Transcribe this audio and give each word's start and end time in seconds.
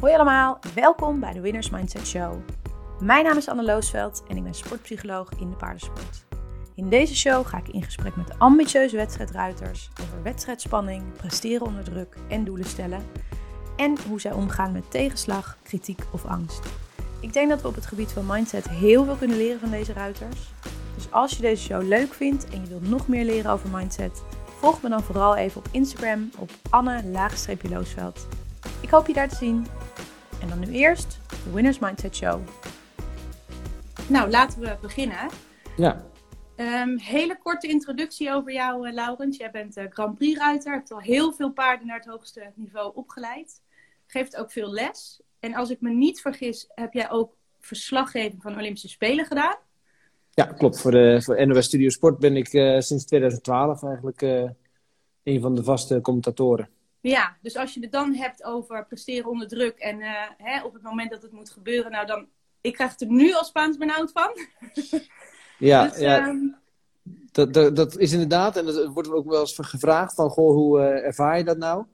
Hoi 0.00 0.14
allemaal, 0.14 0.58
welkom 0.74 1.20
bij 1.20 1.32
de 1.32 1.40
Winners 1.40 1.70
Mindset 1.70 2.06
Show. 2.06 2.34
Mijn 3.00 3.24
naam 3.24 3.36
is 3.36 3.48
Anne 3.48 3.62
Loosveld 3.62 4.22
en 4.28 4.36
ik 4.36 4.42
ben 4.42 4.54
sportpsycholoog 4.54 5.28
in 5.38 5.50
de 5.50 5.56
paardensport. 5.56 6.24
In 6.74 6.88
deze 6.88 7.16
show 7.16 7.46
ga 7.46 7.58
ik 7.58 7.68
in 7.68 7.82
gesprek 7.82 8.16
met 8.16 8.38
ambitieuze 8.38 8.96
wedstrijdruiters 8.96 9.90
over 10.00 10.22
wedstrijdspanning, 10.22 11.12
presteren 11.12 11.66
onder 11.66 11.84
druk 11.84 12.16
en 12.28 12.44
doelen 12.44 12.66
stellen 12.66 13.02
en 13.76 13.96
hoe 14.08 14.20
zij 14.20 14.32
omgaan 14.32 14.72
met 14.72 14.90
tegenslag, 14.90 15.56
kritiek 15.62 16.02
of 16.12 16.24
angst. 16.24 16.60
Ik 17.20 17.32
denk 17.32 17.48
dat 17.48 17.62
we 17.62 17.68
op 17.68 17.74
het 17.74 17.86
gebied 17.86 18.12
van 18.12 18.26
mindset 18.26 18.68
heel 18.68 19.04
veel 19.04 19.16
kunnen 19.16 19.36
leren 19.36 19.60
van 19.60 19.70
deze 19.70 19.92
ruiters. 19.92 20.52
Dus 20.94 21.10
als 21.10 21.30
je 21.36 21.42
deze 21.42 21.62
show 21.62 21.82
leuk 21.82 22.14
vindt 22.14 22.48
en 22.48 22.60
je 22.60 22.68
wilt 22.68 22.88
nog 22.88 23.08
meer 23.08 23.24
leren 23.24 23.50
over 23.50 23.68
mindset, 23.68 24.22
volg 24.58 24.82
me 24.82 24.88
dan 24.88 25.02
vooral 25.02 25.36
even 25.36 25.58
op 25.58 25.68
Instagram 25.70 26.30
op 26.38 26.50
Anne-Loosveld. 26.70 28.26
Ik 28.80 28.90
hoop 28.90 29.06
je 29.06 29.12
daar 29.12 29.28
te 29.28 29.34
zien. 29.34 29.66
En 30.40 30.48
dan 30.48 30.58
nu 30.58 30.66
eerst 30.66 31.18
de 31.44 31.50
Winners 31.52 31.78
Mindset 31.78 32.16
Show. 32.16 32.40
Nou, 34.08 34.30
laten 34.30 34.60
we 34.60 34.76
beginnen. 34.80 35.28
Ja. 35.76 36.04
Um, 36.56 36.98
hele 36.98 37.38
korte 37.42 37.68
introductie 37.68 38.32
over 38.32 38.52
jou, 38.52 38.88
uh, 38.88 38.94
Laurens. 38.94 39.36
Jij 39.36 39.50
bent 39.50 39.76
uh, 39.76 39.84
Grand 39.88 40.18
Prix-ruiter, 40.18 40.72
hebt 40.72 40.92
al 40.92 41.00
heel 41.00 41.32
veel 41.32 41.52
paarden 41.52 41.86
naar 41.86 41.96
het 41.96 42.06
hoogste 42.06 42.52
niveau 42.54 42.94
opgeleid. 42.94 43.62
Geeft 44.06 44.36
ook 44.36 44.52
veel 44.52 44.72
les. 44.72 45.20
En 45.40 45.54
als 45.54 45.70
ik 45.70 45.80
me 45.80 45.90
niet 45.90 46.20
vergis, 46.20 46.70
heb 46.74 46.92
jij 46.92 47.10
ook 47.10 47.36
verslaggeving 47.60 48.42
van 48.42 48.56
Olympische 48.56 48.88
Spelen 48.88 49.24
gedaan? 49.24 49.56
Ja, 50.30 50.44
klopt. 50.44 50.80
Voor, 50.80 50.90
de, 50.90 51.22
voor 51.22 51.46
NOS 51.46 51.64
Studio 51.64 51.88
Sport 51.88 52.18
ben 52.18 52.36
ik 52.36 52.52
uh, 52.52 52.80
sinds 52.80 53.04
2012 53.04 53.82
eigenlijk 53.82 54.20
een 55.22 55.40
van 55.40 55.54
de 55.54 55.64
vaste 55.64 56.00
commentatoren. 56.00 56.68
Ja, 57.00 57.36
dus 57.42 57.56
als 57.56 57.74
je 57.74 57.80
het 57.80 57.92
dan 57.92 58.14
hebt 58.14 58.44
over 58.44 58.86
presteren 58.86 59.30
onder 59.30 59.48
druk 59.48 59.78
en 59.78 59.98
hè, 60.36 60.64
op 60.64 60.72
het 60.72 60.82
moment 60.82 61.10
dat 61.10 61.22
het 61.22 61.32
moet 61.32 61.50
gebeuren, 61.50 61.90
nou 61.90 62.06
dan, 62.06 62.26
ik 62.60 62.72
krijg 62.72 63.00
er 63.00 63.06
nu 63.06 63.34
al 63.34 63.44
Spaans 63.44 63.76
benauwd 63.76 64.12
van. 64.12 64.30
Ja, 65.60 65.88
dus, 65.88 65.98
ja. 65.98 66.18
Ehm, 66.18 66.36
dat, 67.32 67.54
dat, 67.54 67.76
dat, 67.76 67.96
is 67.96 68.12
inderdaad, 68.12 68.56
en 68.56 68.64
dat 68.64 68.86
wordt 68.86 69.10
ook 69.10 69.28
wel 69.28 69.40
eens 69.40 69.58
gevraagd 69.60 70.14
van, 70.14 70.30
goh, 70.30 70.54
hoe 70.54 70.78
uh, 70.78 71.06
ervaar 71.06 71.38
je 71.38 71.44
dat 71.44 71.58
nou? 71.58 71.84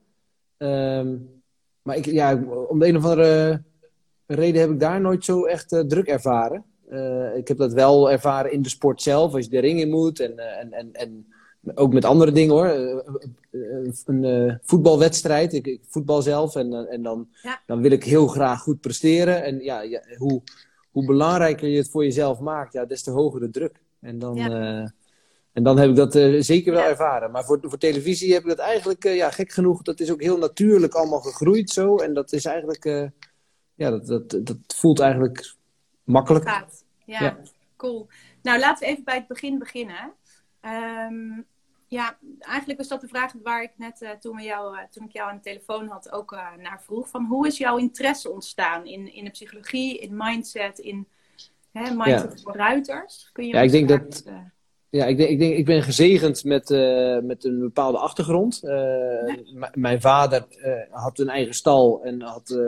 Um, 0.57 1.41
maar 1.81 1.95
ik, 1.95 2.05
ja, 2.05 2.35
om 2.67 2.79
de 2.79 2.87
een 2.87 2.97
of 2.97 3.03
andere 3.03 3.63
reden 4.25 4.61
heb 4.61 4.69
ik 4.69 4.79
daar 4.79 5.01
nooit 5.01 5.25
zo 5.25 5.45
echt 5.45 5.71
uh, 5.71 5.79
druk 5.79 6.07
ervaren. 6.07 6.65
Uh, 6.89 7.35
ik 7.35 7.47
heb 7.47 7.57
dat 7.57 7.73
wel 7.73 8.11
ervaren 8.11 8.51
in 8.51 8.61
de 8.61 8.69
sport 8.69 9.01
zelf, 9.01 9.33
als 9.33 9.43
je 9.43 9.51
de 9.51 9.59
ring 9.59 9.79
in 9.79 9.89
moet 9.89 10.19
en, 10.19 10.59
en, 10.59 10.73
en, 10.73 10.93
en 10.93 11.33
ook 11.75 11.93
met 11.93 12.05
andere 12.05 12.31
dingen 12.31 12.53
hoor. 12.53 12.67
een 14.05 14.59
voetbalwedstrijd, 14.63 15.53
ik, 15.53 15.67
ik, 15.67 15.81
voetbal 15.87 16.21
zelf 16.21 16.55
en, 16.55 16.89
en 16.89 17.03
dan, 17.03 17.27
ja. 17.41 17.61
dan 17.65 17.81
wil 17.81 17.91
ik 17.91 18.03
heel 18.03 18.27
graag 18.27 18.61
goed 18.61 18.81
presteren. 18.81 19.43
En 19.43 19.59
ja, 19.59 19.81
ja 19.81 20.01
hoe 20.17 20.41
hoe 20.97 21.05
belangrijker 21.05 21.67
je 21.67 21.77
het 21.77 21.89
voor 21.89 22.03
jezelf 22.03 22.39
maakt, 22.39 22.73
ja, 22.73 22.85
des 22.85 23.03
te 23.03 23.11
hoger 23.11 23.39
de 23.39 23.49
druk. 23.49 23.81
En 23.99 24.19
dan, 24.19 24.37
eh, 24.37 24.89
en 25.53 25.63
dan 25.63 25.77
heb 25.77 25.89
ik 25.89 25.95
dat 25.95 26.15
uh, 26.15 26.41
zeker 26.41 26.73
wel 26.73 26.83
ervaren. 26.83 27.31
Maar 27.31 27.43
voor, 27.43 27.59
voor 27.61 27.77
televisie 27.77 28.33
heb 28.33 28.41
ik 28.41 28.47
dat 28.47 28.57
eigenlijk, 28.57 29.03
ja, 29.03 29.31
gek 29.31 29.51
genoeg, 29.51 29.81
dat 29.81 29.99
is 29.99 30.11
ook 30.11 30.21
heel 30.21 30.37
natuurlijk 30.37 30.93
allemaal 30.93 31.19
gegroeid 31.19 31.69
zo. 31.69 31.95
En 31.95 32.13
dat 32.13 32.31
is 32.31 32.45
eigenlijk, 32.45 33.11
ja, 33.75 33.89
dat, 33.89 34.07
dat, 34.07 34.29
dat 34.29 34.57
voelt 34.67 34.99
eigenlijk 34.99 35.55
makkelijk. 36.03 36.45
Ja, 36.45 36.67
ja, 37.05 37.37
cool. 37.75 38.07
Nou, 38.41 38.59
laten 38.59 38.87
we 38.87 38.91
even 38.91 39.03
bij 39.03 39.15
het 39.15 39.27
begin 39.27 39.59
beginnen. 39.59 40.13
Um, 41.09 41.45
ja, 41.87 42.17
eigenlijk 42.39 42.79
was 42.79 42.87
dat 42.87 43.01
de 43.01 43.07
vraag 43.07 43.33
waar 43.43 43.63
ik 43.63 43.71
net 43.77 44.01
uh, 44.01 44.09
toen, 44.19 44.41
jou, 44.41 44.75
uh, 44.75 44.83
toen 44.89 45.05
ik 45.05 45.11
jou 45.11 45.29
aan 45.29 45.35
de 45.35 45.41
telefoon 45.41 45.87
had 45.87 46.11
ook 46.11 46.31
uh, 46.31 46.39
naar 46.61 46.81
vroeg. 46.83 47.09
Van 47.09 47.25
hoe 47.25 47.47
is 47.47 47.57
jouw 47.57 47.77
interesse 47.77 48.31
ontstaan 48.31 48.85
in, 48.85 49.13
in 49.13 49.23
de 49.23 49.29
psychologie, 49.29 49.99
in 49.99 50.17
mindset, 50.17 50.79
in 50.79 51.07
hè, 51.71 51.95
mindset 51.95 52.33
ja. 52.35 52.41
voor 52.43 52.55
ruiters? 52.55 53.29
Kun 53.33 53.47
je 53.47 53.53
ja, 53.53 53.61
ik 53.61 53.71
denk 53.71 53.87
dat. 53.87 54.23
Ja, 54.89 55.05
ik 55.05 55.17
denk, 55.17 55.29
ik 55.29 55.39
denk, 55.39 55.55
ik 55.55 55.65
ben 55.65 55.83
gezegend 55.83 56.43
met, 56.43 56.69
met 57.23 57.43
een 57.43 57.59
bepaalde 57.59 57.97
achtergrond. 57.97 58.61
Mijn 59.73 60.01
vader 60.01 60.45
had 60.89 61.19
een 61.19 61.29
eigen 61.29 61.53
stal 61.53 62.03
en 62.03 62.21
had, 62.21 62.59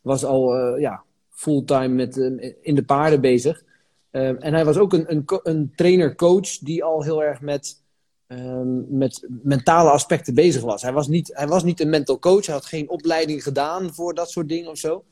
was 0.00 0.24
al 0.24 0.76
ja, 0.78 1.02
fulltime 1.30 1.88
met, 1.88 2.16
in 2.60 2.74
de 2.74 2.84
paarden 2.84 3.20
bezig. 3.20 3.62
en 4.10 4.54
hij 4.54 4.64
was 4.64 4.76
ook 4.76 4.92
een, 4.92 5.10
een, 5.10 5.24
een 5.42 5.72
trainer-coach 5.74 6.58
die 6.58 6.84
al 6.84 7.02
heel 7.02 7.24
erg 7.24 7.40
met 7.40 7.84
um, 8.28 8.86
met 8.88 9.28
mentale 9.42 9.90
aspecten 9.90 10.34
bezig 10.34 10.62
was. 10.62 10.82
Hij 10.82 10.92
was, 10.92 11.08
niet, 11.08 11.30
hij 11.34 11.46
was 11.46 11.64
niet 11.64 11.80
een 11.80 11.90
mental 11.90 12.18
coach, 12.18 12.46
hij 12.46 12.54
had 12.54 12.66
geen 12.66 12.88
opleiding 12.90 13.42
gedaan 13.42 13.94
voor 13.94 14.14
dat 14.14 14.30
soort 14.30 14.48
dingen 14.48 14.70
of 14.70 14.78
zo. 14.78 15.04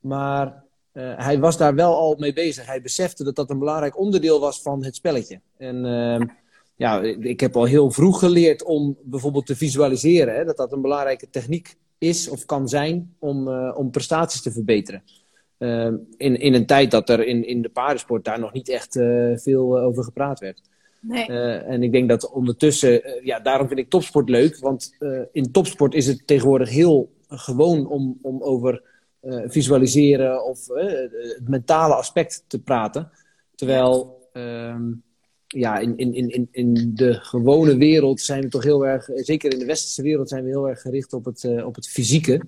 Maar 0.00 0.64
uh, 0.92 1.12
hij 1.16 1.38
was 1.38 1.56
daar 1.56 1.74
wel 1.74 1.96
al 1.96 2.16
mee 2.18 2.32
bezig. 2.32 2.66
Hij 2.66 2.82
besefte 2.82 3.24
dat 3.24 3.36
dat 3.36 3.50
een 3.50 3.58
belangrijk 3.58 3.98
onderdeel 3.98 4.40
was 4.40 4.62
van 4.62 4.84
het 4.84 4.96
spelletje. 4.96 5.40
En 5.56 5.84
uh, 5.84 6.26
ja, 6.76 7.00
ik 7.20 7.40
heb 7.40 7.56
al 7.56 7.64
heel 7.64 7.90
vroeg 7.90 8.18
geleerd 8.18 8.62
om 8.62 8.96
bijvoorbeeld 9.02 9.46
te 9.46 9.56
visualiseren. 9.56 10.34
Hè, 10.34 10.44
dat 10.44 10.56
dat 10.56 10.72
een 10.72 10.82
belangrijke 10.82 11.30
techniek 11.30 11.76
is 11.98 12.28
of 12.28 12.44
kan 12.44 12.68
zijn 12.68 13.14
om, 13.18 13.48
uh, 13.48 13.74
om 13.76 13.90
prestaties 13.90 14.42
te 14.42 14.52
verbeteren. 14.52 15.02
Uh, 15.58 15.92
in, 16.16 16.40
in 16.40 16.54
een 16.54 16.66
tijd 16.66 16.90
dat 16.90 17.08
er 17.08 17.26
in, 17.26 17.46
in 17.46 17.62
de 17.62 17.68
paardensport 17.68 18.24
daar 18.24 18.40
nog 18.40 18.52
niet 18.52 18.68
echt 18.68 18.92
veel 19.34 19.78
over 19.78 20.04
gepraat 20.04 20.40
werd. 20.40 20.60
Nee. 21.00 21.30
Uh, 21.30 21.68
en 21.68 21.82
ik 21.82 21.92
denk 21.92 22.08
dat 22.08 22.30
ondertussen, 22.30 23.06
uh, 23.06 23.24
ja, 23.24 23.40
daarom 23.40 23.68
vind 23.68 23.80
ik 23.80 23.88
topsport 23.88 24.28
leuk. 24.28 24.58
Want 24.58 24.96
uh, 24.98 25.20
in 25.32 25.52
topsport 25.52 25.94
is 25.94 26.06
het 26.06 26.26
tegenwoordig 26.26 26.68
heel 26.68 27.12
gewoon 27.28 27.86
om, 27.86 28.18
om 28.22 28.42
over 28.42 28.82
visualiseren 29.46 30.44
of 30.44 30.66
het 30.68 31.48
mentale 31.48 31.94
aspect 31.94 32.44
te 32.46 32.58
praten. 32.62 33.10
Terwijl, 33.54 34.28
ja, 34.32 34.78
ja 35.46 35.78
in, 35.78 35.96
in, 35.96 36.14
in, 36.14 36.48
in 36.50 36.94
de 36.94 37.14
gewone 37.14 37.76
wereld 37.76 38.20
zijn 38.20 38.42
we 38.42 38.48
toch 38.48 38.62
heel 38.62 38.86
erg, 38.86 39.08
zeker 39.14 39.52
in 39.52 39.58
de 39.58 39.64
westerse 39.64 40.02
wereld, 40.02 40.28
zijn 40.28 40.44
we 40.44 40.50
heel 40.50 40.68
erg 40.68 40.80
gericht 40.80 41.12
op 41.12 41.24
het, 41.24 41.64
op 41.64 41.74
het 41.74 41.88
fysieke. 41.88 42.40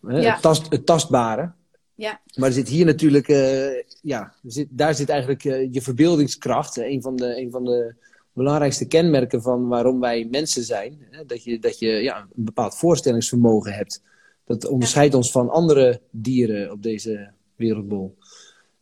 Ja. 0.00 0.32
Het, 0.32 0.42
tast, 0.42 0.70
het 0.70 0.86
tastbare. 0.86 1.52
Ja. 1.94 2.20
Maar 2.34 2.48
er 2.48 2.54
zit 2.54 2.68
hier 2.68 2.84
natuurlijk, 2.84 3.28
uh, 3.28 3.82
ja, 4.02 4.34
zit, 4.42 4.68
daar 4.70 4.94
zit 4.94 5.08
eigenlijk 5.08 5.44
uh, 5.44 5.72
je 5.72 5.82
verbeeldingskracht. 5.82 6.76
Een, 6.76 7.02
van 7.02 7.16
de, 7.16 7.40
een 7.40 7.50
van 7.50 7.64
de 7.64 7.94
belangrijkste 8.32 8.86
kenmerken 8.86 9.42
van 9.42 9.68
waarom 9.68 10.00
wij 10.00 10.28
mensen 10.30 10.62
zijn. 10.62 10.98
Hè? 11.10 11.24
Dat 11.24 11.44
je, 11.44 11.58
dat 11.58 11.78
je 11.78 11.86
ja, 11.86 12.18
een 12.18 12.44
bepaald 12.44 12.76
voorstellingsvermogen 12.76 13.72
hebt. 13.72 14.02
Dat 14.44 14.66
onderscheidt 14.66 15.14
ons 15.14 15.30
van 15.30 15.50
andere 15.50 16.00
dieren 16.10 16.72
op 16.72 16.82
deze 16.82 17.30
wereldbol. 17.56 18.16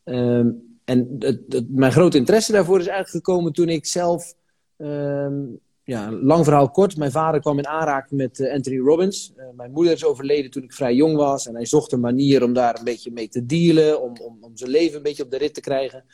Um, 0.05 0.79
en 0.85 1.17
het, 1.19 1.41
het, 1.49 1.71
mijn 1.71 1.93
grote 1.93 2.17
interesse 2.17 2.53
daarvoor 2.53 2.81
is 2.81 2.87
eigenlijk 2.87 3.25
gekomen 3.25 3.53
toen 3.53 3.69
ik 3.69 3.87
zelf 3.87 4.35
um, 4.77 5.59
ja, 5.85 6.13
lang 6.13 6.45
verhaal 6.45 6.71
kort. 6.71 6.97
Mijn 6.97 7.11
vader 7.11 7.41
kwam 7.41 7.59
in 7.59 7.67
aanraking 7.67 8.21
met 8.21 8.39
uh, 8.39 8.53
Anthony 8.53 8.79
Robbins. 8.79 9.33
Uh, 9.37 9.45
mijn 9.57 9.73
moeder 9.73 9.93
is 9.93 10.05
overleden 10.05 10.51
toen 10.51 10.63
ik 10.63 10.73
vrij 10.73 10.95
jong 10.95 11.17
was. 11.17 11.47
En 11.47 11.55
hij 11.55 11.67
zocht 11.67 11.93
een 11.93 12.01
manier 12.01 12.45
om 12.45 12.53
daar 12.53 12.79
een 12.79 12.85
beetje 12.85 13.11
mee 13.11 13.29
te 13.29 13.47
dealen. 13.47 14.03
Om, 14.03 14.13
om, 14.21 14.37
om 14.41 14.57
zijn 14.57 14.71
leven 14.71 14.97
een 14.97 15.03
beetje 15.03 15.23
op 15.23 15.31
de 15.31 15.39
rit 15.39 15.55
te 15.55 15.61
krijgen. 15.61 16.05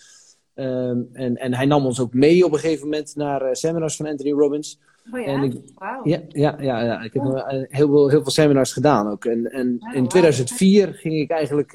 Um, 0.55 1.09
en, 1.13 1.37
en 1.37 1.55
hij 1.55 1.67
nam 1.67 1.87
ons 1.87 2.01
ook 2.01 2.15
mee 2.15 2.45
op 2.45 2.53
een 2.53 2.59
gegeven 2.59 2.85
moment 2.85 3.17
naar 3.17 3.43
uh, 3.43 3.49
seminars 3.53 3.97
van 3.97 4.07
Anthony 4.07 4.33
Robbins. 4.33 4.81
Oh 5.13 5.21
ja? 5.21 5.27
En 5.27 5.43
ik, 5.43 5.53
wow. 5.75 6.07
ja, 6.07 6.21
ja, 6.29 6.57
ja, 6.61 6.85
ja, 6.85 7.03
ik 7.03 7.13
heb 7.13 7.25
oh. 7.25 7.49
heel, 7.49 7.69
veel, 7.69 8.09
heel 8.09 8.23
veel 8.23 8.31
seminars 8.31 8.73
gedaan 8.73 9.11
ook. 9.11 9.25
En, 9.25 9.47
en 9.51 9.77
oh, 9.81 9.95
in 9.95 10.09
2004 10.09 10.87
wow. 10.87 10.95
ging 10.95 11.15
ik 11.15 11.31
eigenlijk 11.31 11.73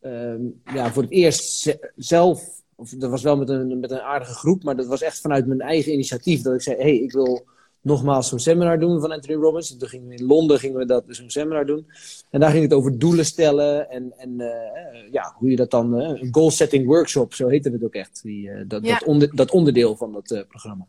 um, 0.00 0.60
ja, 0.64 0.92
voor 0.92 1.02
het 1.02 1.12
eerst 1.12 1.78
zelf 1.96 2.57
of 2.78 2.90
dat 2.90 3.10
was 3.10 3.22
wel 3.22 3.36
met 3.36 3.48
een, 3.48 3.80
met 3.80 3.90
een 3.90 4.00
aardige 4.00 4.34
groep, 4.34 4.64
maar 4.64 4.76
dat 4.76 4.86
was 4.86 5.02
echt 5.02 5.20
vanuit 5.20 5.46
mijn 5.46 5.60
eigen 5.60 5.92
initiatief. 5.92 6.42
Dat 6.42 6.54
ik 6.54 6.62
zei, 6.62 6.76
hé, 6.76 6.82
hey, 6.82 6.96
ik 6.96 7.12
wil 7.12 7.46
nogmaals 7.80 8.28
zo'n 8.28 8.38
seminar 8.38 8.78
doen 8.78 9.00
van 9.00 9.12
Anthony 9.12 9.42
Robbins. 9.42 9.76
Toen 9.76 9.88
gingen 9.88 10.08
we 10.08 10.14
in 10.14 10.26
Londen 10.26 10.58
gingen 10.58 10.78
we 10.78 10.84
dat 10.86 11.04
zo'n 11.08 11.30
seminar 11.30 11.66
doen. 11.66 11.86
En 12.30 12.40
daar 12.40 12.50
ging 12.50 12.62
het 12.62 12.72
over 12.72 12.98
doelen 12.98 13.24
stellen 13.24 13.90
en, 13.90 14.12
en 14.16 14.30
uh, 14.40 15.12
ja, 15.12 15.34
hoe 15.36 15.50
je 15.50 15.56
dat 15.56 15.70
dan... 15.70 16.00
Uh, 16.00 16.20
een 16.20 16.28
goal 16.30 16.50
setting 16.50 16.86
workshop, 16.86 17.34
zo 17.34 17.48
heette 17.48 17.70
het 17.70 17.84
ook 17.84 17.94
echt. 17.94 18.22
Die, 18.22 18.48
uh, 18.48 18.64
dat, 18.66 18.84
ja. 18.84 18.98
dat, 18.98 19.08
onder, 19.08 19.36
dat, 19.36 19.50
onderdeel 19.50 19.96
van 19.96 20.12
dat 20.12 20.44
programma. 20.48 20.86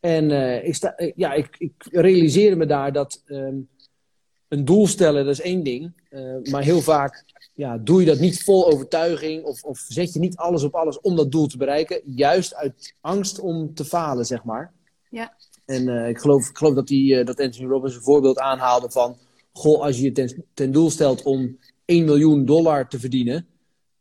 En 0.00 0.30
ik, 0.64 0.74
sta, 0.74 0.94
ja, 1.16 1.32
ik, 1.32 1.56
ik 1.58 1.72
realiseerde 1.90 2.56
me 2.56 2.66
daar 2.66 2.92
dat 2.92 3.22
um, 3.26 3.68
een 4.48 4.64
doel 4.64 4.86
stellen, 4.86 5.24
dat 5.24 5.32
is 5.32 5.40
één 5.40 5.62
ding. 5.62 5.92
maar 6.50 6.62
heel 6.62 6.80
vaak 6.80 7.24
ja, 7.54 7.78
doe 7.78 8.00
je 8.00 8.06
dat 8.06 8.18
niet 8.18 8.42
vol 8.42 8.66
overtuiging 8.72 9.44
of, 9.44 9.62
of 9.62 9.78
zet 9.78 10.12
je 10.12 10.18
niet 10.18 10.36
alles 10.36 10.62
op 10.62 10.74
alles 10.74 11.00
om 11.00 11.16
dat 11.16 11.32
doel 11.32 11.46
te 11.46 11.56
bereiken. 11.56 12.00
Juist 12.04 12.54
uit 12.54 12.94
angst 13.00 13.40
om 13.40 13.74
te 13.74 13.84
falen, 13.84 14.24
zeg 14.24 14.44
maar. 14.44 14.72
Ja. 15.10 15.34
En 15.64 15.88
uh, 15.88 16.08
ik, 16.08 16.18
geloof, 16.18 16.48
ik 16.48 16.56
geloof 16.56 16.74
dat, 16.74 16.86
die, 16.86 17.14
uh, 17.14 17.26
dat 17.26 17.40
Anthony 17.40 17.68
Robbins 17.68 17.94
een 17.94 18.02
voorbeeld 18.02 18.38
aanhaalde 18.38 18.90
van... 18.90 19.16
Goh, 19.52 19.82
als 19.82 19.96
je 19.96 20.02
je 20.02 20.12
ten, 20.12 20.44
ten 20.54 20.72
doel 20.72 20.90
stelt 20.90 21.22
om 21.22 21.58
1 21.84 22.04
miljoen 22.04 22.44
dollar 22.44 22.88
te 22.88 22.98
verdienen 22.98 23.46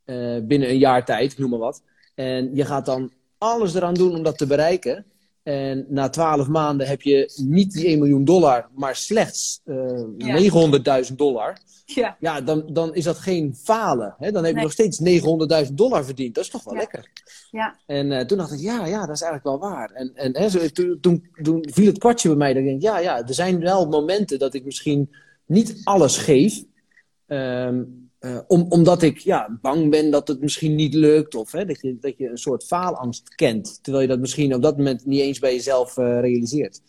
uh, 0.05 0.37
binnen 0.43 0.69
een 0.69 0.77
jaar 0.77 1.05
tijd, 1.05 1.37
noem 1.37 1.49
maar 1.49 1.59
wat. 1.59 1.83
En 2.15 2.55
je 2.55 2.65
gaat 2.65 2.85
dan 2.85 3.11
alles 3.37 3.73
eraan 3.73 3.93
doen 3.93 4.15
om 4.15 4.23
dat 4.23 4.37
te 4.37 4.47
bereiken. 4.47 5.05
En 5.43 5.85
na 5.89 6.09
twaalf 6.09 6.47
maanden 6.47 6.87
heb 6.87 7.01
je 7.01 7.41
niet 7.45 7.73
die 7.73 7.85
1 7.85 7.99
miljoen 7.99 8.25
dollar, 8.25 8.69
maar 8.75 8.95
slechts 8.95 9.61
uh, 9.65 11.07
900.000 11.09 11.15
dollar. 11.15 11.57
Ja, 11.85 12.17
ja 12.19 12.41
dan, 12.41 12.63
dan 12.73 12.95
is 12.95 13.03
dat 13.03 13.17
geen 13.17 13.55
falen. 13.55 14.15
Hè? 14.17 14.31
Dan 14.31 14.43
heb 14.43 14.55
je 14.55 14.61
nog 14.61 14.71
steeds 14.71 15.01
900.000 15.67 15.73
dollar 15.73 16.05
verdiend. 16.05 16.35
Dat 16.35 16.43
is 16.43 16.49
toch 16.49 16.63
wel 16.63 16.75
lekker. 16.75 17.09
Ja. 17.51 17.79
En 17.85 18.11
uh, 18.11 18.19
toen 18.19 18.37
dacht 18.37 18.51
ik, 18.51 18.59
ja, 18.59 18.85
ja, 18.85 19.05
dat 19.05 19.15
is 19.15 19.21
eigenlijk 19.21 19.43
wel 19.43 19.69
waar. 19.69 19.91
En, 19.91 20.11
en 20.15 20.37
hè, 20.37 20.49
zo, 20.49 20.67
toen, 20.67 20.97
toen, 21.01 21.27
toen, 21.41 21.67
viel 21.71 21.85
het 21.85 21.97
kwartje 21.97 22.27
bij 22.27 22.37
mij. 22.37 22.53
Ik 22.53 22.65
denk, 22.65 22.81
ja, 22.81 22.99
ja, 22.99 23.27
er 23.27 23.33
zijn 23.33 23.59
wel 23.59 23.87
momenten 23.87 24.39
dat 24.39 24.53
ik 24.53 24.65
misschien 24.65 25.15
niet 25.45 25.81
alles 25.83 26.17
geef. 26.17 26.63
Um, 27.27 28.10
uh, 28.21 28.39
om, 28.47 28.65
omdat 28.69 29.01
ik 29.01 29.17
ja, 29.17 29.57
bang 29.61 29.89
ben 29.89 30.11
dat 30.11 30.27
het 30.27 30.41
misschien 30.41 30.75
niet 30.75 30.93
lukt. 30.93 31.35
Of 31.35 31.51
hè, 31.51 31.65
dat, 31.65 31.81
je, 31.81 31.97
dat 31.99 32.17
je 32.17 32.29
een 32.29 32.37
soort 32.37 32.63
faalangst 32.63 33.35
kent. 33.35 33.79
Terwijl 33.81 34.03
je 34.03 34.09
dat 34.09 34.19
misschien 34.19 34.55
op 34.55 34.61
dat 34.61 34.77
moment 34.77 35.05
niet 35.05 35.19
eens 35.19 35.39
bij 35.39 35.53
jezelf 35.53 35.97
uh, 35.97 36.19
realiseert. 36.19 36.81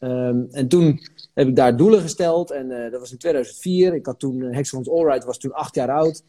Um, 0.00 0.48
en 0.50 0.68
toen 0.68 1.00
heb 1.34 1.48
ik 1.48 1.56
daar 1.56 1.76
doelen 1.76 2.00
gesteld. 2.00 2.50
En 2.50 2.70
uh, 2.70 2.90
dat 2.90 3.00
was 3.00 3.12
in 3.12 3.18
2004. 3.18 3.94
Ik 3.94 4.06
had 4.06 4.18
toen, 4.18 4.40
Hexagons 4.40 4.90
Allright 4.90 5.24
was 5.24 5.38
toen 5.38 5.52
acht 5.52 5.74
jaar 5.74 5.90
oud. 5.90 6.22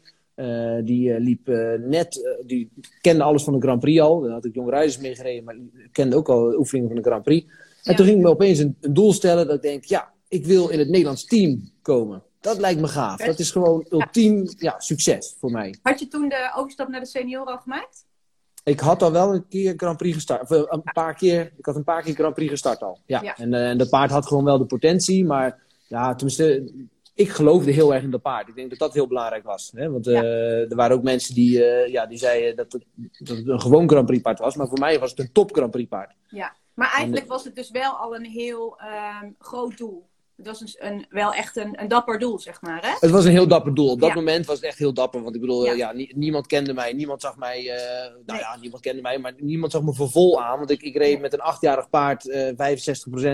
die 0.84 1.20
liep 1.20 1.46
net, 1.86 2.38
die 2.46 2.70
kende 3.00 3.22
alles 3.22 3.44
van 3.44 3.52
de 3.52 3.60
Grand 3.60 3.80
Prix 3.80 4.00
al. 4.00 4.20
Daar 4.20 4.32
had 4.32 4.44
ik 4.44 4.54
jong 4.54 4.70
rijders 4.70 4.98
mee 4.98 5.14
gereden, 5.14 5.44
maar 5.44 5.56
kende 5.92 6.16
ook 6.16 6.28
al 6.28 6.50
de 6.50 6.58
oefeningen 6.58 6.88
van 6.88 7.02
de 7.02 7.08
Grand 7.08 7.22
Prix. 7.22 7.46
En 7.82 7.96
toen 7.96 8.04
ging 8.04 8.16
ik 8.16 8.24
me 8.24 8.30
opeens 8.30 8.58
een, 8.58 8.76
een 8.80 8.94
doel 8.94 9.12
stellen 9.12 9.46
dat 9.46 9.56
ik 9.56 9.62
denk, 9.62 9.84
ja, 9.84 10.12
ik 10.28 10.46
wil 10.46 10.68
in 10.68 10.78
het 10.78 10.88
Nederlands 10.88 11.24
team 11.24 11.70
komen. 11.82 12.22
Dat 12.46 12.58
lijkt 12.58 12.80
me 12.80 12.88
gaaf. 12.88 13.16
Dat 13.16 13.38
is 13.38 13.50
gewoon 13.50 13.86
ultiem 13.90 14.48
ja, 14.58 14.74
succes 14.78 15.36
voor 15.38 15.50
mij. 15.50 15.78
Had 15.82 15.98
je 15.98 16.08
toen 16.08 16.28
de 16.28 16.50
overstap 16.54 16.88
naar 16.88 17.00
de 17.00 17.06
senioren 17.06 17.52
al 17.52 17.58
gemaakt? 17.58 18.04
Ik 18.64 18.80
had 18.80 19.02
al 19.02 19.12
wel 19.12 19.34
een 19.34 19.48
keer 19.48 19.74
Grand 19.76 19.96
Prix 19.96 20.14
gestart. 20.14 20.42
Of, 20.42 20.70
een 20.70 20.82
paar 20.92 21.14
keer, 21.14 21.52
ik 21.56 21.66
had 21.66 21.76
een 21.76 21.84
paar 21.84 22.02
keer 22.02 22.14
Grand 22.14 22.34
Prix 22.34 22.50
gestart 22.50 22.82
al. 22.82 22.98
Ja. 23.06 23.36
En, 23.36 23.52
uh, 23.52 23.68
en 23.68 23.78
de 23.78 23.88
paard 23.88 24.10
had 24.10 24.26
gewoon 24.26 24.44
wel 24.44 24.58
de 24.58 24.64
potentie. 24.64 25.24
Maar 25.24 25.62
ja, 25.86 26.14
tenminste, 26.14 26.72
ik 27.14 27.28
geloofde 27.28 27.70
heel 27.70 27.94
erg 27.94 28.02
in 28.02 28.10
dat 28.10 28.22
paard. 28.22 28.48
Ik 28.48 28.54
denk 28.54 28.70
dat 28.70 28.78
dat 28.78 28.94
heel 28.94 29.06
belangrijk 29.06 29.44
was. 29.44 29.70
Hè? 29.74 29.90
Want 29.90 30.06
uh, 30.06 30.70
er 30.70 30.76
waren 30.76 30.96
ook 30.96 31.02
mensen 31.02 31.34
die, 31.34 31.58
uh, 31.58 31.86
ja, 31.88 32.06
die 32.06 32.18
zeiden 32.18 32.56
dat 32.56 32.72
het, 32.72 32.84
dat 33.18 33.36
het 33.36 33.48
een 33.48 33.60
gewoon 33.60 33.88
Grand 33.88 34.06
Prix 34.06 34.22
paard 34.22 34.38
was. 34.38 34.56
Maar 34.56 34.68
voor 34.68 34.78
mij 34.78 34.98
was 34.98 35.10
het 35.10 35.18
een 35.18 35.32
top 35.32 35.54
Grand 35.54 35.70
Prix 35.70 35.88
paard. 35.88 36.14
Ja, 36.28 36.54
maar 36.74 36.92
eigenlijk 36.92 37.26
was 37.26 37.44
het 37.44 37.54
dus 37.54 37.70
wel 37.70 37.92
al 37.92 38.14
een 38.14 38.24
heel 38.24 38.78
uh, 38.80 39.22
groot 39.38 39.78
doel. 39.78 40.06
Het 40.36 40.46
was 40.46 40.60
een, 40.60 40.86
een, 40.86 41.06
wel 41.08 41.32
echt 41.32 41.56
een, 41.56 41.80
een 41.80 41.88
dapper 41.88 42.18
doel, 42.18 42.38
zeg 42.38 42.62
maar. 42.62 42.82
Hè? 42.82 42.96
Het 43.00 43.10
was 43.10 43.24
een 43.24 43.30
heel 43.30 43.48
dapper 43.48 43.74
doel. 43.74 43.90
Op 43.90 44.00
dat 44.00 44.14
moment 44.14 44.46
was 44.46 44.56
het 44.56 44.64
echt 44.64 44.78
heel 44.78 44.92
dapper. 44.92 45.22
Want 45.22 45.34
ik 45.34 45.40
bedoel, 45.40 45.74
ja. 45.74 45.92
niemand 46.14 46.46
kende 46.46 46.74
mij. 46.74 46.92
Niemand 46.92 47.20
zag 47.20 47.36
mij. 47.36 47.64
Uh, 47.64 48.14
nou 48.26 48.38
ja, 48.38 48.56
niemand 48.60 48.82
kende 48.82 49.02
mij. 49.02 49.18
Maar 49.18 49.34
niemand 49.38 49.72
zag 49.72 49.82
me 49.82 49.94
voor 49.94 50.10
vol 50.10 50.42
aan. 50.42 50.58
Want 50.58 50.70
ik, 50.70 50.82
ik 50.82 50.96
reed 50.96 51.20
met 51.20 51.32
een 51.32 51.40
achtjarig 51.40 51.90
paard 51.90 52.26
uh, 52.26 52.48
65% 52.48 52.52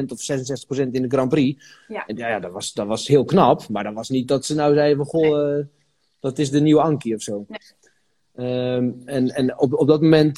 of 0.06 0.28
66% 0.78 0.90
in 0.90 1.02
de 1.02 1.08
Grand 1.08 1.28
Prix. 1.28 1.64
Ja, 1.88 2.06
en, 2.06 2.16
ja, 2.16 2.28
ja 2.28 2.40
dat, 2.40 2.52
was, 2.52 2.72
dat 2.72 2.86
was 2.86 3.06
heel 3.06 3.24
knap. 3.24 3.68
Maar 3.68 3.84
dat 3.84 3.94
was 3.94 4.08
niet 4.08 4.28
dat 4.28 4.44
ze 4.44 4.54
nou 4.54 4.74
zeiden: 4.74 4.96
van, 4.96 5.06
Goh, 5.06 5.56
uh, 5.56 5.64
dat 6.20 6.38
is 6.38 6.50
de 6.50 6.60
nieuwe 6.60 6.82
Ankie 6.82 7.14
of 7.14 7.22
zo. 7.22 7.46
Um, 8.36 9.02
en 9.04 9.28
en 9.28 9.58
op, 9.58 9.72
op 9.74 9.86
dat 9.86 10.00
moment 10.00 10.36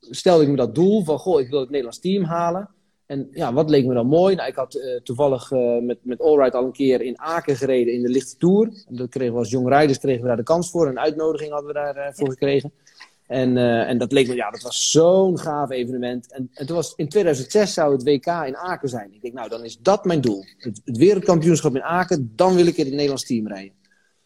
stelde 0.00 0.42
ik 0.42 0.48
me 0.48 0.56
dat 0.56 0.74
doel 0.74 1.04
van: 1.04 1.18
Goh, 1.18 1.40
ik 1.40 1.50
wil 1.50 1.60
het 1.60 1.68
Nederlands 1.68 2.00
team 2.00 2.24
halen. 2.24 2.73
En 3.06 3.28
ja, 3.30 3.52
wat 3.52 3.70
leek 3.70 3.86
me 3.86 3.94
dan 3.94 4.06
mooi? 4.06 4.34
Nou, 4.34 4.48
ik 4.48 4.54
had 4.54 4.74
uh, 4.74 5.00
toevallig 5.00 5.50
uh, 5.50 5.82
met, 5.82 5.98
met 6.02 6.20
Allright 6.20 6.54
al 6.54 6.64
een 6.64 6.72
keer 6.72 7.00
in 7.00 7.20
Aken 7.20 7.56
gereden 7.56 7.92
in 7.92 8.02
de 8.02 8.08
lichte 8.08 8.36
tour. 8.36 8.84
En 8.88 8.96
dat 8.96 9.08
kregen 9.08 9.32
we 9.32 9.38
als 9.38 9.50
jong 9.50 9.68
rijders 9.68 9.98
kregen 9.98 10.20
we 10.20 10.26
daar 10.26 10.36
de 10.36 10.42
kans 10.42 10.70
voor. 10.70 10.86
Een 10.86 10.98
uitnodiging 10.98 11.50
hadden 11.50 11.68
we 11.68 11.74
daarvoor 11.74 12.02
uh, 12.02 12.14
voor 12.14 12.30
gekregen. 12.30 12.72
En, 13.26 13.56
en 13.86 13.98
dat 13.98 14.12
leek 14.12 14.28
me, 14.28 14.34
ja, 14.34 14.50
dat 14.50 14.62
was 14.62 14.90
zo'n 14.90 15.38
gaaf 15.38 15.70
evenement. 15.70 16.32
En, 16.32 16.50
en 16.54 16.66
toen 16.66 16.76
was, 16.76 16.92
in 16.96 17.08
2006 17.08 17.72
zou 17.72 17.92
het 17.92 18.02
WK 18.02 18.26
in 18.26 18.56
Aken 18.56 18.88
zijn. 18.88 19.14
Ik 19.14 19.22
denk, 19.22 19.34
nou, 19.34 19.48
dan 19.48 19.64
is 19.64 19.78
dat 19.78 20.04
mijn 20.04 20.20
doel. 20.20 20.44
Het, 20.58 20.80
het 20.84 20.96
wereldkampioenschap 20.96 21.74
in 21.74 21.82
Aken, 21.82 22.32
dan 22.36 22.54
wil 22.54 22.66
ik 22.66 22.76
in 22.76 22.84
het 22.84 22.92
Nederlands 22.92 23.26
team 23.26 23.48
rijden. 23.48 23.72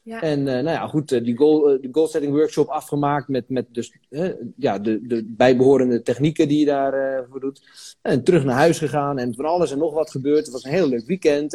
En 0.09 0.39
uh, 0.39 0.45
nou 0.45 0.69
ja, 0.69 0.87
goed, 0.87 1.13
uh, 1.13 1.25
die 1.25 1.37
goal, 1.37 1.75
uh, 1.75 1.83
de 1.83 1.89
goalsetting 1.93 2.33
workshop 2.33 2.69
afgemaakt 2.69 3.29
met, 3.29 3.49
met 3.49 3.67
dus, 3.73 3.93
ja, 4.57 4.79
de, 4.79 5.07
de 5.07 5.25
bijbehorende 5.25 6.03
technieken 6.03 6.49
die 6.49 6.59
je 6.59 6.65
daarvoor 6.65 7.41
doet. 7.41 7.63
En 8.03 8.25
terug 8.25 8.45
naar 8.45 8.57
huis 8.57 8.79
gegaan 8.79 9.19
en 9.19 9.35
van 9.35 9.45
alles 9.45 9.71
en 9.71 9.79
nog 9.79 9.95
wat 9.95 10.11
gebeurd. 10.11 10.45
Het 10.45 10.53
was 10.53 10.65
een 10.65 10.71
heel 10.71 10.89
leuk 10.89 11.07
weekend 11.07 11.55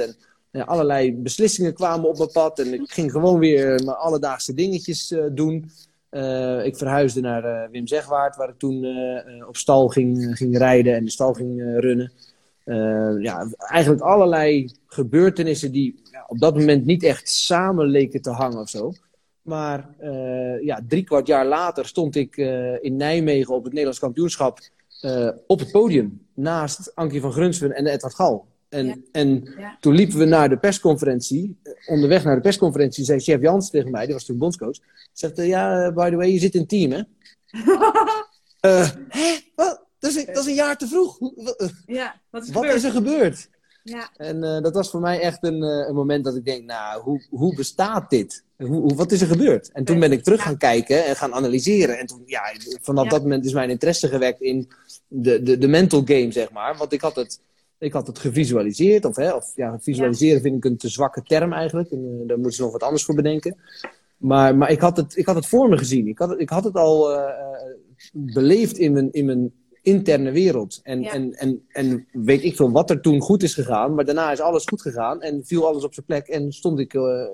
en 0.52 0.66
allerlei 0.66 1.16
beslissingen 1.16 1.74
kwamen 1.74 2.10
op 2.10 2.18
mijn 2.18 2.32
pad. 2.32 2.60
En 2.60 2.74
ik 2.74 2.92
ging 2.92 3.12
gewoon 3.12 3.40
weer 3.40 3.68
mijn 3.68 3.98
alledaagse 3.98 4.54
dingetjes 4.54 5.16
doen. 5.32 5.56
ik 6.64 6.78
verhuisde 6.78 7.22
naar 7.22 7.72
Wim 7.72 7.88
Zegwaard, 7.88 8.36
waar 8.36 8.50
ik 8.50 8.58
toen 8.58 8.86
op 9.48 9.58
stal 9.58 9.88
ging, 9.88 10.38
ging 10.38 10.58
rijden 10.58 10.96
en 10.96 11.04
de 11.04 11.12
stal 11.12 11.34
ging 11.34 11.62
runnen. 11.80 12.12
Ja, 13.20 13.48
eigenlijk 13.58 14.02
allerlei 14.02 14.72
gebeurtenissen 14.88 15.72
die 15.72 16.02
op 16.28 16.40
dat 16.40 16.56
moment 16.56 16.86
niet 16.86 17.04
echt 17.04 17.30
samen 17.30 17.86
leken 17.86 18.22
te 18.22 18.30
hangen 18.30 18.60
of 18.60 18.70
zo. 18.70 18.94
Maar 19.42 19.90
uh, 20.02 20.64
ja, 20.64 20.80
drie 20.88 21.04
kwart 21.04 21.28
jaar 21.28 21.46
later 21.46 21.86
stond 21.86 22.16
ik 22.16 22.38
uh, 22.38 22.84
in 22.84 22.96
Nijmegen 22.96 23.54
op 23.54 23.64
het 23.64 23.72
Nederlands 23.72 24.00
kampioenschap 24.00 24.60
op 25.48 25.60
het 25.60 25.72
podium. 25.72 26.22
Naast 26.34 26.96
Ankie 26.96 27.22
van 27.22 27.32
Grunsven 27.32 27.72
en 27.76 27.86
Edward 27.86 28.16
Gal. 28.16 28.46
En, 28.70 28.86
ja. 28.86 28.96
en 29.12 29.54
ja. 29.58 29.78
toen 29.80 29.96
liepen 29.96 30.18
we 30.18 30.26
naar 30.26 30.50
de 30.50 30.58
persconferentie. 30.58 31.58
Onderweg 31.86 32.24
naar 32.24 32.36
de 32.36 32.42
persconferentie 32.42 33.04
zei 33.04 33.20
chef 33.20 33.42
Jans 33.42 33.70
tegen 33.70 33.92
mij, 33.92 34.06
die 34.06 34.14
was 34.14 34.26
toen 34.26 34.38
bondscoach. 34.38 34.78
Zegt, 35.14 35.38
ja, 35.38 35.92
by 35.92 36.10
the 36.10 36.16
way, 36.16 36.32
je 36.32 36.40
zit 36.40 36.56
in 36.56 36.68
team, 36.68 36.92
hè? 36.92 37.02
hè? 38.68 38.86
Wat? 39.56 39.83
Dat 40.04 40.16
is, 40.16 40.26
dat 40.26 40.38
is 40.38 40.46
een 40.46 40.54
jaar 40.54 40.78
te 40.78 40.88
vroeg. 40.88 41.20
Ja, 41.86 42.22
wat 42.30 42.44
is, 42.44 42.50
wat 42.50 42.66
is 42.66 42.84
er 42.84 42.92
gebeurd? 42.92 43.50
Ja. 43.84 44.10
En 44.18 44.44
uh, 44.44 44.62
dat 44.62 44.74
was 44.74 44.90
voor 44.90 45.00
mij 45.00 45.20
echt 45.20 45.44
een, 45.44 45.64
uh, 45.64 45.88
een, 45.88 45.96
moment 45.96 46.24
dat 46.24 46.36
ik 46.36 46.46
denk, 46.46 46.66
nou, 46.66 47.02
hoe, 47.02 47.26
hoe 47.30 47.56
bestaat 47.56 48.10
dit? 48.10 48.44
Hoe, 48.58 48.68
hoe, 48.68 48.96
wat 48.96 49.12
is 49.12 49.22
er 49.22 49.28
gebeurd? 49.28 49.72
En 49.72 49.84
toen 49.84 50.00
ben 50.00 50.12
ik 50.12 50.24
terug 50.24 50.42
gaan 50.42 50.58
kijken 50.58 51.06
en 51.06 51.16
gaan 51.16 51.34
analyseren. 51.34 52.00
En 52.00 52.06
toen, 52.06 52.24
ja, 52.26 52.42
vanaf 52.82 53.04
ja. 53.04 53.10
dat 53.10 53.22
moment 53.22 53.46
is 53.46 53.54
mijn 53.54 53.70
interesse 53.70 54.08
gewekt 54.08 54.42
in 54.42 54.72
de, 55.08 55.44
de, 55.44 55.58
de 55.58 55.68
mental 55.68 56.02
game, 56.06 56.32
zeg 56.32 56.52
maar. 56.52 56.78
Want 56.78 56.94
ik 56.94 57.02
had 57.02 57.16
het, 57.16 57.40
ik 57.78 57.94
had 57.94 58.08
het 58.08 58.20
gevisualiseerd. 58.20 59.06
Of, 59.06 59.16
hè, 59.16 59.32
of 59.32 59.52
ja, 59.56 59.80
visualiseren 59.80 60.42
vind 60.42 60.56
ik 60.56 60.66
een 60.66 60.78
te 60.78 60.90
zwakke 60.90 61.24
term 61.24 61.54
eigenlijk. 61.54 61.92
En, 61.92 62.00
uh, 62.00 62.28
daar 62.28 62.38
moeten 62.38 62.56
ze 62.56 62.62
nog 62.62 62.72
wat 62.72 62.84
anders 62.84 63.06
voor 63.06 63.16
bedenken. 63.16 63.58
Maar, 64.18 64.58
maar 64.58 64.72
ik, 64.72 64.80
had 64.80 64.98
het, 64.98 65.18
ik 65.18 65.26
had 65.26 65.36
het 65.36 65.48
voor 65.48 65.70
me 65.70 65.78
gezien. 65.78 66.08
Ik 66.08 66.18
had 66.18 66.30
het, 66.30 66.40
ik 66.40 66.50
had 66.50 66.64
het 66.64 66.76
al 66.76 67.22
beleefd 68.12 68.78
in 68.78 68.92
mijn, 68.92 69.12
in 69.12 69.26
mijn 69.26 69.52
interne 69.84 70.32
wereld. 70.32 70.80
En, 70.84 71.02
ja. 71.02 71.12
en, 71.12 71.34
en, 71.34 71.66
en 71.68 72.08
weet 72.12 72.44
ik 72.44 72.56
veel 72.56 72.72
wat 72.72 72.90
er 72.90 73.02
toen 73.02 73.22
goed 73.22 73.44
is 73.44 73.54
gegaan, 73.54 73.96
maar 73.96 74.06
daarna 74.06 74.32
is 74.32 74.40
alles 74.40 74.66
goed 74.66 74.82
gegaan 74.82 75.22
en 75.22 75.46
viel 75.46 75.68
alles 75.68 75.84
op 75.84 75.94
zijn 75.94 76.06
plek 76.06 76.28
en 76.28 76.52
stond 76.52 76.80
ik 76.80 76.94
uh, 76.94 77.28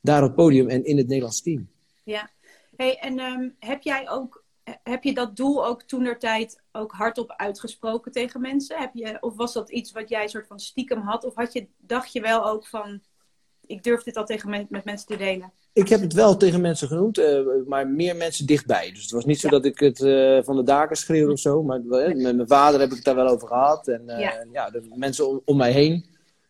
daar 0.00 0.22
op 0.22 0.26
het 0.26 0.36
podium 0.36 0.68
en 0.68 0.84
in 0.84 0.96
het 0.96 1.06
Nederlands 1.06 1.42
team. 1.42 1.68
Ja, 2.04 2.30
hey, 2.76 2.98
en 2.98 3.18
um, 3.18 3.56
heb 3.58 3.82
jij 3.82 4.10
ook, 4.10 4.44
heb 4.82 5.04
je 5.04 5.14
dat 5.14 5.36
doel 5.36 5.66
ook 5.66 5.82
toen 5.82 6.04
der 6.04 6.18
tijd 6.18 6.62
ook 6.72 6.92
hardop 6.92 7.32
uitgesproken 7.36 8.12
tegen 8.12 8.40
mensen? 8.40 8.78
Heb 8.78 8.90
je, 8.94 9.16
of 9.20 9.36
was 9.36 9.52
dat 9.52 9.70
iets 9.70 9.92
wat 9.92 10.08
jij 10.08 10.28
soort 10.28 10.46
van 10.46 10.60
stiekem 10.60 11.00
had? 11.00 11.24
Of 11.24 11.34
had 11.34 11.52
je, 11.52 11.66
dacht 11.78 12.12
je 12.12 12.20
wel 12.20 12.46
ook 12.46 12.66
van, 12.66 13.00
ik 13.66 13.82
durf 13.82 14.02
dit 14.02 14.16
al 14.16 14.24
tegen 14.24 14.50
me, 14.50 14.66
met 14.68 14.84
mensen 14.84 15.06
te 15.06 15.16
delen? 15.16 15.52
Ik 15.72 15.88
heb 15.88 16.00
het 16.00 16.12
wel 16.12 16.36
tegen 16.36 16.60
mensen 16.60 16.88
genoemd, 16.88 17.18
uh, 17.18 17.40
maar 17.66 17.88
meer 17.88 18.16
mensen 18.16 18.46
dichtbij. 18.46 18.90
Dus 18.90 19.02
het 19.02 19.10
was 19.10 19.24
niet 19.24 19.40
zo 19.40 19.48
dat 19.48 19.64
ik 19.64 19.78
het 19.78 20.00
uh, 20.00 20.42
van 20.42 20.56
de 20.56 20.62
daken 20.62 20.96
schreeuwde 20.96 21.32
of 21.32 21.38
zo. 21.38 21.62
Maar 21.62 21.78
uh, 21.78 22.06
met 22.06 22.36
mijn 22.36 22.48
vader 22.48 22.80
heb 22.80 22.88
ik 22.88 22.96
het 22.96 23.04
daar 23.04 23.14
wel 23.14 23.28
over 23.28 23.48
gehad. 23.48 23.88
En 23.88 24.02
ja. 24.06 24.46
ja. 24.52 24.70
de 24.70 24.82
mensen 24.94 25.28
om, 25.28 25.40
om, 25.44 25.56
mij 25.56 25.72
heen. 25.72 26.04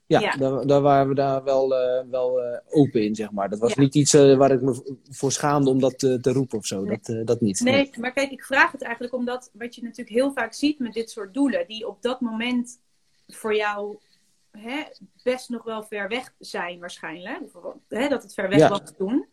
Ja, 0.07 0.21
ja. 0.21 0.37
Daar, 0.37 0.67
daar, 0.67 0.81
waren 0.81 1.09
we 1.09 1.15
daar 1.15 1.45
wel, 1.45 1.69
wel 2.11 2.41
open 2.69 3.05
in, 3.05 3.15
zeg 3.15 3.31
maar. 3.31 3.49
Dat 3.49 3.59
was 3.59 3.75
niet 3.75 3.95
iets 3.95 4.13
waar 4.13 4.51
ik 4.51 4.63
me 4.63 4.99
voor 5.11 5.33
schaamde 5.33 5.71
om 5.71 5.81
dat 5.81 5.99
te 5.99 6.33
roepen 6.33 6.59
of 6.59 6.67
zo. 6.67 6.83
Nee. 6.83 6.99
Dat, 7.03 7.27
dat 7.27 7.41
niet. 7.41 7.61
Nee, 7.61 7.75
nee, 7.75 7.91
maar 7.99 8.13
kijk, 8.13 8.31
ik 8.31 8.45
vraag 8.45 8.73
het 8.73 8.83
eigenlijk 8.83 9.15
omdat 9.15 9.51
wat 9.53 9.75
je 9.75 9.83
natuurlijk 9.83 10.17
heel 10.17 10.33
vaak 10.33 10.55
ziet 10.55 10.79
met 10.79 10.93
dit 10.93 11.11
soort 11.11 11.35
doelen, 11.35 11.67
die 11.67 11.89
op 11.89 12.03
dat 12.03 12.21
moment 12.21 12.79
voor 13.27 13.57
jou 13.57 13.97
hè, 14.57 14.83
best 15.23 15.49
nog 15.49 15.65
wel 15.65 15.83
ver 15.83 16.09
weg 16.09 16.35
zijn 16.39 16.81
waarschijnlijk. 16.81 17.41
Hè, 17.89 18.09
dat 18.09 18.23
het 18.23 18.35
ver 18.35 18.49
weg 18.49 18.59
ja. 18.59 18.69
was 18.69 18.97
toen. 18.97 19.29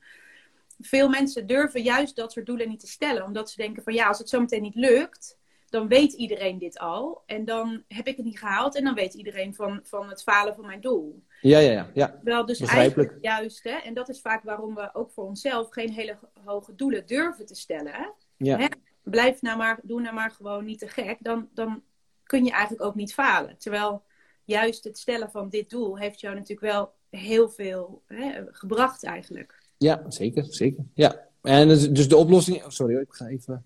Veel 0.79 1.09
mensen 1.09 1.47
durven 1.47 1.81
juist 1.81 2.15
dat 2.15 2.31
soort 2.31 2.45
doelen 2.45 2.69
niet 2.69 2.79
te 2.79 2.87
stellen. 2.87 3.23
Omdat 3.23 3.49
ze 3.49 3.61
denken 3.61 3.83
van 3.83 3.93
ja, 3.93 4.07
als 4.07 4.19
het 4.19 4.29
zo 4.29 4.39
meteen 4.39 4.61
niet 4.61 4.75
lukt, 4.75 5.37
dan 5.69 5.87
weet 5.87 6.13
iedereen 6.13 6.57
dit 6.57 6.79
al. 6.79 7.23
En 7.25 7.45
dan 7.45 7.83
heb 7.87 8.07
ik 8.07 8.15
het 8.15 8.25
niet 8.25 8.39
gehaald. 8.39 8.75
En 8.75 8.83
dan 8.83 8.93
weet 8.93 9.13
iedereen 9.13 9.55
van, 9.55 9.79
van 9.83 10.09
het 10.09 10.23
falen 10.23 10.55
van 10.55 10.65
mijn 10.65 10.81
doel. 10.81 11.23
Ja, 11.41 11.59
ja, 11.59 11.71
ja. 11.71 11.89
ja. 11.93 12.19
Wel, 12.23 12.45
dus 12.45 12.59
eigenlijk 12.59 13.17
juist, 13.21 13.63
hè, 13.63 13.75
en 13.75 13.93
dat 13.93 14.09
is 14.09 14.21
vaak 14.21 14.43
waarom 14.43 14.75
we 14.75 14.89
ook 14.93 15.11
voor 15.11 15.25
onszelf 15.25 15.69
geen 15.69 15.91
hele 15.91 16.17
hoge 16.45 16.75
doelen 16.75 17.05
durven 17.05 17.45
te 17.45 17.55
stellen. 17.55 18.13
Ja. 18.37 18.57
Hè? 18.57 18.67
Blijf 19.03 19.41
nou 19.41 19.57
maar, 19.57 19.79
doe 19.83 20.01
nou 20.01 20.15
maar 20.15 20.31
gewoon 20.31 20.65
niet 20.65 20.79
te 20.79 20.87
gek. 20.87 21.17
Dan, 21.19 21.49
dan 21.53 21.83
kun 22.23 22.45
je 22.45 22.51
eigenlijk 22.51 22.83
ook 22.83 22.95
niet 22.95 23.13
falen. 23.13 23.57
Terwijl 23.57 24.03
juist 24.45 24.83
het 24.83 24.97
stellen 24.97 25.31
van 25.31 25.49
dit 25.49 25.69
doel 25.69 25.97
heeft 25.97 26.19
jou 26.19 26.35
natuurlijk 26.35 26.73
wel 26.73 26.93
heel 27.09 27.49
veel 27.49 28.01
hè, 28.07 28.41
gebracht 28.51 29.03
eigenlijk. 29.03 29.61
Ja, 29.77 30.03
zeker, 30.07 30.45
zeker. 30.49 30.83
Ja. 30.93 31.27
En 31.41 31.67
dus, 31.67 31.89
dus 31.89 32.07
de 32.07 32.15
oplossing... 32.15 32.63
Oh, 32.63 32.69
sorry, 32.69 32.95
ik 32.95 33.13
ga 33.13 33.27
even... 33.27 33.65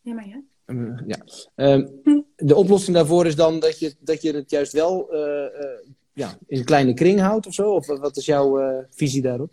Ja, 0.00 0.14
maar 0.14 0.28
ja. 0.28 0.42
Uh, 0.66 1.00
ja. 1.06 1.24
Um, 1.54 2.02
de 2.36 2.54
oplossing 2.54 2.96
daarvoor 2.96 3.26
is 3.26 3.36
dan 3.36 3.60
dat 3.60 3.78
je, 3.78 3.94
dat 4.00 4.22
je 4.22 4.32
het 4.32 4.50
juist 4.50 4.72
wel 4.72 5.14
ja, 6.12 6.38
in 6.46 6.58
een 6.58 6.64
kleine 6.64 6.94
kring 6.94 7.20
houdt 7.20 7.46
of 7.46 7.54
zo? 7.54 7.70
Of 7.70 7.86
wat 7.86 8.16
is 8.16 8.24
jouw 8.24 8.84
visie 8.90 9.22
daarop? 9.22 9.50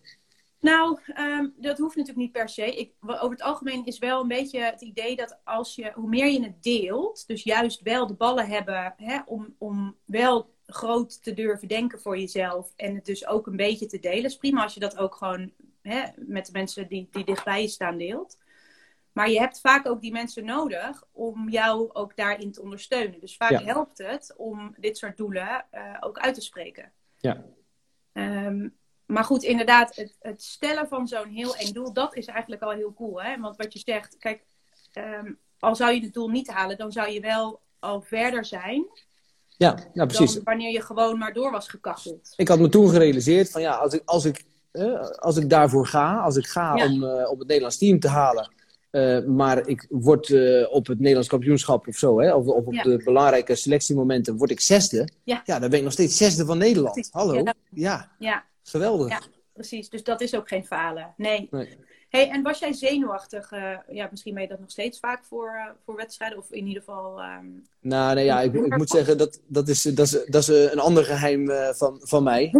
Nou, 0.66 1.00
um, 1.20 1.54
dat 1.58 1.78
hoeft 1.78 1.96
natuurlijk 1.96 2.26
niet 2.26 2.32
per 2.32 2.50
se. 2.50 2.76
Ik, 2.76 2.92
over 3.02 3.30
het 3.30 3.42
algemeen 3.42 3.86
is 3.86 3.98
wel 3.98 4.22
een 4.22 4.28
beetje 4.28 4.60
het 4.60 4.82
idee 4.82 5.16
dat 5.16 5.40
als 5.44 5.76
je, 5.76 5.92
hoe 5.94 6.10
meer 6.10 6.28
je 6.28 6.44
het 6.44 6.64
deelt, 6.64 7.28
dus 7.28 7.44
juist 7.44 7.82
wel 7.82 8.08
de 8.08 8.14
ballen 8.14 8.48
hebben 8.48 8.94
hè, 8.98 9.20
om, 9.26 9.56
om 9.58 9.96
wel 10.06 10.54
groot 10.66 11.24
te 11.24 11.34
durven 11.34 11.68
denken 11.68 12.02
voor 12.02 12.18
jezelf 12.18 12.74
en 12.76 12.96
het 12.96 13.06
dus 13.06 13.28
ook 13.28 13.48
een 13.48 13.56
beetje 13.56 13.86
te 13.86 14.00
delen. 14.00 14.24
is 14.24 14.38
prima 14.38 14.64
als 14.64 14.74
je 14.74 14.80
dat 14.80 14.98
ook 14.98 15.16
gewoon 15.16 15.52
hè, 15.82 16.04
met 16.16 16.46
de 16.46 16.52
mensen 16.52 16.88
die, 16.88 17.08
die 17.12 17.26
dichtbij 17.26 17.62
je 17.62 17.68
staan 17.68 17.98
deelt. 17.98 18.38
Maar 19.12 19.30
je 19.30 19.40
hebt 19.40 19.60
vaak 19.60 19.88
ook 19.88 20.02
die 20.02 20.12
mensen 20.12 20.46
nodig 20.46 21.04
om 21.12 21.50
jou 21.50 21.90
ook 21.94 22.16
daarin 22.16 22.52
te 22.52 22.62
ondersteunen. 22.62 23.20
Dus 23.20 23.38
vaak 23.38 23.62
helpt 23.62 23.98
het 23.98 24.34
om 24.38 24.76
dit 24.78 24.98
soort 24.98 25.18
doelen 25.18 25.66
uh, 25.74 25.98
ook 26.00 26.18
uit 26.18 26.36
te 26.36 26.42
spreken. 26.42 26.92
Ja. 27.18 27.46
Um, 28.14 28.78
maar 29.06 29.24
goed, 29.24 29.44
inderdaad, 29.44 29.96
het, 29.96 30.18
het 30.20 30.44
stellen 30.44 30.88
van 30.88 31.08
zo'n 31.08 31.30
heel 31.30 31.56
eng 31.56 31.72
doel, 31.72 31.94
dat 31.94 32.16
is 32.16 32.26
eigenlijk 32.26 32.62
al 32.62 32.72
heel 32.72 32.94
cool. 32.94 33.24
Hè? 33.24 33.40
Want 33.40 33.56
wat 33.56 33.74
je 33.74 33.80
zegt, 33.80 34.18
kijk, 34.18 34.46
um, 34.94 35.40
al 35.60 35.76
zou 35.76 35.94
je 35.94 36.02
het 36.02 36.14
doel 36.14 36.30
niet 36.30 36.48
halen, 36.48 36.78
dan 36.78 36.92
zou 36.92 37.10
je 37.10 37.20
wel 37.20 37.62
al 37.80 38.02
verder 38.02 38.46
zijn. 38.46 38.86
Ja, 39.58 39.78
ja 39.94 40.06
precies. 40.06 40.34
Dan 40.34 40.44
wanneer 40.44 40.72
je 40.72 40.82
gewoon 40.82 41.18
maar 41.18 41.34
door 41.34 41.52
was 41.52 41.68
gekacheld. 41.68 42.34
Ik 42.36 42.48
had 42.48 42.60
me 42.60 42.70
toen 42.70 42.90
gerealiseerd 42.90 43.52
van 43.52 43.62
ja, 43.62 43.74
als 43.74 43.94
ik, 43.94 44.02
als 44.06 44.26
ik, 44.26 44.46
als 45.16 45.38
ik 45.38 45.50
daarvoor 45.50 45.88
ga, 45.88 46.18
als 46.18 46.36
ik 46.36 46.46
ga 46.46 46.86
om, 46.86 47.04
uh, 47.04 47.32
om 47.32 47.40
het 47.40 47.48
Nederlands 47.48 47.78
team 47.78 48.00
te 48.00 48.08
halen, 48.08 48.52
uh, 48.92 49.26
maar 49.26 49.68
ik 49.68 49.86
word 49.90 50.30
uh, 50.30 50.74
op 50.74 50.88
het 50.88 50.98
Nederlands 50.98 51.30
kampioenschap 51.30 51.88
of 51.88 51.96
zo, 51.96 52.20
hè, 52.20 52.34
of, 52.34 52.46
of 52.46 52.66
op 52.66 52.74
ja. 52.74 52.84
de 52.84 53.02
belangrijke 53.04 53.56
selectiemomenten, 53.56 54.38
word 54.38 54.52
ik 54.52 54.60
zesde. 54.60 55.10
Ja. 55.24 55.42
ja, 55.46 55.60
dan 55.60 55.70
ben 55.70 55.78
ik 55.78 55.84
nog 55.84 55.94
steeds 55.94 56.18
zesde 56.18 56.46
van 56.46 56.58
Nederland. 56.58 57.10
Hallo? 57.12 57.44
Ja. 57.70 58.12
ja. 58.20 58.44
Geweldig. 58.64 59.10
Ja, 59.10 59.22
precies. 59.54 59.90
Dus 59.90 60.04
dat 60.04 60.22
is 60.22 60.36
ook 60.36 60.48
geen 60.48 60.66
falen. 60.66 61.14
Nee. 61.18 61.48
nee. 61.52 61.78
Hey, 62.16 62.30
en 62.30 62.44
was 62.44 62.60
jij 62.60 62.74
zenuwachtig? 62.74 63.52
Uh, 63.52 63.78
ja, 63.90 64.08
misschien 64.12 64.34
ben 64.34 64.44
je 64.44 64.50
dat 64.50 64.60
nog 64.60 64.72
steeds 64.72 65.00
vaak 65.00 65.24
voor, 65.24 65.52
uh, 65.56 65.72
voor 65.86 65.96
wedstrijden, 65.96 66.38
of 66.38 66.52
in 66.52 66.68
ieder 66.68 66.84
geval. 66.84 67.20
Um... 67.20 67.64
Nou, 67.80 68.16
nee, 68.16 68.26
ja, 68.26 68.42
ik, 68.42 68.54
ik, 68.54 68.78
moet 68.78 68.90
zeggen, 68.90 69.18
dat, 69.18 69.40
dat 69.48 69.68
is, 69.68 69.82
dat 69.82 70.06
is, 70.06 70.26
dat 70.26 70.42
is 70.42 70.72
een 70.72 70.80
ander 70.80 71.04
geheim 71.04 71.50
uh, 71.50 71.70
van, 71.70 72.00
van 72.02 72.24
mij. 72.24 72.54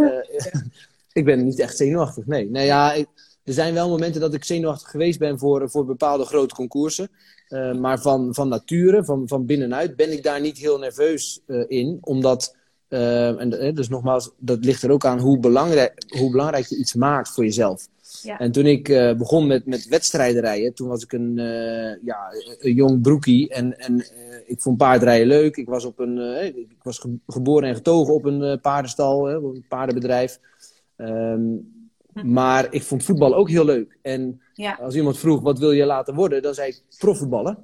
ik 1.14 1.26
ben 1.26 1.46
niet 1.46 1.60
echt 1.60 1.78
zenuwachtig, 1.78 2.26
nee. 2.26 2.50
Nee, 2.50 2.66
ja, 2.66 2.94
ik, 2.94 3.08
er 3.44 3.54
zijn 3.54 3.74
wel 3.74 3.90
momenten 3.90 4.22
dat 4.22 4.34
ik 4.34 4.44
zenuwachtig 4.44 4.90
geweest 4.90 5.20
ben 5.20 5.40
voor, 5.40 5.70
voor 5.70 5.86
bepaalde 5.86 6.26
grote 6.26 6.56
concoursen. 6.56 7.10
maar 7.80 8.00
van, 8.02 8.34
van 8.34 8.48
nature, 8.48 9.06
van, 9.06 9.28
van 9.28 9.46
binnenuit, 9.46 9.96
ben 9.96 10.12
ik 10.12 10.24
daar 10.24 10.42
niet 10.42 10.58
heel 10.58 10.80
nerveus 10.80 11.42
in, 11.68 11.98
omdat 12.02 12.56
uh, 12.90 13.40
en 13.40 13.74
dus 13.76 13.90
nogmaals, 13.90 14.32
dat 14.38 14.66
ligt 14.66 14.84
er 14.84 14.92
ook 14.92 15.06
aan 15.06 15.20
hoe 15.20 15.40
belangrijk, 15.40 16.04
hoe 16.08 16.32
belangrijk 16.32 16.66
je 16.66 16.78
iets 16.78 16.94
maakt 16.94 17.30
voor 17.30 17.44
jezelf. 17.44 17.88
Ja. 18.26 18.40
En 18.40 18.52
toen 18.52 18.66
ik 18.66 18.90
uh, 18.90 19.14
begon 19.14 19.48
met, 19.48 19.66
met 19.66 19.88
wedstrijden 19.88 20.42
rijden, 20.42 20.74
toen 20.74 20.88
was 20.88 21.04
ik 21.04 21.14
een, 21.14 21.38
uh, 21.38 22.04
ja, 22.04 22.34
een 22.60 22.74
jong 22.74 23.02
broekie. 23.02 23.50
En, 23.50 23.80
en 23.80 24.06
ik 24.46 24.62
vond 24.62 24.78
paardrijden 24.78 25.28
leuk. 25.28 25.56
Ik 25.56 25.68
was, 25.68 25.86
op 25.86 26.00
een, 26.00 26.18
ik 26.56 26.84
was 26.84 27.00
ge 27.00 27.18
geboren 27.28 27.70
en 27.70 27.76
getogen 27.76 28.14
op 28.14 28.26
een 28.26 28.60
paardenstal, 28.62 29.36
op 29.38 29.56
een 29.56 29.66
paardenbedrijf. 29.70 30.40
Um, 30.98 31.74
hm. 32.14 32.32
Maar 32.32 32.74
ik 32.74 32.84
vond 32.84 33.04
voetbal 33.04 33.36
ook 33.36 33.50
heel 33.50 33.66
leuk. 33.66 33.98
En 34.02 34.42
ja. 34.54 34.78
als 34.82 34.96
iemand 34.96 35.18
vroeg, 35.18 35.42
wat 35.42 35.60
wil 35.60 35.72
je 35.72 35.86
laten 35.86 36.16
worden? 36.16 36.42
Dan 36.42 36.54
zei 36.54 36.70
ik 36.70 36.82
profvoetballen. 36.98 37.58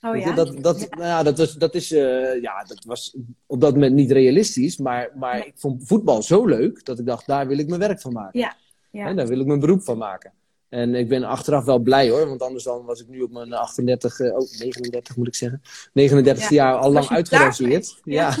Oh, 0.00 0.16
ja? 0.16 0.34
Dat, 0.34 0.62
dat, 0.62 0.80
ja. 0.80 0.86
Nou 0.90 1.08
ja, 1.08 1.22
dat, 1.22 1.38
was, 1.38 1.54
dat, 1.54 1.74
is, 1.74 1.92
uh, 1.92 2.40
ja, 2.42 2.64
dat 2.64 2.84
was 2.84 3.16
op 3.46 3.60
dat 3.60 3.72
moment 3.72 3.94
niet 3.94 4.10
realistisch. 4.10 4.78
Maar, 4.78 5.10
maar 5.14 5.46
ik 5.46 5.52
vond 5.56 5.86
voetbal 5.86 6.22
zo 6.22 6.46
leuk 6.46 6.84
dat 6.84 6.98
ik 6.98 7.06
dacht, 7.06 7.26
daar 7.26 7.46
wil 7.46 7.58
ik 7.58 7.68
mijn 7.68 7.80
werk 7.80 8.00
van 8.00 8.12
maken. 8.12 8.40
Ja. 8.40 8.56
Ja. 8.94 9.06
En 9.06 9.16
daar 9.16 9.26
wil 9.26 9.40
ik 9.40 9.46
mijn 9.46 9.60
beroep 9.60 9.82
van 9.82 9.98
maken. 9.98 10.32
En 10.68 10.94
ik 10.94 11.08
ben 11.08 11.24
achteraf 11.24 11.64
wel 11.64 11.78
blij 11.78 12.10
hoor, 12.10 12.28
want 12.28 12.42
anders 12.42 12.64
dan 12.64 12.84
was 12.84 13.00
ik 13.00 13.08
nu 13.08 13.20
op 13.20 13.30
mijn 13.30 13.52
38, 13.52 14.18
uh, 14.18 14.32
oh 14.32 14.50
39 14.58 15.16
moet 15.16 15.26
ik 15.26 15.34
zeggen, 15.34 15.62
39 15.92 16.48
jaar 16.48 16.76
al 16.76 16.92
lang 16.92 17.08
uitgerangeerd. 17.08 18.00
Ja. 18.04 18.36